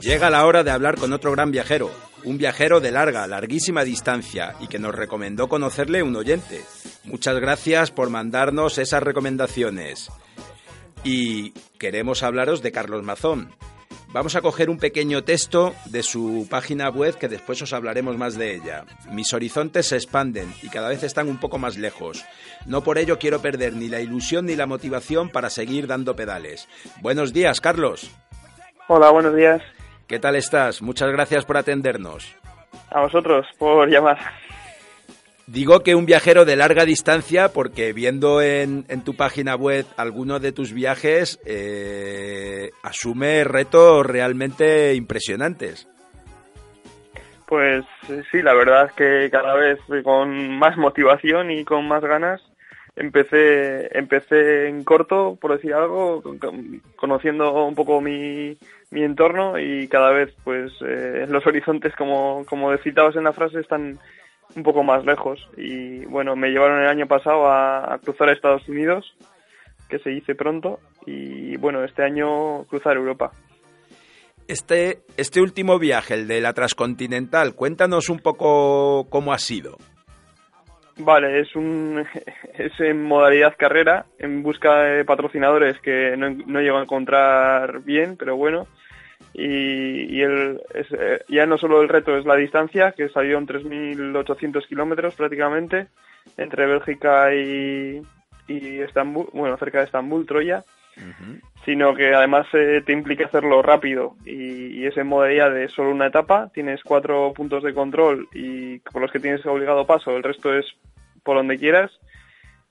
Llega 0.00 0.30
la 0.30 0.46
hora 0.46 0.64
de 0.64 0.70
hablar 0.70 0.98
con 0.98 1.12
otro 1.12 1.32
gran 1.32 1.50
viajero, 1.50 1.90
un 2.24 2.38
viajero 2.38 2.80
de 2.80 2.90
larga, 2.90 3.26
larguísima 3.26 3.84
distancia 3.84 4.54
y 4.60 4.66
que 4.66 4.78
nos 4.78 4.94
recomendó 4.94 5.48
conocerle 5.48 6.02
un 6.02 6.16
oyente. 6.16 6.62
Muchas 7.04 7.36
gracias 7.40 7.90
por 7.90 8.10
mandarnos 8.10 8.78
esas 8.78 9.02
recomendaciones. 9.02 10.10
Y 11.04 11.52
queremos 11.78 12.22
hablaros 12.22 12.62
de 12.62 12.72
Carlos 12.72 13.02
Mazón. 13.02 13.50
Vamos 14.12 14.36
a 14.36 14.42
coger 14.42 14.68
un 14.68 14.76
pequeño 14.76 15.24
texto 15.24 15.72
de 15.86 16.02
su 16.02 16.46
página 16.50 16.90
web 16.90 17.16
que 17.16 17.28
después 17.28 17.62
os 17.62 17.72
hablaremos 17.72 18.18
más 18.18 18.36
de 18.36 18.54
ella. 18.54 18.84
Mis 19.10 19.32
horizontes 19.32 19.86
se 19.86 19.96
expanden 19.96 20.52
y 20.62 20.68
cada 20.68 20.90
vez 20.90 21.02
están 21.02 21.28
un 21.28 21.38
poco 21.38 21.56
más 21.56 21.78
lejos. 21.78 22.22
No 22.66 22.82
por 22.82 22.98
ello 22.98 23.18
quiero 23.18 23.40
perder 23.40 23.72
ni 23.72 23.88
la 23.88 24.00
ilusión 24.00 24.44
ni 24.44 24.54
la 24.54 24.66
motivación 24.66 25.30
para 25.30 25.48
seguir 25.48 25.86
dando 25.86 26.14
pedales. 26.14 26.68
Buenos 27.00 27.32
días, 27.32 27.62
Carlos. 27.62 28.10
Hola, 28.86 29.10
buenos 29.10 29.34
días. 29.34 29.62
¿Qué 30.06 30.18
tal 30.18 30.36
estás? 30.36 30.82
Muchas 30.82 31.10
gracias 31.10 31.46
por 31.46 31.56
atendernos. 31.56 32.36
A 32.90 33.00
vosotros 33.00 33.46
por 33.58 33.88
llamar. 33.88 34.18
Digo 35.46 35.80
que 35.80 35.94
un 35.94 36.06
viajero 36.06 36.44
de 36.44 36.56
larga 36.56 36.84
distancia 36.84 37.48
porque 37.52 37.92
viendo 37.92 38.40
en, 38.40 38.84
en 38.88 39.02
tu 39.02 39.14
página 39.14 39.56
web 39.56 39.84
algunos 39.96 40.40
de 40.40 40.52
tus 40.52 40.72
viajes 40.72 41.40
eh, 41.44 42.70
asume 42.82 43.44
retos 43.44 44.06
realmente 44.06 44.94
impresionantes. 44.94 45.88
Pues 47.46 47.84
eh, 48.08 48.22
sí, 48.30 48.40
la 48.40 48.54
verdad 48.54 48.86
es 48.86 48.92
que 48.92 49.28
cada 49.30 49.54
vez 49.54 49.78
con 50.04 50.58
más 50.58 50.76
motivación 50.78 51.50
y 51.50 51.64
con 51.64 51.86
más 51.86 52.02
ganas 52.02 52.40
empecé 52.96 53.88
empecé 53.98 54.68
en 54.68 54.84
corto, 54.84 55.36
por 55.40 55.52
decir 55.56 55.74
algo, 55.74 56.22
con- 56.22 56.38
con- 56.38 56.80
conociendo 56.96 57.64
un 57.66 57.74
poco 57.74 58.00
mi, 58.00 58.56
mi 58.90 59.02
entorno 59.02 59.58
y 59.58 59.88
cada 59.88 60.12
vez 60.12 60.32
pues 60.44 60.72
eh, 60.86 61.26
los 61.28 61.46
horizontes, 61.46 61.94
como, 61.96 62.44
como 62.46 62.74
citabas 62.78 63.16
en 63.16 63.24
la 63.24 63.32
frase, 63.32 63.60
están 63.60 63.98
un 64.56 64.62
poco 64.62 64.82
más 64.82 65.04
lejos. 65.04 65.48
Y 65.56 66.04
bueno, 66.06 66.36
me 66.36 66.50
llevaron 66.50 66.82
el 66.82 66.88
año 66.88 67.06
pasado 67.06 67.46
a, 67.46 67.94
a 67.94 67.98
cruzar 67.98 68.28
a 68.28 68.32
Estados 68.32 68.68
Unidos, 68.68 69.14
que 69.88 69.98
se 69.98 70.12
hice 70.12 70.34
pronto, 70.34 70.80
y 71.06 71.56
bueno, 71.56 71.84
este 71.84 72.02
año 72.02 72.64
cruzar 72.64 72.96
Europa. 72.96 73.32
Este, 74.48 75.00
este 75.16 75.40
último 75.40 75.78
viaje, 75.78 76.14
el 76.14 76.28
de 76.28 76.40
la 76.40 76.52
transcontinental, 76.52 77.54
cuéntanos 77.54 78.08
un 78.08 78.18
poco 78.18 79.06
cómo 79.08 79.32
ha 79.32 79.38
sido. 79.38 79.78
Vale, 80.98 81.40
es 81.40 81.54
un 81.56 82.04
es 82.58 82.72
en 82.80 83.02
modalidad 83.02 83.54
carrera, 83.56 84.06
en 84.18 84.42
busca 84.42 84.82
de 84.82 85.04
patrocinadores 85.04 85.78
que 85.80 86.16
no, 86.16 86.30
no 86.30 86.60
llego 86.60 86.78
a 86.78 86.82
encontrar 86.82 87.82
bien, 87.82 88.16
pero 88.16 88.36
bueno. 88.36 88.66
Y, 89.34 90.16
y 90.16 90.22
el, 90.22 90.60
es, 90.74 90.86
eh, 90.92 91.24
ya 91.28 91.46
no 91.46 91.56
solo 91.56 91.82
el 91.82 91.88
reto 91.88 92.16
es 92.16 92.24
la 92.24 92.36
distancia, 92.36 92.92
que 92.92 93.08
salió 93.08 93.38
en 93.38 93.46
3.800 93.46 94.66
kilómetros 94.66 95.14
prácticamente, 95.14 95.86
entre 96.36 96.66
Bélgica 96.66 97.34
y, 97.34 98.02
y 98.48 98.78
Estambul, 98.80 99.28
bueno, 99.32 99.56
cerca 99.56 99.78
de 99.78 99.84
Estambul, 99.84 100.26
Troya, 100.26 100.64
sino 101.64 101.94
que 101.94 102.14
además 102.14 102.46
eh, 102.52 102.82
te 102.84 102.92
implica 102.92 103.26
hacerlo 103.26 103.62
rápido. 103.62 104.16
Y, 104.26 104.78
y 104.78 104.86
es 104.86 104.96
en 104.96 105.06
modalidad 105.06 105.52
de 105.52 105.68
solo 105.68 105.90
una 105.90 106.08
etapa, 106.08 106.50
tienes 106.52 106.82
cuatro 106.82 107.32
puntos 107.32 107.62
de 107.62 107.72
control 107.72 108.28
y 108.34 108.78
por 108.80 109.00
los 109.00 109.10
que 109.10 109.20
tienes 109.20 109.44
obligado 109.46 109.86
paso, 109.86 110.16
el 110.16 110.22
resto 110.22 110.54
es 110.54 110.66
por 111.22 111.36
donde 111.36 111.58
quieras 111.58 111.90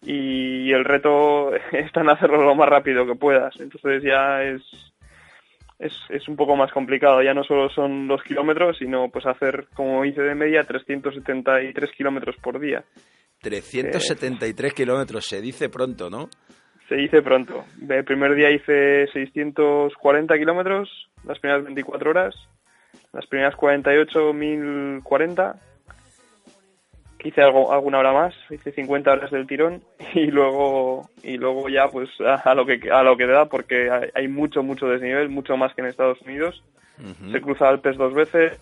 y 0.04 0.72
el 0.72 0.86
reto 0.86 1.54
está 1.72 2.02
en 2.02 2.10
hacerlo 2.10 2.44
lo 2.44 2.56
más 2.56 2.70
rápido 2.70 3.06
que 3.06 3.16
puedas, 3.16 3.60
entonces 3.60 4.04
ya 4.04 4.44
es, 4.44 4.91
es, 5.82 5.94
es 6.10 6.28
un 6.28 6.36
poco 6.36 6.56
más 6.56 6.72
complicado, 6.72 7.22
ya 7.22 7.34
no 7.34 7.44
solo 7.44 7.70
son 7.70 8.08
los 8.08 8.24
kilómetros, 8.24 8.78
sino 8.78 9.10
pues 9.10 9.26
hacer, 9.26 9.68
como 9.74 10.06
hice 10.06 10.22
de 10.22 10.36
media, 10.36 10.64
373 10.64 11.92
kilómetros 11.98 12.36
por 12.38 12.60
día. 12.60 12.84
373 13.42 14.74
kilómetros, 14.74 15.26
se 15.26 15.42
dice 15.42 15.70
pronto, 15.70 16.10
¿no? 16.10 16.30
Se 16.88 16.96
dice 16.96 17.22
pronto. 17.22 17.66
El 17.90 18.04
primer 18.04 18.36
día 18.36 18.52
hice 18.52 19.08
640 19.12 20.38
kilómetros, 20.38 21.10
las 21.26 21.40
primeras 21.40 21.66
24 21.66 22.10
horas. 22.10 22.36
Las 23.14 23.26
primeras 23.28 23.56
48, 23.56 24.34
1040. 24.34 25.56
Hice 27.24 27.42
algo, 27.42 27.72
alguna 27.72 28.00
hora 28.00 28.14
más, 28.14 28.34
hice 28.50 28.72
50 28.72 29.12
horas 29.12 29.32
del 29.32 29.46
tirón 29.46 29.82
y 30.14 30.28
luego 30.28 31.10
y 31.24 31.38
luego 31.38 31.70
ya 31.70 31.88
pues 31.88 32.10
a, 32.22 32.36
a 32.36 32.56
lo 32.56 32.66
que 32.66 32.90
a 32.92 33.04
lo 33.04 33.16
que 33.16 33.28
da 33.28 33.46
porque 33.46 33.90
hay, 33.92 34.10
hay 34.16 34.28
mucho 34.28 34.64
mucho 34.64 34.88
desnivel, 34.88 35.30
mucho 35.30 35.56
más 35.56 35.74
que 35.74 35.82
en 35.82 35.88
Estados 35.88 36.22
Unidos. 36.22 36.64
Se 37.32 37.42
cruza 37.42 37.68
Alpes 37.68 37.98
dos 37.98 38.14
veces, 38.14 38.60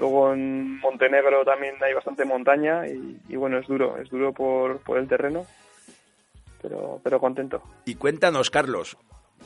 Luego 0.00 0.32
en 0.32 0.80
Montenegro 0.80 1.44
también 1.44 1.74
hay 1.82 1.92
bastante 1.92 2.24
montaña 2.24 2.86
y, 2.86 3.18
y 3.28 3.36
bueno, 3.36 3.58
es 3.58 3.66
duro, 3.66 3.98
es 3.98 4.08
duro 4.08 4.32
por, 4.32 4.78
por 4.78 4.96
el 4.98 5.06
terreno, 5.06 5.44
pero, 6.62 6.98
pero 7.04 7.20
contento. 7.20 7.62
Y 7.84 7.96
cuéntanos, 7.96 8.48
Carlos, 8.48 8.96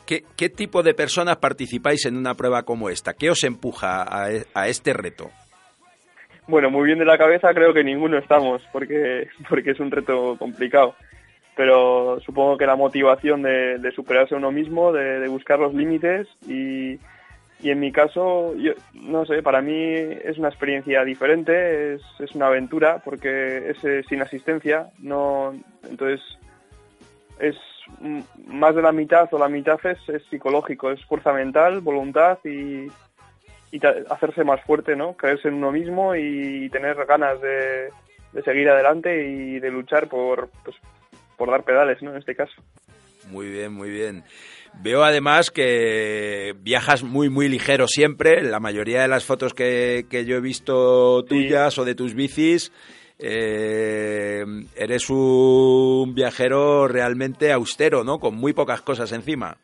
¿qué, 0.06 0.24
¿qué 0.36 0.50
tipo 0.50 0.84
de 0.84 0.94
personas 0.94 1.38
participáis 1.38 2.06
en 2.06 2.16
una 2.16 2.34
prueba 2.34 2.62
como 2.62 2.88
esta? 2.88 3.14
¿Qué 3.14 3.30
os 3.30 3.42
empuja 3.42 4.02
a, 4.02 4.28
a 4.54 4.68
este 4.68 4.92
reto? 4.92 5.30
Bueno, 6.46 6.70
muy 6.70 6.84
bien 6.84 6.98
de 6.98 7.06
la 7.06 7.16
cabeza 7.16 7.54
creo 7.54 7.72
que 7.72 7.84
ninguno 7.84 8.18
estamos, 8.18 8.62
porque, 8.72 9.28
porque 9.48 9.70
es 9.70 9.80
un 9.80 9.90
reto 9.90 10.36
complicado. 10.38 10.94
Pero 11.56 12.18
supongo 12.20 12.58
que 12.58 12.66
la 12.66 12.76
motivación 12.76 13.42
de, 13.42 13.78
de 13.78 13.92
superarse 13.92 14.34
uno 14.34 14.50
mismo, 14.50 14.92
de, 14.92 15.28
buscar 15.28 15.60
los 15.60 15.72
límites 15.72 16.26
y, 16.48 16.98
y 17.60 17.70
en 17.70 17.78
mi 17.78 17.92
caso, 17.92 18.54
yo, 18.56 18.72
no 18.92 19.24
sé, 19.24 19.40
para 19.40 19.62
mí 19.62 19.94
es 19.94 20.36
una 20.36 20.48
experiencia 20.48 21.04
diferente, 21.04 21.94
es, 21.94 22.02
es 22.18 22.34
una 22.34 22.48
aventura 22.48 23.00
porque 23.04 23.70
es 23.70 24.06
sin 24.08 24.20
asistencia, 24.20 24.88
no, 24.98 25.54
entonces 25.88 26.20
es 27.38 27.56
más 28.48 28.74
de 28.74 28.82
la 28.82 28.90
mitad 28.90 29.32
o 29.32 29.38
la 29.38 29.48
mitad 29.48 29.78
es, 29.86 30.08
es 30.08 30.24
psicológico, 30.30 30.90
es 30.90 31.04
fuerza 31.04 31.32
mental, 31.32 31.80
voluntad 31.82 32.38
y, 32.44 32.88
y 33.74 33.80
hacerse 34.08 34.44
más 34.44 34.62
fuerte, 34.62 34.94
¿no? 34.94 35.16
Creerse 35.16 35.48
en 35.48 35.54
uno 35.54 35.72
mismo 35.72 36.14
y 36.14 36.68
tener 36.70 36.94
ganas 37.06 37.40
de, 37.40 37.88
de 38.32 38.42
seguir 38.44 38.68
adelante 38.68 39.26
y 39.26 39.58
de 39.58 39.70
luchar 39.70 40.08
por, 40.08 40.48
pues, 40.64 40.76
por 41.36 41.50
dar 41.50 41.64
pedales, 41.64 42.00
¿no? 42.00 42.12
En 42.12 42.18
este 42.18 42.36
caso. 42.36 42.54
Muy 43.30 43.48
bien, 43.48 43.72
muy 43.72 43.90
bien. 43.90 44.22
Veo 44.80 45.02
además 45.02 45.50
que 45.50 46.54
viajas 46.60 47.02
muy, 47.02 47.30
muy 47.30 47.48
ligero 47.48 47.88
siempre. 47.88 48.42
La 48.42 48.60
mayoría 48.60 49.02
de 49.02 49.08
las 49.08 49.24
fotos 49.24 49.54
que, 49.54 50.06
que 50.08 50.24
yo 50.24 50.36
he 50.36 50.40
visto 50.40 51.24
tuyas 51.24 51.76
o 51.76 51.84
de 51.84 51.96
tus 51.96 52.14
bicis, 52.14 52.70
eh, 53.18 54.44
eres 54.76 55.10
un 55.10 56.14
viajero 56.14 56.86
realmente 56.86 57.52
austero, 57.52 58.04
¿no? 58.04 58.18
Con 58.18 58.36
muy 58.36 58.52
pocas 58.52 58.82
cosas 58.82 59.10
encima. 59.10 59.56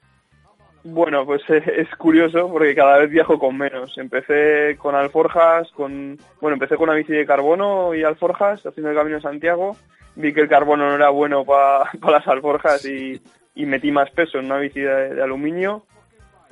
Bueno, 0.83 1.27
pues 1.27 1.43
es 1.49 1.89
curioso 1.97 2.51
porque 2.51 2.75
cada 2.75 2.99
vez 2.99 3.11
viajo 3.11 3.39
con 3.39 3.57
menos. 3.57 3.97
Empecé 3.99 4.77
con 4.79 4.95
alforjas, 4.95 5.71
con 5.73 6.19
bueno, 6.41 6.55
empecé 6.55 6.77
con 6.77 6.89
una 6.89 6.97
bici 6.97 7.13
de 7.13 7.27
carbono 7.27 7.95
y 7.95 8.03
alforjas 8.03 8.65
haciendo 8.65 8.91
el 8.91 8.97
Camino 8.97 9.17
de 9.17 9.23
Santiago. 9.23 9.77
Vi 10.17 10.33
que 10.33 10.41
el 10.41 10.49
carbono 10.49 10.89
no 10.89 10.95
era 10.95 11.11
bueno 11.11 11.45
para 11.45 11.91
las 12.11 12.27
alforjas 12.27 12.85
y, 12.87 13.21
y 13.55 13.67
metí 13.67 13.93
más 13.93 14.11
peso 14.11 14.39
en 14.39 14.47
una 14.47 14.59
bici 14.59 14.81
de, 14.81 15.15
de 15.15 15.23
aluminio. 15.23 15.85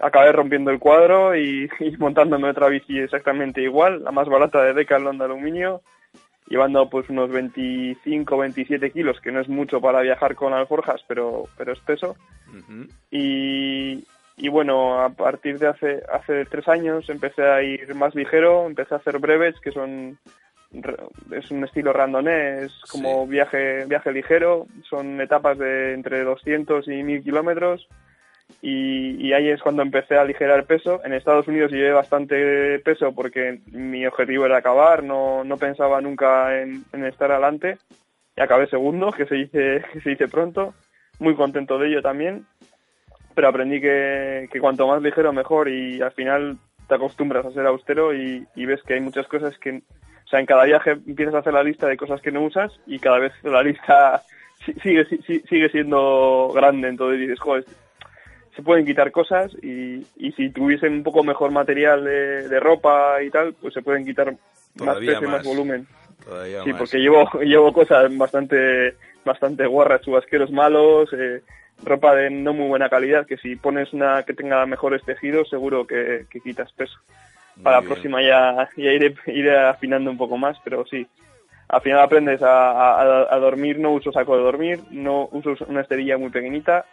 Acabé 0.01 0.31
rompiendo 0.31 0.71
el 0.71 0.79
cuadro 0.79 1.35
y, 1.35 1.69
y 1.81 1.97
montándome 1.97 2.51
otra 2.51 2.69
bici 2.69 2.99
exactamente 2.99 3.63
igual, 3.63 4.05
la 4.05 4.13
más 4.13 4.29
barata 4.29 4.63
de 4.63 4.75
Decathlon 4.75 5.19
de 5.19 5.25
aluminio, 5.25 5.81
llevando 6.49 6.89
pues 6.89 7.09
unos 7.09 7.31
25, 7.31 8.37
27 8.37 8.91
kilos, 8.91 9.21
que 9.21 9.33
no 9.33 9.41
es 9.41 9.49
mucho 9.49 9.81
para 9.81 10.01
viajar 10.03 10.35
con 10.35 10.53
alforjas, 10.53 11.03
pero, 11.09 11.45
pero 11.57 11.73
es 11.73 11.81
peso. 11.81 12.15
Y, 13.11 14.05
y 14.39 14.49
bueno, 14.49 15.01
a 15.03 15.11
partir 15.11 15.59
de 15.59 15.69
hace, 15.69 16.03
hace 16.13 16.45
tres 16.45 16.69
años 16.69 17.09
empecé 17.09 17.43
a 17.43 17.63
ir 17.63 17.95
más 17.95 18.15
ligero, 18.15 18.67
empecé 18.67 18.95
a 18.95 18.99
hacer 18.99 19.19
brevets, 19.19 19.61
que 19.61 19.73
son 19.73 20.19
es 21.33 21.51
un 21.51 21.65
estilo 21.65 21.93
randonés, 21.93 22.65
es 22.67 22.91
como 22.91 23.27
viaje, 23.27 23.87
viaje 23.87 24.13
ligero, 24.13 24.67
son 24.89 25.21
etapas 25.21 25.59
de 25.59 25.95
entre 25.95 26.25
200 26.25 26.87
y 26.89 27.03
1000 27.03 27.23
kilómetros. 27.23 27.89
Y, 28.63 29.27
y 29.27 29.33
ahí 29.35 29.51
es 29.51 29.61
cuando 29.61 29.83
empecé 29.83 30.17
a 30.17 30.23
aligerar 30.23 30.65
peso. 30.65 31.01
En 31.05 31.13
Estados 31.13 31.47
Unidos 31.49 31.71
llevé 31.71 31.93
bastante 31.93 32.79
peso 32.81 33.15
porque 33.15 33.61
mi 33.73 34.07
objetivo 34.07 34.47
era 34.47 34.59
acabar, 34.59 35.03
no, 35.03 35.45
no 35.45 35.57
pensaba 35.59 36.01
nunca 36.01 36.61
en, 36.61 36.85
en 36.93 37.05
estar 37.05 37.31
adelante. 37.31 37.79
Y 38.37 38.41
acabé 38.41 38.67
segundo, 38.69 39.13
que 39.13 39.27
se 39.27 39.35
dice, 39.35 39.85
que 39.93 40.01
se 40.01 40.11
dice 40.11 40.29
pronto, 40.29 40.75
muy 41.19 41.35
contento 41.35 41.79
de 41.79 41.89
ello 41.89 42.03
también, 42.03 42.47
pero 43.39 43.51
aprendí 43.51 43.81
que, 43.81 44.49
que 44.51 44.59
cuanto 44.59 44.89
más 44.89 45.01
ligero 45.01 45.33
mejor 45.33 45.69
y 45.69 46.03
al 46.03 46.11
final 46.11 46.59
te 46.89 46.97
acostumbras 46.97 47.47
a 47.47 47.53
ser 47.53 47.67
austero 47.67 48.13
y, 48.13 48.45
y 48.57 48.67
ves 48.67 48.83
que 48.83 48.95
hay 48.95 49.01
muchas 49.01 49.29
cosas 49.29 49.57
que, 49.59 49.71
o 49.77 50.29
sea, 50.29 50.41
en 50.41 50.47
cada 50.47 50.65
viaje 50.65 50.91
empiezas 51.07 51.37
a 51.37 51.39
hacer 51.39 51.53
la 51.53 51.63
lista 51.63 51.87
de 51.87 51.97
cosas 51.97 52.21
que 52.21 52.33
no 52.33 52.43
usas 52.43 52.73
y 52.85 52.99
cada 52.99 53.21
vez 53.21 53.33
la 53.45 53.63
lista 53.63 54.25
si- 54.67 54.73
sigue, 54.81 55.05
si- 55.25 55.39
sigue 55.49 55.69
siendo 55.69 56.51
grande, 56.53 56.89
entonces 56.89 57.21
dices, 57.21 57.39
joder, 57.39 57.65
se 58.57 58.63
pueden 58.65 58.85
quitar 58.85 59.13
cosas 59.13 59.53
y, 59.63 60.05
y 60.17 60.33
si 60.33 60.51
tuviesen 60.51 60.95
un 60.95 61.03
poco 61.05 61.23
mejor 61.23 61.53
material 61.53 62.03
de, 62.03 62.49
de 62.49 62.59
ropa 62.59 63.23
y 63.23 63.31
tal, 63.31 63.55
pues 63.55 63.73
se 63.73 63.83
pueden 63.83 64.05
quitar 64.05 64.35
más 64.75 64.97
peso 64.99 65.23
y 65.23 65.27
más 65.29 65.37
más. 65.37 65.45
volumen. 65.45 65.87
Todavía 66.25 66.65
Sí, 66.65 66.71
más. 66.71 66.79
porque 66.81 66.99
llevo, 66.99 67.31
llevo 67.43 67.73
cosas 67.73 68.11
bastante, 68.19 68.97
bastante 69.25 69.65
guarras, 69.65 70.01
chubasqueros 70.01 70.51
malos, 70.51 71.09
eh, 71.13 71.41
ropa 71.83 72.15
de 72.15 72.31
no 72.31 72.53
muy 72.53 72.69
buena 72.69 72.89
calidad, 72.89 73.27
que 73.27 73.37
si 73.37 73.57
pones 73.57 73.93
una 73.93 74.23
que 74.25 74.35
tenga 74.35 74.65
mejores 74.67 75.05
tejidos, 75.05 75.49
seguro 75.49 75.87
que, 75.87 76.27
que 76.31 76.41
quitas 76.41 76.73
peso. 76.73 76.99
Para 77.63 77.79
la 77.79 77.83
próxima 77.87 78.23
ya, 78.23 78.69
ya 78.77 78.93
iré, 78.93 79.15
iré 79.27 79.59
afinando 79.59 80.11
un 80.11 80.17
poco 80.19 80.37
más, 80.37 80.59
pero 80.65 80.85
sí. 80.87 81.07
Al 81.69 81.81
final 81.83 82.01
aprendes 82.01 82.41
a, 82.43 82.71
a- 83.01 83.35
a 83.35 83.39
dormir, 83.39 83.79
no 83.79 83.93
uso 83.93 84.11
saco 84.13 84.37
de 84.37 84.43
dormir, 84.43 84.81
no 84.91 85.29
uso 85.33 85.55
una 85.69 85.83
esterilla 85.83 86.17
muy 86.17 86.31
pequeñita, 86.31 86.85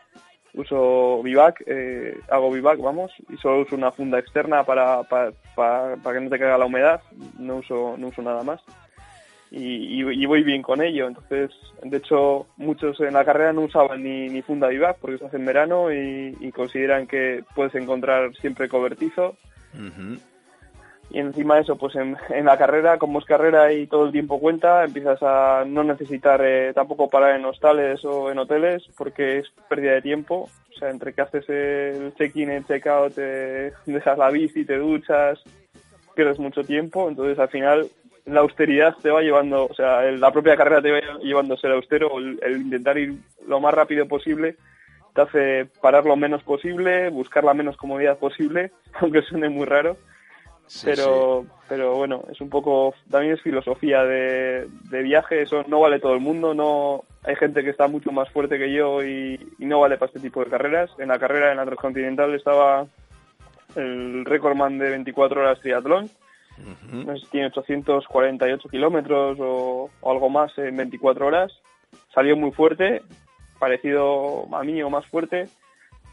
uso 0.53 1.21
vivac, 1.23 1.61
eh, 1.65 2.17
hago 2.29 2.51
vivac, 2.51 2.79
vamos, 2.79 3.11
y 3.29 3.38
solo 3.38 3.61
uso 3.61 3.75
una 3.75 3.91
funda 3.91 4.19
externa 4.19 4.63
para, 4.63 5.03
para, 5.03 5.31
para, 5.55 5.95
para 5.97 6.17
que 6.17 6.23
no 6.23 6.29
te 6.29 6.39
caiga 6.39 6.57
la 6.57 6.65
humedad, 6.65 7.01
no 7.39 7.57
uso, 7.57 7.95
no 7.97 8.07
uso 8.07 8.21
nada 8.21 8.43
más 8.43 8.61
y, 9.51 10.01
y- 10.01 10.23
y 10.23 10.25
voy 10.25 10.43
bien 10.43 10.61
con 10.61 10.81
ello. 10.81 11.07
Entonces, 11.07 11.51
de 11.83 11.97
hecho, 11.97 12.47
muchos 12.57 12.99
en 13.01 13.13
la 13.13 13.23
carrera 13.25 13.53
no 13.53 13.61
usaban 13.61 14.03
ni, 14.03 14.27
ni 14.29 14.41
funda 14.41 14.67
vivac 14.67 14.97
porque 14.99 15.17
se 15.17 15.25
hace 15.25 15.37
en 15.37 15.45
verano 15.45 15.91
y, 15.93 16.35
y 16.39 16.51
consideran 16.51 17.07
que 17.07 17.43
puedes 17.55 17.75
encontrar 17.75 18.33
siempre 18.41 18.67
cobertizo. 18.69 19.35
Y 21.11 21.19
encima 21.19 21.55
de 21.55 21.61
eso, 21.61 21.75
pues 21.77 21.95
en, 21.95 22.17
en 22.29 22.45
la 22.45 22.57
carrera, 22.57 22.97
como 22.97 23.19
es 23.19 23.25
carrera 23.25 23.71
y 23.71 23.85
todo 23.87 24.05
el 24.07 24.11
tiempo 24.11 24.39
cuenta, 24.39 24.83
empiezas 24.83 25.21
a 25.21 25.63
no 25.65 25.83
necesitar 25.83 26.41
eh, 26.43 26.73
tampoco 26.73 27.07
parar 27.09 27.35
en 27.35 27.45
hostales 27.45 28.03
o 28.03 28.31
en 28.31 28.39
hoteles 28.39 28.83
porque 28.97 29.37
es 29.39 29.45
pérdida 29.69 29.93
de 29.93 30.01
tiempo. 30.01 30.49
O 30.75 30.79
sea, 30.79 30.89
entre 30.89 31.13
que 31.13 31.21
haces 31.21 31.47
el 31.47 32.13
check-in, 32.15 32.49
el 32.49 32.65
check-out, 32.65 33.13
te 33.13 33.71
dejas 33.85 34.17
la 34.17 34.29
bici, 34.31 34.65
te 34.65 34.77
duchas, 34.77 35.39
pierdes 36.15 36.39
mucho 36.39 36.63
tiempo. 36.63 37.07
Entonces, 37.07 37.37
al 37.37 37.49
final, 37.49 37.87
la 38.26 38.41
austeridad 38.41 38.95
te 39.01 39.11
va 39.11 39.21
llevando, 39.21 39.65
o 39.65 39.73
sea, 39.73 40.01
la 40.03 40.32
propia 40.32 40.55
carrera 40.55 40.82
te 40.82 40.91
va 40.91 41.19
llevando 41.21 41.53
a 41.53 41.57
ser 41.57 41.71
austero, 41.71 42.17
el, 42.17 42.39
el 42.41 42.61
intentar 42.61 42.97
ir 42.97 43.15
lo 43.47 43.59
más 43.59 43.73
rápido 43.73 44.07
posible 44.07 44.55
te 45.15 45.21
hace 45.21 45.65
parar 45.82 46.05
lo 46.05 46.17
menos 46.17 46.43
posible, 46.43 47.09
buscar 47.09 47.45
la 47.45 47.53
menos 47.53 47.78
comodidad 47.78 48.19
posible, 48.19 48.71
aunque 48.99 49.21
suene 49.21 49.49
muy 49.49 49.65
raro. 49.65 49.97
pero, 50.84 51.45
pero 51.69 51.95
bueno, 51.95 52.23
es 52.30 52.41
un 52.41 52.49
poco, 52.49 52.93
también 53.09 53.34
es 53.34 53.41
filosofía 53.41 54.03
de, 54.03 54.67
de 54.89 55.03
viaje, 55.03 55.41
eso 55.41 55.63
no 55.67 55.80
vale 55.80 55.99
todo 55.99 56.13
el 56.13 56.19
mundo, 56.19 56.53
no 56.53 57.05
hay 57.23 57.36
gente 57.38 57.63
que 57.63 57.69
está 57.69 57.88
mucho 57.88 58.11
más 58.11 58.30
fuerte 58.30 58.57
que 58.57 58.73
yo 58.73 59.03
y, 59.03 59.39
y 59.57 59.65
no 59.65 59.80
vale 59.80 59.97
para 59.97 60.07
este 60.07 60.19
tipo 60.19 60.43
de 60.43 60.49
carreras. 60.49 60.91
En 60.99 61.07
la 61.07 61.17
carrera 61.17 61.51
en 61.51 61.57
la 61.57 61.65
transcontinental 61.65 62.36
estaba 62.36 62.86
el 63.76 64.26
recordman 64.26 64.78
de 64.78 64.89
24 64.89 65.39
horas 65.39 65.61
triatlón, 65.61 66.09
no 67.06 67.14
sé 67.18 67.26
si 67.26 67.32
tiene 67.32 67.47
848 67.47 68.70
kilómetros 68.70 69.38
o, 69.39 69.89
o 70.01 70.12
algo 70.12 70.30
más 70.30 70.58
en 70.58 70.78
24 70.78 71.28
horas. 71.28 71.51
Salió 72.14 72.36
muy 72.38 72.51
fuerte, 72.51 73.01
parecido 73.60 74.45
a 74.56 74.64
mí 74.64 74.82
o 74.84 74.89
más 74.89 75.06
fuerte, 75.08 75.47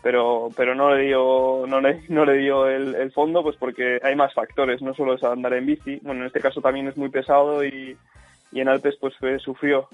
pero 0.02 0.48
pero 0.56 0.74
no 0.74 0.94
le 0.94 1.04
dio 1.04 1.64
no 1.68 1.80
le, 1.80 2.02
no 2.08 2.24
le 2.24 2.34
dio 2.38 2.68
el, 2.68 2.94
el 2.94 3.12
fondo 3.12 3.42
pues 3.42 3.56
porque 3.56 4.00
hay 4.02 4.16
más 4.16 4.32
factores, 4.34 4.82
no 4.82 4.94
solo 4.94 5.14
es 5.14 5.22
andar 5.24 5.54
en 5.54 5.66
bici. 5.66 6.00
Bueno, 6.02 6.20
en 6.22 6.26
este 6.26 6.40
caso 6.40 6.60
también 6.60 6.88
es 6.88 6.96
muy 6.96 7.08
pesado 7.08 7.64
y, 7.64 7.96
y 8.52 8.60
en 8.60 8.68
Alpes 8.68 8.96
pues 9.00 9.16
fue- 9.18 9.38
sufrió. 9.38 9.88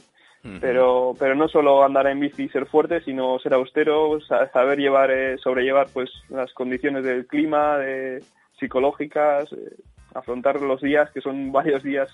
Pero, 0.60 1.14
pero 1.18 1.34
no 1.34 1.48
solo 1.48 1.82
andar 1.84 2.06
en 2.06 2.20
bici 2.20 2.44
y 2.44 2.48
ser 2.48 2.66
fuerte, 2.66 3.00
sino 3.02 3.38
ser 3.40 3.52
austero, 3.54 4.18
sa- 4.20 4.48
saber 4.52 4.78
llevar, 4.78 5.10
eh, 5.10 5.36
sobrellevar 5.36 5.88
pues 5.92 6.10
las 6.30 6.52
condiciones 6.54 7.02
del 7.04 7.26
clima, 7.26 7.76
de, 7.78 8.22
psicológicas, 8.58 9.52
eh, 9.52 9.76
afrontar 10.14 10.60
los 10.60 10.80
días, 10.80 11.10
que 11.12 11.20
son 11.20 11.52
varios 11.52 11.82
días 11.82 12.08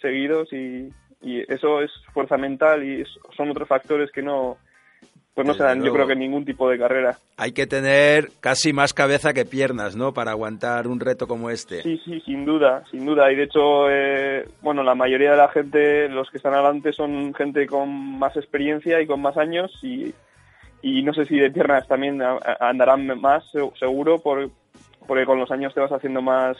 seguidos 0.00 0.52
y, 0.52 0.88
y 1.22 1.40
eso 1.52 1.80
es 1.82 1.90
fuerza 2.12 2.36
mental 2.36 2.84
y 2.84 3.04
son 3.36 3.50
otros 3.50 3.66
factores 3.68 4.10
que 4.12 4.22
no, 4.22 4.56
pues 5.34 5.46
no 5.46 5.54
se 5.54 5.62
dan 5.62 5.82
yo 5.82 5.92
creo 5.92 6.06
que 6.06 6.14
ningún 6.16 6.44
tipo 6.44 6.68
de 6.68 6.78
carrera. 6.78 7.16
Hay 7.36 7.52
que 7.52 7.66
tener 7.66 8.28
casi 8.40 8.72
más 8.72 8.92
cabeza 8.94 9.32
que 9.32 9.44
piernas, 9.44 9.96
¿no? 9.96 10.12
Para 10.12 10.32
aguantar 10.32 10.86
un 10.88 11.00
reto 11.00 11.26
como 11.26 11.50
este. 11.50 11.82
Sí, 11.82 12.00
sí, 12.04 12.20
sin 12.20 12.44
duda, 12.44 12.84
sin 12.90 13.04
duda. 13.06 13.30
Y 13.32 13.36
de 13.36 13.44
hecho, 13.44 13.88
eh, 13.90 14.48
bueno, 14.62 14.82
la 14.82 14.94
mayoría 14.94 15.30
de 15.32 15.36
la 15.36 15.48
gente, 15.48 16.08
los 16.08 16.28
que 16.30 16.36
están 16.38 16.54
adelante, 16.54 16.92
son 16.92 17.32
gente 17.34 17.66
con 17.66 18.18
más 18.18 18.36
experiencia 18.36 19.00
y 19.00 19.06
con 19.06 19.20
más 19.22 19.36
años 19.36 19.72
y, 19.82 20.12
y 20.82 21.02
no 21.02 21.12
sé 21.14 21.24
si 21.24 21.36
de 21.38 21.50
piernas 21.50 21.86
también 21.88 22.20
andarán 22.60 23.06
más, 23.20 23.48
se- 23.50 23.70
seguro, 23.78 24.18
por, 24.18 24.48
porque 25.06 25.24
con 25.24 25.38
los 25.38 25.50
años 25.50 25.74
te 25.74 25.80
vas 25.80 25.92
haciendo 25.92 26.20
más 26.22 26.56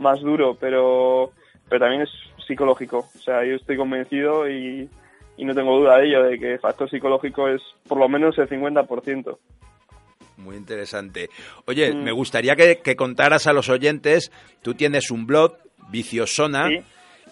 más 0.00 0.20
duro, 0.20 0.56
pero, 0.58 1.30
pero 1.68 1.80
también 1.80 2.02
es 2.02 2.10
psicológico. 2.46 3.08
O 3.16 3.18
sea, 3.22 3.44
yo 3.44 3.54
estoy 3.54 3.76
convencido 3.76 4.48
y, 4.50 4.88
y 5.36 5.44
no 5.44 5.54
tengo 5.54 5.78
duda 5.78 5.98
de 5.98 6.06
ello, 6.08 6.24
de 6.24 6.38
que 6.38 6.52
el 6.54 6.58
factor 6.58 6.90
psicológico 6.90 7.46
es 7.48 7.62
por 7.86 7.98
lo 7.98 8.08
menos 8.08 8.36
el 8.38 8.48
50%. 8.48 9.38
Muy 10.38 10.56
interesante. 10.56 11.28
Oye, 11.66 11.92
Mm. 11.94 12.02
me 12.02 12.12
gustaría 12.12 12.56
que, 12.56 12.78
que 12.78 12.96
contaras 12.96 13.46
a 13.46 13.52
los 13.52 13.68
oyentes, 13.68 14.32
tú 14.62 14.74
tienes 14.74 15.10
un 15.10 15.26
blog, 15.26 15.56
Viciosona, 15.90 16.68
Sí. 16.68 16.82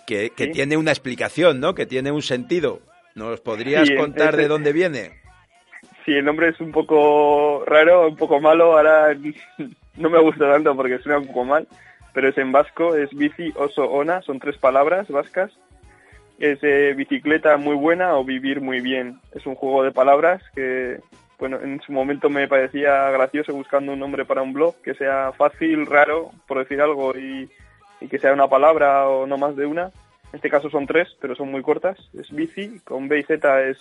que, 0.07 0.31
que 0.31 0.45
Sí. 0.47 0.51
tiene 0.53 0.77
una 0.77 0.91
explicación, 0.91 1.61
¿no? 1.61 1.75
Que 1.75 1.87
tiene 1.87 2.11
un 2.11 2.23
sentido. 2.23 2.81
¿Nos 3.15 3.41
podrías 3.41 3.89
Sí, 3.89 3.95
contar 3.97 4.37
de 4.37 4.47
dónde 4.49 4.73
viene? 4.73 5.13
Sí, 6.05 6.13
el 6.13 6.25
nombre 6.25 6.49
es 6.49 6.61
un 6.61 6.71
poco 6.73 7.65
raro, 7.67 8.09
un 8.09 8.17
poco 8.17 8.41
malo, 8.41 8.77
ahora 8.77 9.15
no 9.97 10.11
me 10.11 10.21
gusta 10.21 10.51
tanto 10.53 10.75
porque 10.77 10.99
suena 10.99 11.19
un 11.19 11.27
poco 11.29 11.45
mal, 11.45 11.67
pero 12.19 12.31
es 12.31 12.39
en 12.39 12.51
vasco, 12.51 12.97
es 12.97 13.11
bici, 13.15 13.53
oso, 13.55 13.89
ona, 13.89 14.23
son 14.23 14.41
tres 14.41 14.59
palabras 14.59 15.07
vascas. 15.07 15.53
Es 16.41 16.59
eh, 16.63 16.93
bicicleta 16.97 17.57
muy 17.59 17.77
buena 17.77 18.17
o 18.17 18.25
vivir 18.25 18.61
muy 18.61 18.81
bien. 18.81 19.21
Es 19.37 19.47
un 19.47 19.55
juego 19.55 19.85
de 19.85 19.93
palabras 19.93 20.43
que, 20.53 20.99
bueno, 21.39 21.61
en 21.63 21.81
su 21.81 21.93
momento 21.93 22.29
me 22.29 22.49
parecía 22.49 23.09
gracioso 23.13 23.55
buscando 23.55 23.93
un 23.93 24.01
nombre 24.01 24.25
para 24.25 24.43
un 24.43 24.53
blog 24.53 24.75
que 24.83 24.95
sea 24.95 25.31
fácil, 25.31 25.87
raro, 25.87 26.33
por 26.49 26.59
decir 26.59 26.81
algo, 26.81 27.17
y, 27.17 27.49
y 28.01 28.09
que 28.09 28.19
sea 28.19 28.33
una 28.33 28.49
palabra 28.49 29.09
o 29.09 29.25
no 29.29 29.39
más 29.39 29.55
de 29.55 29.67
una. 29.67 29.85
En 29.85 30.39
este 30.39 30.51
caso 30.51 30.69
son 30.71 30.89
tres, 30.89 31.07
pero 31.21 31.37
son 31.37 31.53
muy 31.53 31.63
cortas. 31.63 32.01
Es 32.19 32.33
bici, 32.33 32.81
con 32.81 33.07
B 33.07 33.21
y 33.21 33.23
Z 33.23 33.63
es 33.69 33.79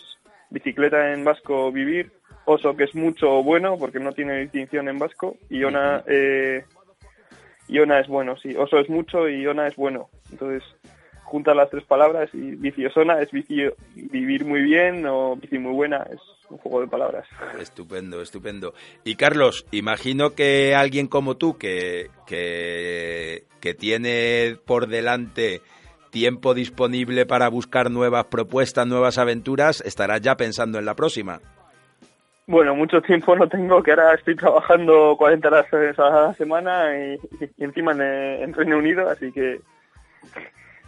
bicicleta 0.52 1.12
en 1.12 1.24
vasco 1.24 1.72
vivir, 1.72 2.12
oso 2.46 2.78
que 2.78 2.84
es 2.84 2.94
mucho 2.94 3.40
o 3.40 3.44
bueno 3.44 3.80
porque 3.80 4.00
no 4.00 4.12
tiene 4.12 4.42
distinción 4.42 4.90
en 4.90 5.00
vasco 5.00 5.38
y 5.50 5.64
ona 5.64 6.04
eh, 6.06 6.66
y 7.68 7.80
ona 7.80 8.00
es 8.00 8.08
bueno, 8.08 8.38
sí, 8.38 8.56
oso 8.56 8.80
es 8.80 8.90
mucho 8.90 9.28
y 9.30 9.46
ona 9.46 9.68
es 9.68 9.76
bueno. 9.76 10.10
Entonces 10.32 10.64
junta 11.28 11.54
las 11.54 11.70
tres 11.70 11.84
palabras 11.84 12.30
y 12.34 12.56
viciosona 12.56 13.22
es 13.22 13.32
vicio, 13.32 13.76
vivir 13.96 14.46
muy 14.46 14.62
bien 14.62 15.06
o 15.06 15.36
bici 15.36 15.60
muy 15.60 15.74
buena, 15.74 16.08
es 16.10 16.20
un 16.50 16.58
juego 16.58 16.82
de 16.82 16.88
palabras. 16.88 17.28
Estupendo, 17.60 18.22
estupendo. 18.22 18.74
Y 19.04 19.16
Carlos, 19.16 19.66
imagino 19.72 20.32
que 20.32 20.74
alguien 20.74 21.08
como 21.08 21.36
tú, 21.36 21.58
que, 21.58 22.10
que, 22.26 23.44
que 23.60 23.74
tiene 23.74 24.56
por 24.66 24.88
delante 24.88 25.62
tiempo 26.10 26.54
disponible 26.54 27.26
para 27.26 27.50
buscar 27.50 27.92
nuevas 27.92 28.26
propuestas, 28.28 28.88
nuevas 28.88 29.18
aventuras, 29.18 29.82
estará 29.82 30.18
ya 30.20 30.36
pensando 30.36 30.80
en 30.80 30.86
la 30.86 30.96
próxima. 30.96 31.42
Bueno, 32.48 32.76
mucho 32.76 33.02
tiempo 33.02 33.36
no 33.36 33.48
tengo, 33.50 33.84
que 33.84 33.92
ahora 33.92 34.14
estoy 34.14 34.36
trabajando 34.36 35.16
40 35.18 35.48
horas 35.50 36.00
a 36.00 36.10
la 36.10 36.34
semana 36.34 36.98
y, 36.98 37.20
y 37.58 37.64
encima 37.64 37.92
en, 37.92 38.02
en 38.02 38.54
Reino 38.54 38.78
Unido, 38.78 39.10
así 39.10 39.34
que 39.34 39.60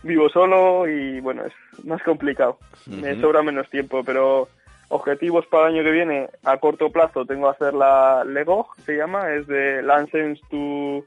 vivo 0.04 0.30
solo 0.30 0.88
y 0.88 1.20
bueno, 1.20 1.44
es 1.46 1.86
más 1.86 2.02
complicado. 2.04 2.58
Me 2.88 3.20
sobra 3.20 3.44
menos 3.44 3.70
tiempo, 3.70 4.04
pero 4.06 4.48
objetivos 4.88 5.46
para 5.48 5.68
el 5.68 5.76
año 5.76 5.84
que 5.84 5.92
viene 5.92 6.30
a 6.44 6.58
corto 6.58 6.92
plazo 6.92 7.26
tengo 7.26 7.48
que 7.50 7.56
hacer 7.58 7.74
la 7.74 8.24
Lego, 8.24 8.70
se 8.86 8.96
llama, 8.96 9.32
es 9.34 9.46
de 9.48 9.82
Lancens 9.82 10.40
to 10.50 11.04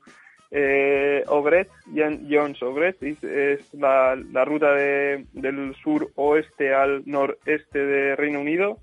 eh, 0.55 1.25
Ogret, 1.29 1.71
Jones 1.95 2.63
Ogret, 2.63 3.03
es, 3.03 3.25
es 3.25 3.73
la, 3.73 4.15
la 4.15 4.45
ruta 4.45 4.75
de, 4.75 5.25
del 5.33 5.75
sur 5.83 6.11
oeste 6.15 6.75
al 6.75 7.03
noreste 7.07 7.79
de 7.79 8.17
Reino 8.17 8.41
Unido. 8.41 8.79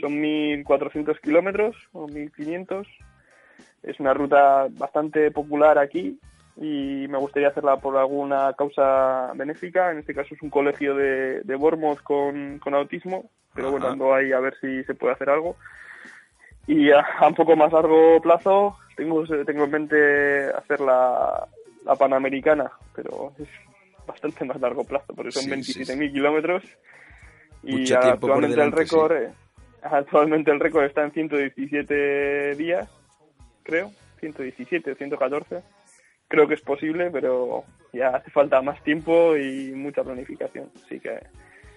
Son 0.00 0.22
1.400 0.22 1.20
kilómetros 1.20 1.76
o 1.92 2.06
1.500. 2.06 2.86
Es 3.82 3.98
una 3.98 4.14
ruta 4.14 4.68
bastante 4.70 5.32
popular 5.32 5.78
aquí 5.78 6.18
y 6.56 7.06
me 7.08 7.18
gustaría 7.18 7.48
hacerla 7.48 7.78
por 7.78 7.96
alguna 7.96 8.52
causa 8.56 9.32
benéfica. 9.34 9.90
En 9.90 9.98
este 9.98 10.14
caso 10.14 10.34
es 10.34 10.42
un 10.42 10.50
colegio 10.50 10.94
de, 10.94 11.40
de 11.42 11.56
Bournemouth 11.56 12.02
con, 12.02 12.60
con 12.60 12.74
autismo, 12.74 13.30
pero 13.52 13.72
bueno, 13.72 13.86
Ajá. 13.86 13.92
ando 13.94 14.14
ahí 14.14 14.30
a 14.32 14.38
ver 14.38 14.54
si 14.60 14.84
se 14.84 14.94
puede 14.94 15.14
hacer 15.14 15.28
algo. 15.28 15.56
Y 16.66 16.90
a, 16.90 17.00
a 17.00 17.28
un 17.28 17.34
poco 17.34 17.56
más 17.56 17.72
largo 17.72 18.20
plazo 18.20 18.76
tengo, 19.00 19.24
tengo 19.44 19.64
en 19.64 19.70
mente 19.70 20.50
hacer 20.50 20.80
la, 20.80 21.48
la 21.84 21.96
Panamericana, 21.96 22.70
pero 22.94 23.32
es 23.38 23.48
bastante 24.06 24.44
más 24.44 24.60
largo 24.60 24.84
plazo, 24.84 25.14
porque 25.14 25.32
son 25.32 25.44
Sí, 25.62 25.72
sí, 25.72 25.80
27.000 25.80 26.12
kilómetros. 26.12 26.64
Y 27.62 27.92
actualmente 27.92 28.62
el 28.62 28.70
delante, 28.70 29.24
eh, 29.24 29.32
actualmente 29.82 30.50
el 30.50 30.60
récord 30.60 30.84
está 30.84 31.04
en 31.04 31.12
117 31.12 32.54
días, 32.56 32.88
creo, 33.62 33.90
117 34.20 34.92
o 34.92 34.94
114. 34.94 35.62
Creo 36.28 36.46
que 36.46 36.54
es 36.54 36.60
posible, 36.60 37.10
pero 37.10 37.64
ya 37.92 38.08
hace 38.08 38.30
falta 38.30 38.62
más 38.62 38.82
tiempo 38.84 39.36
y 39.36 39.72
mucha 39.72 40.04
planificación. 40.04 40.70
Así 40.84 41.00
que 41.00 41.20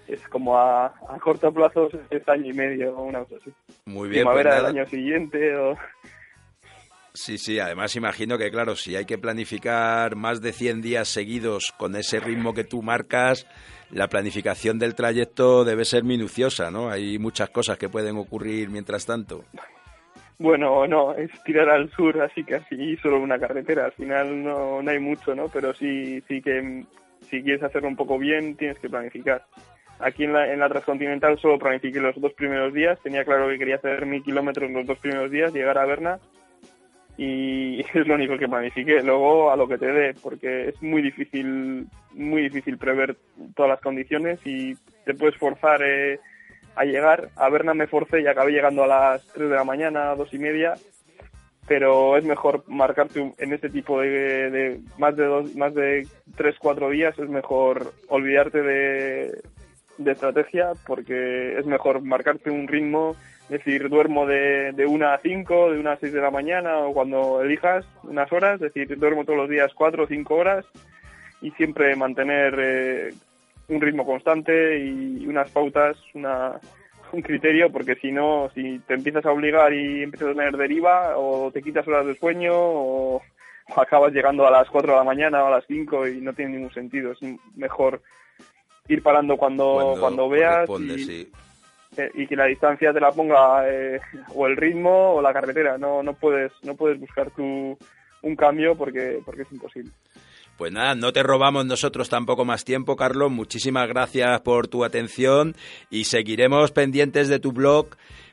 es 0.08 0.28
como 0.28 0.58
a, 0.58 0.88
a 0.88 1.20
corto 1.20 1.52
plazo, 1.52 1.90
es 2.10 2.28
año 2.30 2.52
y 2.52 2.54
medio 2.54 2.96
o 2.98 3.04
una 3.04 3.20
cosa 3.24 3.36
así. 3.42 3.54
Muy 3.86 4.10
bien, 4.10 4.24
pues 4.24 4.36
Primavera 4.36 4.50
nada. 4.58 4.68
del 4.68 4.78
año 4.80 4.90
siguiente 4.90 5.56
o... 5.56 5.78
Sí, 7.16 7.38
sí, 7.38 7.60
además 7.60 7.96
imagino 7.96 8.40
que, 8.40 8.50
claro, 8.50 8.76
si 8.76 8.96
hay 8.96 9.06
que 9.06 9.20
planificar 9.20 10.16
más 10.16 10.42
de 10.42 10.52
100 10.52 10.82
días 10.82 11.08
seguidos 11.08 11.72
con 11.78 11.96
ese 11.96 12.20
ritmo 12.20 12.56
que 12.56 12.64
tú 12.64 12.82
marcas, 12.82 13.46
la 13.92 14.08
planificación 14.08 14.80
del 14.80 14.96
trayecto 14.96 15.64
debe 15.64 15.86
ser 15.86 16.04
minuciosa, 16.04 16.72
¿no? 16.72 16.90
Hay 16.90 17.20
muchas 17.20 17.52
cosas 17.52 17.78
que 17.78 17.88
pueden 17.88 18.18
ocurrir 18.18 18.70
mientras 18.70 19.06
tanto. 19.06 19.44
Bueno, 20.40 20.88
no, 20.88 21.14
es 21.14 21.30
tirar 21.44 21.70
al 21.70 21.92
sur 21.92 22.20
así 22.20 22.44
casi 22.44 22.98
solo 22.98 23.20
una 23.20 23.38
carretera. 23.38 23.86
Al 23.86 23.92
final 23.94 24.44
no, 24.44 24.82
no 24.82 24.92
hay 24.92 25.00
mucho, 25.00 25.36
¿no? 25.36 25.48
Pero 25.50 25.76
sí, 25.76 26.20
sí 26.28 26.42
que 26.42 26.84
si 27.30 27.44
quieres 27.44 27.62
hacerlo 27.62 27.88
un 27.88 27.96
poco 27.96 28.18
bien 28.18 28.56
tienes 28.58 28.80
que 28.80 28.90
planificar. 28.90 29.46
Aquí 30.00 30.26
en 30.26 30.34
la, 30.34 30.52
en 30.52 30.60
la 30.60 30.70
transcontinental 30.70 31.40
solo 31.40 31.60
planifiqué 31.60 32.00
los 32.00 32.20
dos 32.20 32.34
primeros 32.34 32.74
días. 32.74 33.00
Tenía 33.02 33.24
claro 33.24 33.48
que 33.48 33.58
quería 33.58 33.76
hacer 33.76 34.06
mil 34.06 34.24
kilómetros 34.24 34.70
los 34.72 34.86
dos 34.86 34.98
primeros 35.00 35.32
días, 35.32 35.54
llegar 35.54 35.78
a 35.78 35.86
Berna 35.86 36.20
y 37.18 37.82
es 37.94 38.08
lo 38.08 38.16
único 38.16 38.38
que 38.38 38.48
planifiqué. 38.48 39.02
Luego 39.02 39.52
a 39.52 39.56
lo 39.56 39.68
que 39.68 39.78
te 39.78 39.88
dé, 39.92 40.14
porque 40.22 40.70
es 40.70 40.82
muy 40.82 41.02
difícil, 41.02 41.88
muy 42.12 42.44
difícil 42.44 42.78
prever 42.78 43.18
todas 43.56 43.70
las 43.70 43.82
condiciones 43.82 44.40
y 44.46 44.76
te 45.06 45.14
puedes 45.14 45.38
forzar 45.38 45.82
eh, 45.84 46.20
a 46.76 46.86
llegar. 46.86 47.30
A 47.36 47.50
Berna 47.50 47.74
me 47.74 47.88
forcé 47.88 48.22
y 48.22 48.28
acabé 48.28 48.52
llegando 48.52 48.84
a 48.84 48.88
las 48.88 49.28
3 49.34 49.50
de 49.50 49.56
la 49.56 49.64
mañana, 49.64 50.16
dos 50.16 50.34
y 50.34 50.40
media. 50.40 50.74
Pero 51.66 52.18
es 52.18 52.26
mejor 52.26 52.66
marcarte 52.68 53.34
en 53.38 53.54
este 53.54 53.70
tipo 53.70 54.02
de 54.02 54.82
más 54.98 55.16
de 55.16 55.24
dos, 55.24 55.56
más 55.56 55.74
de 55.74 56.06
tres, 56.36 56.58
cuatro 56.60 56.90
días 56.90 57.18
es 57.18 57.30
mejor 57.30 57.94
olvidarte 58.10 58.62
de, 58.62 59.42
de 59.98 60.12
estrategia 60.12 60.72
porque 60.86 61.58
es 61.58 61.66
mejor 61.66 62.02
marcarte 62.02 62.50
un 62.50 62.68
ritmo, 62.68 63.16
decir, 63.50 63.90
duermo 63.90 64.26
de, 64.26 64.72
de 64.74 64.86
una 64.86 65.14
a 65.14 65.20
5, 65.20 65.72
de 65.72 65.80
una 65.80 65.94
a 65.94 65.98
6 65.98 66.14
de 66.14 66.22
la 66.22 66.32
mañana 66.32 66.80
o 66.80 66.94
cuando 66.94 67.42
elijas 67.42 67.86
unas 68.04 68.32
horas, 68.32 68.60
decir, 68.60 68.98
duermo 68.98 69.26
todos 69.26 69.38
los 69.38 69.50
días 69.50 69.72
4 69.74 70.04
o 70.04 70.08
5 70.08 70.36
horas 70.36 70.66
y 71.42 71.52
siempre 71.52 71.96
mantener 71.96 72.56
eh, 72.58 73.14
un 73.68 73.82
ritmo 73.82 74.06
constante 74.06 74.80
y 74.80 75.26
unas 75.28 75.50
pautas, 75.52 75.98
una, 76.14 76.60
un 77.12 77.22
criterio, 77.22 77.72
porque 77.72 77.96
si 77.96 78.12
no, 78.12 78.50
si 78.54 78.80
te 78.80 78.96
empiezas 78.96 79.26
a 79.26 79.32
obligar 79.32 79.74
y 79.74 80.04
empiezas 80.04 80.30
a 80.30 80.34
tener 80.34 80.58
deriva 80.58 81.18
o 81.18 81.52
te 81.52 81.62
quitas 81.62 81.88
horas 81.88 82.06
de 82.06 82.16
sueño 82.16 82.54
o 82.56 83.22
acabas 83.76 84.14
llegando 84.14 84.46
a 84.46 84.52
las 84.52 84.70
4 84.70 84.92
de 84.92 84.98
la 84.98 85.04
mañana 85.04 85.44
o 85.44 85.48
a 85.48 85.52
las 85.52 85.66
5 85.68 86.08
y 86.08 86.22
no 86.22 86.34
tiene 86.34 86.54
ningún 86.54 86.74
sentido. 86.74 87.12
Es 87.12 87.20
mejor 87.56 88.02
ir 88.88 89.02
parando 89.02 89.38
cuando, 89.38 89.96
cuando, 90.00 90.30
veas 90.30 90.68
corresponde, 90.68 90.96
y, 90.96 91.06
sí. 91.06 91.32
eh, 91.98 92.12
y 92.16 92.28
que 92.28 92.36
la 92.36 92.46
distancia 92.46 92.92
te 92.94 93.00
la 93.00 93.12
ponga 93.12 93.68
eh, 93.70 94.00
o 94.36 94.48
el 94.48 94.58
ritmo 94.58 95.14
o 95.14 95.22
la 95.22 95.34
carretera. 95.34 95.78
No, 95.78 96.04
no 96.04 96.14
puedes, 96.14 96.52
no 96.64 96.76
puedes 96.76 97.00
buscar 97.00 97.32
tu, 97.32 97.78
un 98.22 98.36
cambio 98.36 98.76
porque, 98.76 99.20
porque 99.26 99.44
es 99.44 99.52
imposible. 99.52 99.92
Pues 100.58 100.72
nada, 100.72 100.94
no 100.94 101.12
te 101.12 101.24
robamos 101.24 101.66
nosotros 101.66 102.10
tampoco 102.10 102.46
más 102.46 102.64
tiempo, 102.64 102.96
Carlos. 102.96 103.32
Muchísimas 103.32 103.88
gracias 103.88 104.42
por 104.42 104.68
tu 104.68 104.86
atención 104.86 105.56
y 105.90 106.04
seguiremos 106.04 106.72
pendientes 106.72 107.28
de 107.28 107.40
tu 107.40 107.54
blog 107.54 107.88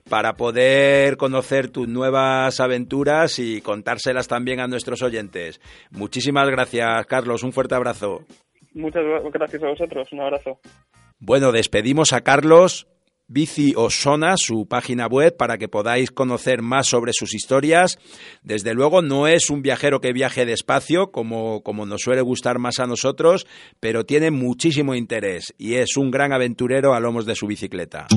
para 0.09 0.35
poder 0.35 1.17
conocer 1.17 1.71
tus 1.71 1.89
nuevas 1.89 2.61
aventuras 2.61 3.39
y 3.39 3.63
contárselas 3.63 4.29
también 4.29 4.61
a 4.61 4.67
nuestros 4.67 5.03
oyentes. 5.03 5.61
Muchísimas 5.91 6.49
gracias, 6.51 7.07
Carlos. 7.07 7.43
Un 7.43 7.53
fuerte 7.53 7.75
abrazo. 7.75 8.25
Muchas 8.75 9.03
gra- 9.03 9.31
gracias 9.33 9.63
a 9.63 9.69
vosotros. 9.69 10.09
Un 10.13 10.21
abrazo. 10.21 10.59
Bueno, 11.19 11.53
despedimos 11.53 12.13
a 12.13 12.21
Carlos. 12.23 12.87
Bici 13.33 13.75
Osona, 13.77 14.35
su 14.37 14.67
página 14.67 15.07
web, 15.07 15.37
para 15.37 15.57
que 15.57 15.69
podáis 15.69 16.11
conocer 16.11 16.63
más 16.63 16.89
sobre 16.89 17.13
sus 17.13 17.33
historias. 17.33 17.97
Desde 18.43 18.75
luego 18.75 19.03
no 19.03 19.29
es 19.29 19.51
un 19.51 19.63
viajero 19.63 20.01
que 20.01 20.13
viaje 20.13 20.45
despacio, 20.45 21.13
como, 21.13 21.63
como 21.63 21.87
nos 21.87 22.01
suele 22.03 22.23
gustar 22.23 22.59
más 22.59 22.81
a 22.81 22.89
nosotros, 22.89 23.47
pero 23.79 24.05
tiene 24.05 24.33
muchísimo 24.33 24.97
interés 24.97 25.55
y 25.59 25.75
es 25.75 25.97
un 25.97 26.11
gran 26.11 26.33
aventurero 26.33 26.93
a 26.93 26.99
lomos 26.99 27.25
de 27.25 27.37
su 27.37 27.47
bicicleta. 27.47 28.09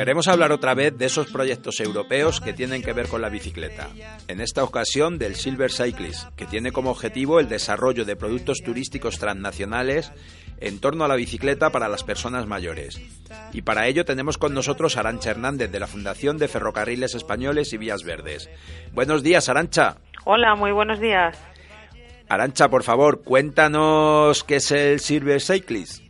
Queremos 0.00 0.28
hablar 0.28 0.50
otra 0.50 0.72
vez 0.72 0.96
de 0.96 1.04
esos 1.04 1.26
proyectos 1.26 1.78
europeos 1.78 2.40
que 2.40 2.54
tienen 2.54 2.80
que 2.80 2.94
ver 2.94 3.06
con 3.06 3.20
la 3.20 3.28
bicicleta. 3.28 3.90
En 4.28 4.40
esta 4.40 4.64
ocasión 4.64 5.18
del 5.18 5.34
Silver 5.34 5.70
Cyclist, 5.70 6.26
que 6.36 6.46
tiene 6.46 6.72
como 6.72 6.90
objetivo 6.90 7.38
el 7.38 7.50
desarrollo 7.50 8.06
de 8.06 8.16
productos 8.16 8.62
turísticos 8.64 9.18
transnacionales 9.18 10.10
en 10.56 10.80
torno 10.80 11.04
a 11.04 11.08
la 11.08 11.16
bicicleta 11.16 11.68
para 11.68 11.86
las 11.86 12.02
personas 12.02 12.46
mayores. 12.46 12.98
Y 13.52 13.60
para 13.60 13.88
ello 13.88 14.06
tenemos 14.06 14.38
con 14.38 14.54
nosotros 14.54 14.96
a 14.96 15.00
Arancha 15.00 15.32
Hernández 15.32 15.70
de 15.70 15.80
la 15.80 15.86
Fundación 15.86 16.38
de 16.38 16.48
Ferrocarriles 16.48 17.14
Españoles 17.14 17.74
y 17.74 17.76
Vías 17.76 18.02
Verdes. 18.02 18.48
Buenos 18.94 19.22
días, 19.22 19.50
Arancha. 19.50 19.98
Hola, 20.24 20.54
muy 20.54 20.72
buenos 20.72 20.98
días. 20.98 21.36
Arancha, 22.26 22.70
por 22.70 22.84
favor, 22.84 23.20
cuéntanos 23.22 24.44
qué 24.44 24.56
es 24.56 24.70
el 24.70 25.00
Silver 25.00 25.42
Cyclist. 25.42 26.09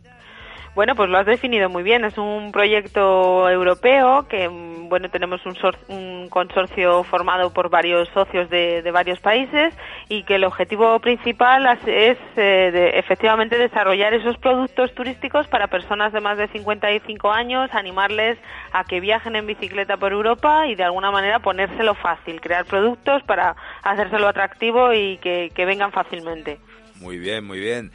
Bueno, 0.73 0.95
pues 0.95 1.09
lo 1.09 1.17
has 1.17 1.25
definido 1.25 1.69
muy 1.69 1.83
bien. 1.83 2.05
Es 2.05 2.17
un 2.17 2.53
proyecto 2.53 3.49
europeo 3.49 4.25
que, 4.29 4.47
mm, 4.47 4.87
bueno, 4.87 5.09
tenemos 5.09 5.41
un, 5.45 5.55
un 5.89 6.29
consorcio 6.29 7.03
formado 7.03 7.51
por 7.51 7.69
varios 7.69 8.07
socios 8.13 8.49
de, 8.49 8.89
varios 8.91 9.19
países 9.19 9.73
y 10.07 10.23
que 10.23 10.35
el 10.35 10.45
objetivo 10.45 10.97
principal 10.99 11.67
es, 11.85 12.17
eh, 12.37 12.91
efectivamente 12.95 13.57
desarrollar 13.57 14.13
esos 14.13 14.37
productos 14.37 14.93
turísticos 14.95 15.47
para 15.47 15.67
personas 15.67 16.13
de 16.13 16.21
más 16.21 16.37
de 16.37 16.47
55 16.47 17.31
años, 17.31 17.69
animarles 17.73 18.37
a 18.71 18.85
que 18.85 19.01
viajen 19.01 19.35
en 19.35 19.47
bicicleta 19.47 19.97
por 19.97 20.13
Europa 20.13 20.67
y 20.67 20.75
de 20.75 20.83
alguna 20.83 21.11
manera 21.11 21.39
ponérselo 21.39 21.95
fácil, 21.95 22.39
crear 22.39 22.65
productos 22.65 23.23
para 23.23 23.55
hacérselo 23.83 24.27
atractivo 24.27 24.93
y 24.93 25.17
que 25.17 25.65
vengan 25.65 25.91
fácilmente. 25.91 26.59
Muy 27.01 27.17
bien, 27.17 27.43
muy 27.43 27.59
bien. 27.59 27.91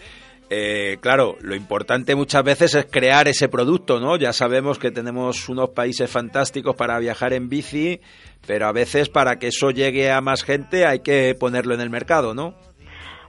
Eh, 0.49 0.99
claro, 1.01 1.36
lo 1.40 1.57
importante 1.57 2.14
muchas 2.14 2.44
veces 2.44 2.74
es 2.74 2.86
crear 2.86 3.26
ese 3.26 3.49
producto, 3.49 3.99
¿no? 3.99 4.16
Ya 4.16 4.32
sabemos 4.32 4.78
que 4.78 4.92
tenemos 4.92 5.49
unos 5.49 5.70
países 5.70 6.09
fantásticos 6.09 6.76
para 6.76 6.99
viajar 7.01 7.32
en 7.32 7.49
bici, 7.49 8.01
pero 8.47 8.66
a 8.66 8.72
veces 8.72 9.09
para 9.09 9.38
que 9.38 9.49
eso 9.49 9.70
llegue 9.70 10.11
a 10.11 10.20
más 10.20 10.44
gente 10.44 10.86
hay 10.86 11.01
que 11.01 11.34
ponerlo 11.38 11.74
en 11.74 11.80
el 11.80 11.90
mercado, 11.90 12.32
¿no? 12.32 12.55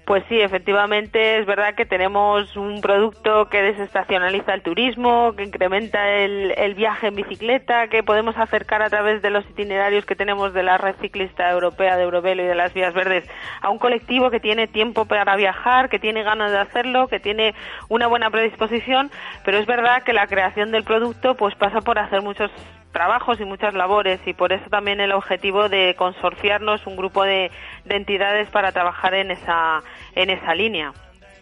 Pues 0.07 0.23
sí, 0.29 0.39
efectivamente 0.39 1.37
es 1.37 1.45
verdad 1.45 1.75
que 1.75 1.85
tenemos 1.85 2.55
un 2.55 2.79
producto 2.79 3.49
que 3.49 3.61
desestacionaliza 3.61 4.53
el 4.53 4.61
turismo, 4.61 5.33
que 5.35 5.43
incrementa 5.43 6.09
el, 6.09 6.75
viaje 6.75 7.07
en 7.07 7.15
bicicleta, 7.15 7.89
que 7.89 8.03
podemos 8.03 8.37
acercar 8.37 8.81
a 8.81 8.89
través 8.89 9.21
de 9.21 9.31
los 9.31 9.43
itinerarios 9.49 10.05
que 10.05 10.15
tenemos 10.15 10.53
de 10.53 10.63
la 10.63 10.77
red 10.77 10.95
ciclista 11.01 11.51
europea 11.51 11.97
de 11.97 12.03
Eurovelo 12.03 12.41
y 12.41 12.45
de 12.45 12.55
las 12.55 12.73
vías 12.73 12.93
verdes 12.93 13.29
a 13.61 13.69
un 13.69 13.79
colectivo 13.79 14.31
que 14.31 14.39
tiene 14.39 14.67
tiempo 14.67 15.03
para 15.03 15.35
viajar, 15.35 15.89
que 15.89 15.99
tiene 15.99 16.23
ganas 16.23 16.53
de 16.53 16.59
hacerlo, 16.59 17.09
que 17.09 17.19
tiene 17.19 17.53
una 17.89 18.07
buena 18.07 18.29
predisposición, 18.29 19.11
pero 19.43 19.57
es 19.57 19.65
verdad 19.65 20.03
que 20.03 20.13
la 20.13 20.27
creación 20.27 20.71
del 20.71 20.85
producto 20.85 21.35
pues 21.35 21.53
pasa 21.55 21.81
por 21.81 21.99
hacer 21.99 22.21
muchos 22.21 22.49
trabajos 22.91 23.39
y 23.39 23.45
muchas 23.45 23.73
labores 23.73 24.19
y 24.25 24.33
por 24.33 24.53
eso 24.53 24.69
también 24.69 24.99
el 24.99 25.11
objetivo 25.11 25.69
de 25.69 25.95
consorciarnos 25.97 26.85
un 26.87 26.95
grupo 26.95 27.23
de, 27.23 27.51
de 27.85 27.95
entidades 27.95 28.49
para 28.49 28.71
trabajar 28.71 29.13
en 29.13 29.31
esa, 29.31 29.81
en 30.15 30.29
esa 30.29 30.55
línea. 30.55 30.93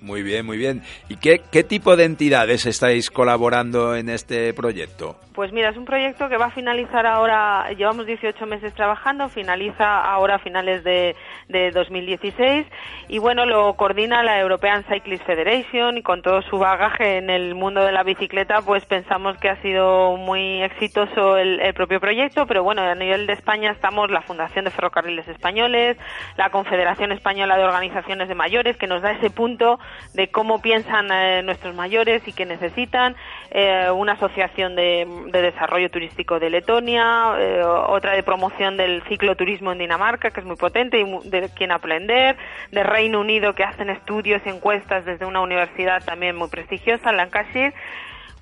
Muy 0.06 0.22
bien, 0.22 0.46
muy 0.46 0.58
bien. 0.58 0.84
¿Y 1.10 1.16
qué, 1.16 1.42
qué 1.52 1.64
tipo 1.64 1.96
de 1.96 2.04
entidades 2.04 2.68
estáis 2.68 3.10
colaborando 3.10 3.96
en 3.96 4.10
este 4.10 4.54
proyecto? 4.54 5.16
Pues 5.34 5.52
mira, 5.52 5.70
es 5.72 5.78
un 5.78 5.84
proyecto 5.84 6.30
que 6.30 6.38
va 6.38 6.46
a 6.46 6.52
finalizar 6.52 7.06
ahora, 7.06 7.70
llevamos 7.72 8.06
18 8.06 8.46
meses 8.46 8.74
trabajando, 8.74 9.28
finaliza 9.28 10.00
ahora 10.00 10.36
a 10.36 10.40
finales 10.40 10.84
de, 10.86 11.14
de 11.50 11.72
2016 11.72 12.66
y 13.10 13.18
bueno, 13.18 13.46
lo 13.46 13.74
coordina 13.74 14.24
la 14.24 14.40
European 14.40 14.86
Cyclist 14.86 15.26
Federation 15.26 15.98
y 15.98 16.04
con 16.04 16.22
todo 16.22 16.42
su 16.44 16.58
bagaje 16.58 17.18
en 17.18 17.30
el 17.30 17.54
mundo 17.54 17.84
de 17.84 17.92
la 17.92 18.04
bicicleta, 18.04 18.62
pues 18.62 18.86
pensamos 18.86 19.38
que 19.40 19.50
ha 19.50 19.62
sido 19.62 20.16
muy 20.16 20.62
exitoso 20.62 21.36
el, 21.36 21.60
el 21.60 21.74
propio 21.74 22.00
proyecto, 22.00 22.46
pero 22.48 22.64
bueno, 22.64 22.84
a 22.84 22.96
nivel 22.96 23.28
de 23.28 23.34
España 23.34 23.72
estamos 23.72 24.10
la 24.12 24.22
Fundación 24.22 24.64
de 24.64 24.72
Ferrocarriles 24.72 25.28
Españoles, 25.28 25.98
la 26.38 26.50
Confederación 26.50 27.12
Española 27.12 27.58
de 27.58 27.66
Organizaciones 27.66 28.30
de 28.30 28.36
Mayores, 28.36 28.78
que 28.78 28.88
nos 28.88 29.02
da 29.02 29.12
ese 29.12 29.32
punto 29.32 29.80
de 30.16 30.30
cómo 30.30 30.62
piensan 30.62 31.12
eh, 31.12 31.44
nuestros 31.44 31.76
mayores 31.76 32.26
y 32.28 32.34
qué 32.34 32.46
necesitan, 32.46 33.16
eh, 33.52 33.90
una 33.92 34.14
asociación 34.14 34.76
de, 34.76 35.06
desarrollo 35.32 35.90
turístico 35.92 36.40
de 36.40 36.50
Letonia, 36.50 37.36
eh, 37.38 37.62
otra 37.64 38.14
de 38.14 38.24
promoción 38.24 38.78
del 38.78 39.04
cicloturismo 39.04 39.72
en 39.72 39.80
Dinamarca, 39.80 40.32
que 40.32 40.40
es 40.40 40.46
muy 40.46 40.56
potente 40.56 41.00
y 41.00 41.30
de 41.30 41.50
quien 41.54 41.72
aprender, 41.72 42.38
de 42.72 42.84
Reino 42.84 43.20
Unido, 43.20 43.54
que 43.54 43.64
hacen 43.64 43.90
estudios 43.90 44.42
y 44.46 44.50
encuestas 44.50 45.06
desde 45.06 45.26
una 45.26 45.42
universidad 45.42 46.04
también 46.04 46.36
muy 46.36 46.48
prestigiosa, 46.48 47.12
Lancashire, 47.12 47.74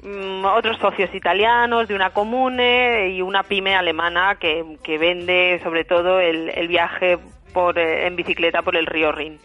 mm, 0.03 0.45
otros 0.45 0.77
socios 0.77 1.13
italianos 1.13 1.87
de 1.87 1.95
una 1.95 2.11
comune 2.11 3.09
y 3.09 3.21
una 3.21 3.43
pyme 3.43 3.75
alemana 3.75 4.35
que, 4.39 4.77
que 4.83 4.97
vende 4.97 5.59
sobre 5.63 5.83
todo 5.83 6.19
el, 6.19 6.49
el 6.49 6.67
viaje 6.67 7.17
por, 7.53 7.77
en 7.79 8.15
bicicleta 8.15 8.61
por 8.61 8.75
el 8.75 8.85
río 8.85 9.11
Rin. 9.11 9.39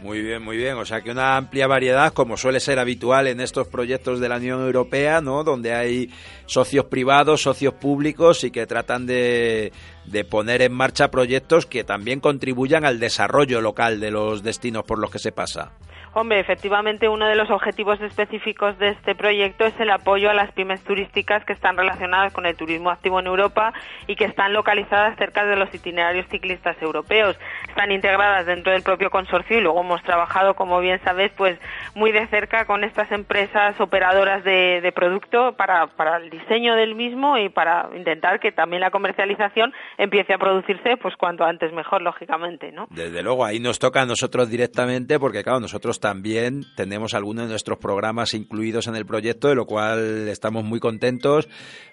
Muy 0.00 0.22
bien, 0.22 0.42
muy 0.42 0.56
bien. 0.56 0.76
O 0.76 0.84
sea 0.84 1.00
que 1.00 1.10
una 1.10 1.36
amplia 1.36 1.66
variedad, 1.66 2.12
como 2.12 2.36
suele 2.36 2.60
ser 2.60 2.78
habitual 2.78 3.26
en 3.26 3.40
estos 3.40 3.66
proyectos 3.66 4.20
de 4.20 4.28
la 4.28 4.36
Unión 4.36 4.60
Europea, 4.60 5.20
¿no? 5.20 5.42
Donde 5.42 5.74
hay 5.74 6.10
socios 6.46 6.84
privados, 6.84 7.42
socios 7.42 7.74
públicos 7.74 8.44
y 8.44 8.52
que 8.52 8.66
tratan 8.66 9.06
de, 9.06 9.72
de 10.04 10.24
poner 10.24 10.62
en 10.62 10.72
marcha 10.72 11.10
proyectos 11.10 11.66
que 11.66 11.82
también 11.82 12.20
contribuyan 12.20 12.84
al 12.84 13.00
desarrollo 13.00 13.60
local 13.60 13.98
de 13.98 14.12
los 14.12 14.44
destinos 14.44 14.84
por 14.84 15.00
los 15.00 15.10
que 15.10 15.18
se 15.18 15.32
pasa. 15.32 15.72
Hombre, 16.14 16.40
efectivamente 16.40 17.08
uno 17.08 17.26
de 17.26 17.36
los 17.36 17.50
objetivos 17.50 18.00
específicos 18.00 18.78
de 18.78 18.88
este 18.88 19.14
proyecto 19.14 19.64
es 19.66 19.78
el 19.78 19.90
apoyo 19.90 20.30
a 20.30 20.34
las 20.34 20.50
pymes 20.52 20.82
turísticas 20.82 21.44
que 21.44 21.52
están 21.52 21.76
relacionadas 21.76 22.32
con 22.32 22.46
el 22.46 22.56
turismo 22.56 22.90
activo 22.90 23.20
en 23.20 23.26
Europa 23.26 23.72
y 24.06 24.16
que 24.16 24.24
están 24.24 24.52
localizadas 24.52 25.16
cerca 25.16 25.44
de 25.44 25.56
los 25.56 25.72
itinerarios 25.74 26.26
ciclistas 26.28 26.80
europeos. 26.80 27.38
Están 27.78 27.92
integradas 27.92 28.44
dentro 28.44 28.72
del 28.72 28.82
propio 28.82 29.08
consorcio 29.08 29.56
y 29.56 29.60
luego 29.60 29.82
hemos 29.82 30.02
trabajado, 30.02 30.54
como 30.54 30.80
bien 30.80 30.98
sabes, 31.04 31.30
pues 31.36 31.60
muy 31.94 32.10
de 32.10 32.26
cerca 32.26 32.64
con 32.64 32.82
estas 32.82 33.12
empresas 33.12 33.80
operadoras 33.80 34.42
de, 34.42 34.92
producto 34.92 35.52
para, 35.56 35.86
para 35.86 36.16
el 36.16 36.28
diseño 36.28 36.74
del 36.74 36.96
mismo 36.96 37.38
y 37.38 37.50
para 37.50 37.88
intentar 37.96 38.40
que 38.40 38.50
también 38.50 38.80
la 38.80 38.90
comercialización 38.90 39.72
empiece 39.96 40.34
a 40.34 40.38
producirse 40.38 40.96
pues 41.00 41.14
cuanto 41.14 41.44
antes 41.44 41.72
mejor, 41.72 42.02
lógicamente, 42.02 42.72
¿no? 42.72 42.88
Desde 42.90 43.22
luego, 43.22 43.44
ahí 43.44 43.60
nos 43.60 43.78
toca 43.78 44.02
a 44.02 44.06
nosotros 44.06 44.50
directamente 44.50 45.20
porque, 45.20 45.44
claro, 45.44 45.60
nosotros 45.60 46.00
también 46.00 46.62
tenemos 46.74 47.14
algunos 47.14 47.44
de 47.44 47.50
nuestros 47.50 47.78
programas 47.78 48.34
incluidos 48.34 48.88
en 48.88 48.96
el 48.96 49.06
proyecto, 49.06 49.50
de 49.50 49.54
lo 49.54 49.66
cual 49.66 50.26
estamos 50.26 50.64
muy 50.64 50.80
contentos 50.80 51.48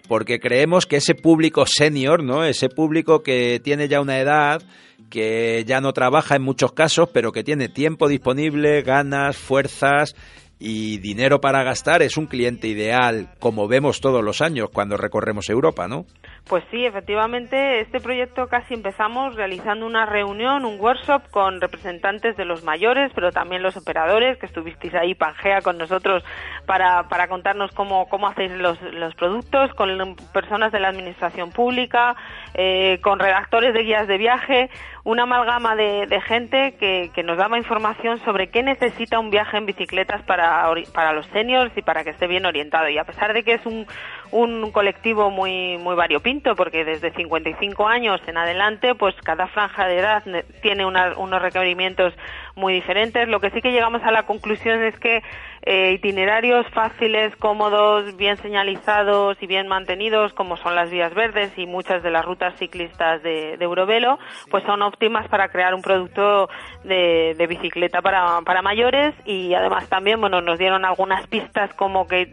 porque 0.08 0.40
creemos 0.40 0.86
que 0.86 0.98
ese 0.98 1.16
público 1.16 1.66
senior, 1.68 2.24
¿no? 2.24 2.44
Ese 2.44 2.70
público 2.70 3.22
que 3.22 3.60
tiene 3.64 3.88
ya 3.88 4.02
una 4.02 4.20
edad, 4.20 4.62
que 5.10 5.64
ya 5.66 5.82
no 5.82 5.94
trabaja 5.94 6.36
en 6.36 6.42
muchos 6.42 6.74
casos, 6.74 7.10
pero 7.14 7.32
que 7.32 7.44
tiene 7.44 7.70
tiempo 7.70 8.08
disponible, 8.08 8.82
ganas, 8.82 9.38
fuerzas 9.38 10.16
y 10.60 11.00
dinero 11.00 11.42
para 11.42 11.64
gastar, 11.64 12.02
es 12.02 12.18
un 12.18 12.28
cliente 12.28 12.68
ideal, 12.68 13.28
como 13.40 13.68
vemos 13.68 14.00
todos 14.00 14.24
los 14.24 14.42
años 14.42 14.70
cuando 14.74 14.96
recorremos 14.96 15.50
Europa, 15.50 15.88
¿no? 15.88 16.06
Pues 16.48 16.64
sí, 16.70 16.86
efectivamente, 16.86 17.82
este 17.82 18.00
proyecto 18.00 18.48
casi 18.48 18.76
empezamos 18.76 19.36
realizando 19.36 19.86
una 19.86 20.06
reunión, 20.06 20.64
un 20.64 20.80
workshop 20.80 21.24
con 21.32 21.60
representantes 21.60 22.38
de 22.38 22.46
los 22.46 22.64
mayores, 22.64 23.12
pero 23.16 23.32
también 23.32 23.64
los 23.64 23.76
operadores, 23.76 24.38
que 24.38 24.46
estuvisteis 24.46 24.94
ahí, 24.94 25.16
Pangea, 25.16 25.62
con 25.62 25.80
nosotros 25.80 26.24
para, 26.68 27.10
para 27.10 27.28
contarnos 27.28 27.72
cómo, 27.72 28.08
cómo 28.10 28.28
hacéis 28.28 28.52
los, 28.52 28.80
los 28.94 29.16
productos, 29.16 29.74
con 29.74 30.16
personas 30.32 30.72
de 30.72 30.80
la 30.80 30.90
administración 30.90 31.50
pública, 31.50 32.16
eh, 32.54 33.00
con 33.02 33.18
redactores 33.18 33.74
de 33.74 33.82
guías 33.82 34.08
de 34.08 34.18
viaje, 34.20 34.70
una 35.06 35.24
amalgama 35.24 35.76
de, 35.76 36.08
de 36.08 36.20
gente 36.20 36.74
que, 36.80 37.12
que, 37.14 37.22
nos 37.22 37.38
daba 37.38 37.60
información 37.60 38.20
sobre 38.26 38.48
qué 38.48 38.64
necesita 38.64 39.20
un 39.20 39.30
viaje 39.30 39.56
en 39.56 39.68
bicicletas 39.68 40.24
para, 40.24 40.68
para 40.94 41.14
los 41.14 41.28
seniors 41.28 41.72
y 41.78 41.84
para 41.84 42.04
que 42.04 42.10
esté 42.10 42.26
bien 42.26 42.44
orientado. 42.48 42.90
Y 42.90 42.98
a 42.98 43.04
pesar 43.04 43.32
de 43.34 43.44
que 43.44 43.54
es 43.54 43.66
un, 43.68 43.86
un 44.32 44.72
colectivo 44.72 45.32
muy, 45.32 45.78
muy 45.78 45.96
variopinto, 45.96 46.56
porque 46.56 46.84
desde 46.84 47.12
55 47.12 47.88
años 47.88 48.22
en 48.28 48.38
adelante, 48.38 48.96
pues 48.96 49.16
cada 49.24 49.48
franja 49.48 49.88
de 49.88 50.00
edad 50.00 50.24
tiene 50.62 50.86
unos 50.86 51.42
requerimientos 51.42 52.14
muy 52.56 52.74
diferentes. 52.74 53.28
Lo 53.28 53.40
que 53.40 53.52
sí 53.52 53.62
que 53.62 53.72
llegamos 53.72 54.02
a 54.04 54.12
la 54.12 54.24
conclusión 54.24 54.84
es 54.84 54.98
que 55.00 55.22
eh, 55.64 55.94
itinerarios 55.94 56.66
fáciles, 56.74 57.36
cómodos, 57.38 58.16
bien 58.18 58.38
señalizados 58.38 59.38
y 59.42 59.48
bien 59.48 59.68
mantenidos, 59.68 60.32
como 60.34 60.58
son 60.58 60.76
las 60.76 60.90
vías 60.90 61.14
verdes 61.14 61.52
y 61.58 61.66
muchas 61.66 62.04
de 62.04 62.12
las 62.12 62.24
rutas 62.24 62.56
ciclistas 62.58 63.22
de, 63.24 63.58
de 63.58 63.66
Eurovelo, 63.66 64.20
pues 64.52 64.64
son 64.64 64.82
óptimas 64.82 65.28
para 65.28 65.50
crear 65.50 65.74
un 65.74 65.82
producto 65.82 66.50
de, 66.84 67.34
de 67.38 67.48
bicicleta 67.48 68.02
para, 68.02 68.42
para 68.42 68.62
mayores 68.62 69.16
y 69.26 69.54
además 69.54 69.90
también, 69.90 70.22
bueno, 70.22 70.40
nos 70.42 70.60
dieron 70.60 70.86
algunas 70.86 71.26
pistas 71.28 71.74
como 71.74 72.08
que 72.08 72.30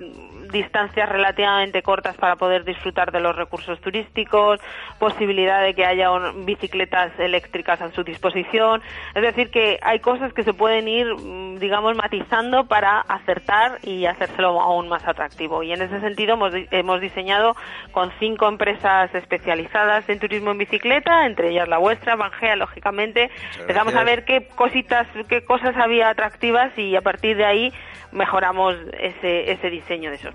distancias 0.52 1.08
relativamente 1.08 1.82
cortas 1.82 2.16
para 2.16 2.36
poder 2.36 2.64
disfrutar 2.64 3.10
de 3.10 3.20
los 3.20 3.34
recursos 3.34 3.80
turísticos, 3.80 4.60
posibilidad 4.98 5.62
de 5.62 5.74
que 5.74 5.84
haya 5.84 6.08
bicicletas 6.44 7.18
eléctricas 7.18 7.80
a 7.80 7.90
su 7.90 8.04
disposición. 8.04 8.82
Es 9.14 9.22
decir, 9.22 9.50
que 9.50 9.78
hay 9.82 10.00
cosas 10.00 10.32
que 10.32 10.44
se 10.44 10.54
pueden 10.54 10.86
ir, 10.88 11.06
mm, 11.14 11.58
digamos, 11.58 11.96
matizando 11.96 12.66
para 12.66 13.00
acertar 13.00 13.78
y 13.82 14.06
hacérselo 14.06 14.60
aún 14.60 14.88
más 14.88 15.06
atractivo. 15.06 15.62
Y 15.62 15.72
en 15.72 15.82
ese 15.82 16.00
sentido 16.00 16.34
hemos, 16.34 16.52
hemos 16.70 17.00
diseñado 17.00 17.56
con 17.90 18.12
cinco 18.18 18.48
empresas 18.48 19.14
especializadas 19.14 20.08
en 20.08 20.18
turismo 20.18 20.50
en 20.50 20.58
bicicleta, 20.58 21.26
entre 21.26 21.50
ellas 21.50 21.68
la 21.68 21.78
vuestra, 21.78 22.16
Vangea, 22.16 22.56
lógicamente. 22.56 23.30
Empezamos 23.58 23.94
a 23.94 24.04
ver 24.04 24.24
qué 24.24 24.48
cositas, 24.54 25.06
qué 25.28 25.44
cosas 25.44 25.76
había 25.76 26.10
atractivas 26.10 26.76
y 26.78 26.96
a 26.96 27.00
partir 27.00 27.36
de 27.36 27.44
ahí 27.44 27.72
mejoramos 28.12 28.76
ese, 28.98 29.50
ese 29.50 29.70
diseño 29.70 30.10
de 30.10 30.16
esos 30.16 30.34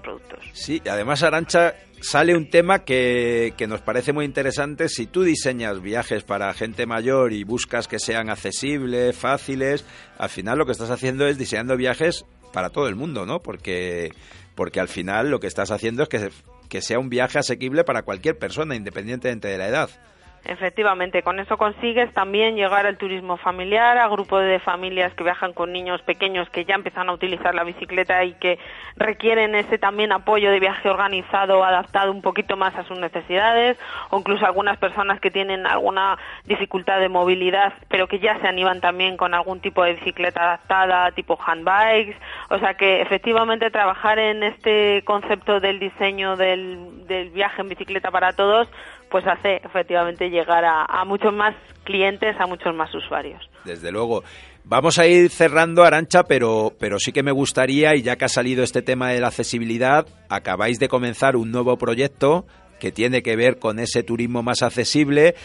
Sí, 0.53 0.81
además 0.89 1.23
Arancha 1.23 1.75
sale 2.01 2.35
un 2.35 2.49
tema 2.49 2.85
que, 2.85 3.53
que, 3.57 3.67
nos 3.67 3.81
parece 3.81 4.13
muy 4.13 4.25
interesante. 4.25 4.89
Si 4.89 5.07
tú 5.07 5.23
diseñas 5.23 5.81
viajes 5.81 6.23
para 6.23 6.53
gente 6.53 6.85
mayor 6.85 7.33
y 7.33 7.43
buscas 7.43 7.87
que 7.87 7.99
sean 7.99 8.29
accesibles, 8.29 9.15
fáciles, 9.15 9.85
al 10.17 10.29
final 10.29 10.57
lo 10.57 10.65
que 10.65 10.71
estás 10.71 10.89
haciendo 10.89 11.27
es 11.27 11.37
diseñando 11.37 11.75
viajes 11.77 12.25
para 12.53 12.69
todo 12.69 12.87
el 12.87 12.95
mundo, 12.95 13.25
¿no? 13.25 13.41
Porque, 13.41 14.11
porque 14.55 14.79
al 14.79 14.87
final 14.87 15.29
lo 15.29 15.39
que 15.39 15.47
estás 15.47 15.71
haciendo 15.71 16.03
es 16.03 16.09
que, 16.09 16.29
que 16.69 16.81
sea 16.81 16.99
un 16.99 17.09
viaje 17.09 17.39
asequible 17.39 17.83
para 17.83 18.03
cualquier 18.03 18.37
persona, 18.37 18.75
independientemente 18.75 19.47
de 19.47 19.57
la 19.57 19.67
edad. 19.67 19.89
Efectivamente, 20.47 21.23
con 21.23 21.41
eso 21.41 21.57
consigues 21.57 22.13
también 22.13 22.55
llegar 22.55 22.85
al 22.85 22.97
turismo 22.97 23.35
familiar, 23.35 23.97
a 23.97 24.07
grupos 24.07 24.43
de 24.43 24.59
familias 24.59 25.13
que 25.13 25.25
viajan 25.25 25.51
con 25.51 25.73
niños 25.73 26.01
pequeños 26.03 26.49
que 26.49 26.63
ya 26.63 26.75
empiezan 26.75 27.09
a 27.09 27.13
utilizar 27.13 27.53
la 27.53 27.65
bicicleta 27.65 28.23
y 28.23 28.31
que 28.35 28.57
requieren 28.95 29.55
ese 29.55 29.77
también 29.77 30.13
apoyo 30.13 30.49
de 30.49 30.61
viaje 30.61 30.89
organizado, 30.89 31.65
adaptado 31.65 32.13
un 32.13 32.21
poquito 32.21 32.55
más 32.55 32.73
a 32.75 32.85
sus 32.85 32.97
necesidades, 32.97 33.77
o 34.09 34.19
incluso 34.19 34.45
algunas 34.45 34.77
personas 34.77 35.19
que 35.19 35.31
tienen 35.31 35.67
alguna 35.67 36.17
dificultad 36.45 37.01
de 37.01 37.09
movilidad, 37.09 37.73
pero 37.89 38.07
que 38.07 38.19
ya 38.19 38.39
se 38.39 38.47
animan 38.47 38.79
también 38.79 39.17
con 39.17 39.33
algún 39.33 39.59
tipo 39.59 39.83
de 39.83 39.95
bicicleta 39.95 40.43
adaptada, 40.43 41.11
tipo 41.11 41.37
handbikes. 41.45 42.15
O 42.49 42.57
sea 42.59 42.75
que 42.75 43.01
efectivamente 43.01 43.69
trabajar 43.69 44.17
en 44.17 44.43
este 44.43 45.03
concepto 45.03 45.59
del 45.59 45.77
diseño 45.77 46.37
del, 46.37 47.05
del 47.05 47.31
viaje 47.31 47.61
en 47.61 47.67
bicicleta 47.67 48.11
para 48.11 48.31
todos 48.31 48.69
pues 49.09 49.25
hace 49.27 49.57
efectivamente 49.63 50.29
llegar 50.29 50.63
a, 50.65 51.03
muchos 51.05 51.33
más 51.33 51.55
clientes, 51.83 52.35
a 52.39 52.45
muchos 52.45 52.75
más 52.75 52.93
usuarios. 52.93 53.41
Desde 53.63 53.91
luego. 53.91 54.23
Vamos 54.63 54.99
a 54.99 55.07
ir 55.07 55.29
cerrando, 55.29 55.83
Arancha, 55.83 56.23
pero, 56.23 56.73
pero 56.77 56.99
sí 56.99 57.13
que 57.13 57.23
me 57.23 57.31
gustaría, 57.31 57.95
y 57.95 58.01
ya 58.01 58.17
que 58.17 58.25
ha 58.25 58.29
salido 58.29 58.63
este 58.63 58.81
tema 58.81 59.09
de 59.09 59.21
la 59.21 59.27
accesibilidad, 59.27 60.05
acabáis 60.27 60.77
de 60.77 60.89
comenzar 60.89 61.37
un 61.37 61.51
nuevo 61.51 61.77
proyecto 61.77 62.45
que 62.79 62.91
tiene 62.91 63.23
que 63.23 63.37
ver 63.37 63.59
con 63.59 63.79
ese 63.79 64.03
turismo 64.03 64.43
más 64.43 64.61
accesible. 64.61 65.35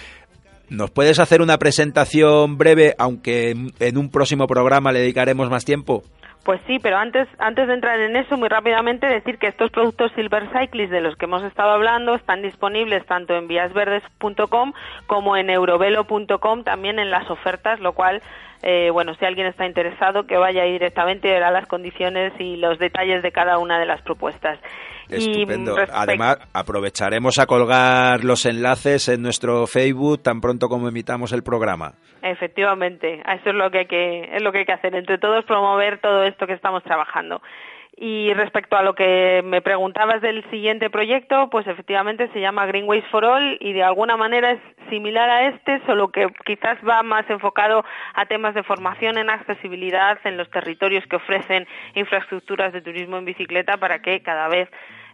¿Nos 0.68 0.90
puedes 0.90 1.20
hacer 1.20 1.40
una 1.40 1.58
presentación 1.58 2.58
breve, 2.58 2.94
aunque 2.98 3.54
en 3.78 3.98
un 3.98 4.10
próximo 4.10 4.46
programa 4.48 4.90
le 4.90 5.00
dedicaremos 5.00 5.48
más 5.50 5.64
tiempo? 5.64 6.02
Pues 6.44 6.60
sí, 6.66 6.80
pero 6.80 6.96
antes, 6.96 7.28
antes 7.38 7.68
de 7.68 7.74
entrar 7.74 8.00
en 8.00 8.16
eso, 8.16 8.36
muy 8.36 8.48
rápidamente 8.48 9.06
decir 9.06 9.38
que 9.38 9.46
estos 9.46 9.70
productos 9.70 10.10
Silver 10.16 10.48
Cyclist 10.48 10.90
de 10.90 11.00
los 11.00 11.14
que 11.14 11.26
hemos 11.26 11.44
estado 11.44 11.70
hablando 11.70 12.16
están 12.16 12.42
disponibles 12.42 13.06
tanto 13.06 13.36
en 13.36 13.46
víasverdes.com 13.46 14.72
como 15.06 15.36
en 15.36 15.50
eurovelo.com, 15.50 16.64
también 16.64 16.98
en 16.98 17.10
las 17.10 17.30
ofertas, 17.30 17.78
lo 17.78 17.92
cual 17.92 18.22
eh, 18.62 18.90
bueno, 18.90 19.14
si 19.14 19.24
alguien 19.24 19.46
está 19.48 19.66
interesado, 19.66 20.24
que 20.24 20.36
vaya 20.36 20.62
directamente 20.64 21.28
y 21.28 21.32
verá 21.32 21.50
las 21.50 21.66
condiciones 21.66 22.32
y 22.38 22.56
los 22.56 22.78
detalles 22.78 23.22
de 23.22 23.32
cada 23.32 23.58
una 23.58 23.78
de 23.78 23.86
las 23.86 24.00
propuestas. 24.02 24.58
Estupendo. 25.08 25.74
Además, 25.92 26.38
aprovecharemos 26.54 27.38
a 27.38 27.46
colgar 27.46 28.24
los 28.24 28.46
enlaces 28.46 29.08
en 29.08 29.22
nuestro 29.22 29.66
Facebook 29.66 30.22
tan 30.22 30.40
pronto 30.40 30.68
como 30.68 30.88
emitamos 30.88 31.32
el 31.32 31.42
programa. 31.42 31.94
Efectivamente, 32.22 33.20
eso 33.20 33.50
es 33.50 33.54
lo 33.54 33.70
que 33.70 33.78
hay 33.80 33.86
que, 33.86 34.36
es 34.36 34.42
lo 34.42 34.52
que 34.52 34.58
hay 34.58 34.64
que 34.64 34.72
hacer, 34.72 34.94
entre 34.94 35.18
todos 35.18 35.44
promover 35.44 36.00
todo 36.00 36.22
esto 36.22 36.46
que 36.46 36.54
estamos 36.54 36.84
trabajando. 36.84 37.42
Y 37.94 38.32
respecto 38.32 38.76
a 38.76 38.82
lo 38.82 38.94
que 38.94 39.42
me 39.44 39.60
preguntabas 39.60 40.22
del 40.22 40.48
siguiente 40.50 40.88
proyecto, 40.88 41.50
pues 41.50 41.66
efectivamente 41.66 42.28
se 42.32 42.40
llama 42.40 42.66
Greenways 42.66 43.04
for 43.10 43.24
All 43.24 43.58
y 43.60 43.74
de 43.74 43.82
alguna 43.82 44.16
manera 44.16 44.52
es 44.52 44.60
similar 44.88 45.28
a 45.28 45.48
este, 45.48 45.80
solo 45.84 46.08
que 46.08 46.26
quizás 46.46 46.78
va 46.88 47.02
más 47.02 47.28
enfocado 47.28 47.84
a 48.14 48.26
temas 48.26 48.54
de 48.54 48.62
formación 48.62 49.18
en 49.18 49.28
accesibilidad 49.28 50.18
en 50.24 50.36
los 50.38 50.50
territorios 50.50 51.06
que 51.06 51.16
ofrecen 51.16 51.66
infraestructuras 51.94 52.72
de 52.72 52.80
turismo 52.80 53.18
en 53.18 53.26
bicicleta 53.26 53.76
para 53.76 54.00
que 54.00 54.22
cada 54.22 54.48
vez 54.48 54.68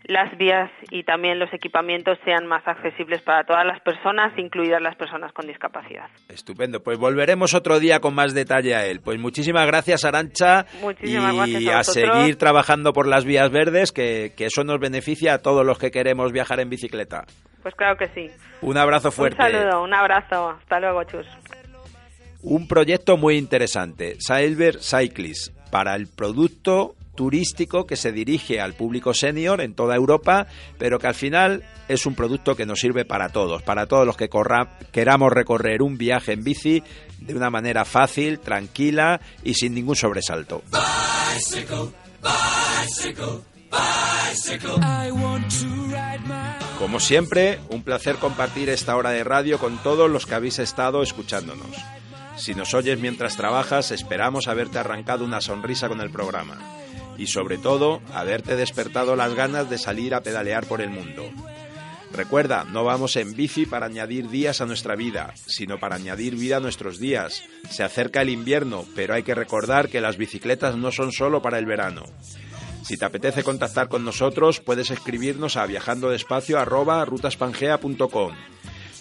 las 0.04 0.36
vías 0.38 0.70
y 0.90 1.02
también 1.04 1.38
los 1.38 1.52
equipamientos 1.52 2.18
sean 2.24 2.46
más 2.46 2.66
accesibles 2.66 3.22
para 3.22 3.44
todas 3.44 3.66
las 3.66 3.80
personas, 3.80 4.36
incluidas 4.38 4.80
las 4.80 4.96
personas 4.96 5.32
con 5.32 5.46
discapacidad. 5.46 6.08
Estupendo, 6.28 6.82
pues 6.82 6.98
volveremos 6.98 7.54
otro 7.54 7.78
día 7.78 8.00
con 8.00 8.14
más 8.14 8.34
detalle 8.34 8.74
a 8.74 8.86
él. 8.86 9.00
Pues 9.00 9.18
muchísimas 9.18 9.66
gracias, 9.66 10.04
Arancha. 10.04 10.66
Muchísimas 10.80 11.48
y 11.48 11.64
gracias 11.64 11.88
a, 11.88 11.92
seguir 11.92 12.36
trabajando 12.36 12.92
por 12.92 13.06
las 13.06 13.24
vías 13.24 13.50
verdes, 13.50 13.92
que, 13.92 14.32
que 14.36 14.46
eso 14.46 14.64
nos 14.64 14.80
beneficia 14.80 15.34
a 15.34 15.38
todos 15.38 15.64
los 15.64 15.78
que 15.78 15.90
queremos 15.90 16.32
viajar 16.32 16.60
en 16.60 16.70
bicicleta. 16.70 17.24
Pues 17.62 17.74
claro 17.74 17.96
que 17.96 18.08
sí. 18.08 18.30
Un 18.62 18.76
abrazo 18.76 19.10
fuerte. 19.10 19.36
Un 19.42 19.50
saludo, 19.50 19.82
un 19.82 19.94
abrazo. 19.94 20.50
Hasta 20.50 20.80
luego, 20.80 21.04
Chus. 21.04 21.26
Un 22.40 22.68
proyecto 22.68 23.16
muy 23.16 23.36
interesante, 23.36 24.16
Silver 24.20 24.78
Cyclist, 24.80 25.52
para 25.70 25.96
el 25.96 26.06
producto 26.06 26.94
turístico 27.18 27.84
que 27.84 27.96
se 27.96 28.12
dirige 28.12 28.60
al 28.60 28.74
público 28.74 29.12
senior 29.12 29.60
en 29.60 29.74
toda 29.74 29.96
Europa, 29.96 30.46
pero 30.78 31.00
que 31.00 31.08
al 31.08 31.16
final 31.16 31.64
es 31.88 32.06
un 32.06 32.14
producto 32.14 32.54
que 32.54 32.64
nos 32.64 32.78
sirve 32.78 33.04
para 33.04 33.30
todos, 33.30 33.60
para 33.64 33.86
todos 33.86 34.06
los 34.06 34.16
que 34.16 34.30
queramos 34.92 35.32
recorrer 35.32 35.82
un 35.82 35.98
viaje 35.98 36.34
en 36.34 36.44
bici 36.44 36.80
de 37.18 37.34
una 37.34 37.50
manera 37.50 37.84
fácil, 37.84 38.38
tranquila 38.38 39.20
y 39.42 39.54
sin 39.54 39.74
ningún 39.74 39.96
sobresalto. 39.96 40.62
Como 46.78 47.00
siempre, 47.00 47.58
un 47.68 47.82
placer 47.82 48.14
compartir 48.14 48.68
esta 48.68 48.94
hora 48.94 49.10
de 49.10 49.24
radio 49.24 49.58
con 49.58 49.82
todos 49.82 50.08
los 50.08 50.24
que 50.24 50.36
habéis 50.36 50.60
estado 50.60 51.02
escuchándonos. 51.02 51.74
Si 52.36 52.54
nos 52.54 52.74
oyes 52.74 53.00
mientras 53.00 53.36
trabajas, 53.36 53.90
esperamos 53.90 54.46
haberte 54.46 54.78
arrancado 54.78 55.24
una 55.24 55.40
sonrisa 55.40 55.88
con 55.88 56.00
el 56.00 56.10
programa 56.10 56.78
y 57.18 57.26
sobre 57.26 57.58
todo 57.58 58.00
haberte 58.14 58.56
despertado 58.56 59.16
las 59.16 59.34
ganas 59.34 59.68
de 59.68 59.76
salir 59.76 60.14
a 60.14 60.22
pedalear 60.22 60.64
por 60.66 60.80
el 60.80 60.88
mundo. 60.88 61.30
Recuerda, 62.12 62.64
no 62.64 62.84
vamos 62.84 63.16
en 63.16 63.34
bici 63.34 63.66
para 63.66 63.84
añadir 63.86 64.30
días 64.30 64.62
a 64.62 64.66
nuestra 64.66 64.96
vida, 64.96 65.34
sino 65.46 65.78
para 65.78 65.96
añadir 65.96 66.36
vida 66.36 66.56
a 66.56 66.60
nuestros 66.60 66.98
días. 66.98 67.44
Se 67.68 67.84
acerca 67.84 68.22
el 68.22 68.30
invierno, 68.30 68.86
pero 68.94 69.12
hay 69.14 69.24
que 69.24 69.34
recordar 69.34 69.90
que 69.90 70.00
las 70.00 70.16
bicicletas 70.16 70.76
no 70.76 70.90
son 70.90 71.12
solo 71.12 71.42
para 71.42 71.58
el 71.58 71.66
verano. 71.66 72.04
Si 72.82 72.96
te 72.96 73.04
apetece 73.04 73.42
contactar 73.42 73.88
con 73.88 74.02
nosotros, 74.04 74.60
puedes 74.60 74.90
escribirnos 74.90 75.58
a 75.58 75.66
viajandodespacio@rutaspangea.com 75.66 78.32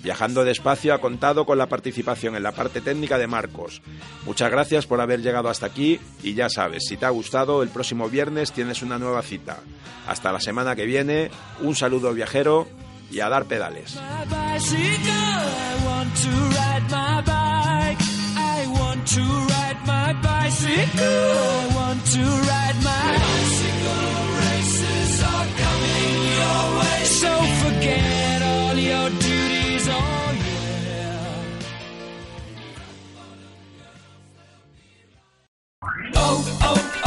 Viajando 0.04 0.44
despacio 0.44 0.94
ha 0.94 1.02
contado 1.02 1.46
con 1.46 1.58
la 1.58 1.68
participación 1.68 2.36
en 2.36 2.44
la 2.44 2.52
parte 2.52 2.82
técnica 2.82 3.18
de 3.18 3.28
Marcos. 3.28 3.82
Muchas 4.26 4.52
gracias 4.52 4.86
por 4.86 5.02
haber 5.02 5.22
llegado 5.22 5.50
hasta 5.50 5.66
aquí 5.66 6.00
y 6.24 6.34
ya 6.34 6.50
sabes, 6.50 6.86
si 6.88 6.98
te 6.98 7.06
ha 7.06 7.10
gustado, 7.10 7.64
el 7.64 7.70
próximo 7.70 8.10
viernes 8.10 8.52
tienes 8.52 8.82
una 8.82 9.00
nueva 9.00 9.22
cita. 9.22 9.58
Hasta 10.08 10.32
la 10.32 10.40
semana 10.40 10.76
que 10.76 10.86
viene, 10.86 11.32
un 11.62 11.76
saludo 11.76 12.14
viajero 12.14 12.68
y 13.12 13.20
a 13.20 13.30
dar 13.30 13.46
pedales. 13.46 13.98
Yeah. 29.88 29.94
Oh, 36.16 36.58
oh, 36.62 37.02
oh. 37.06 37.07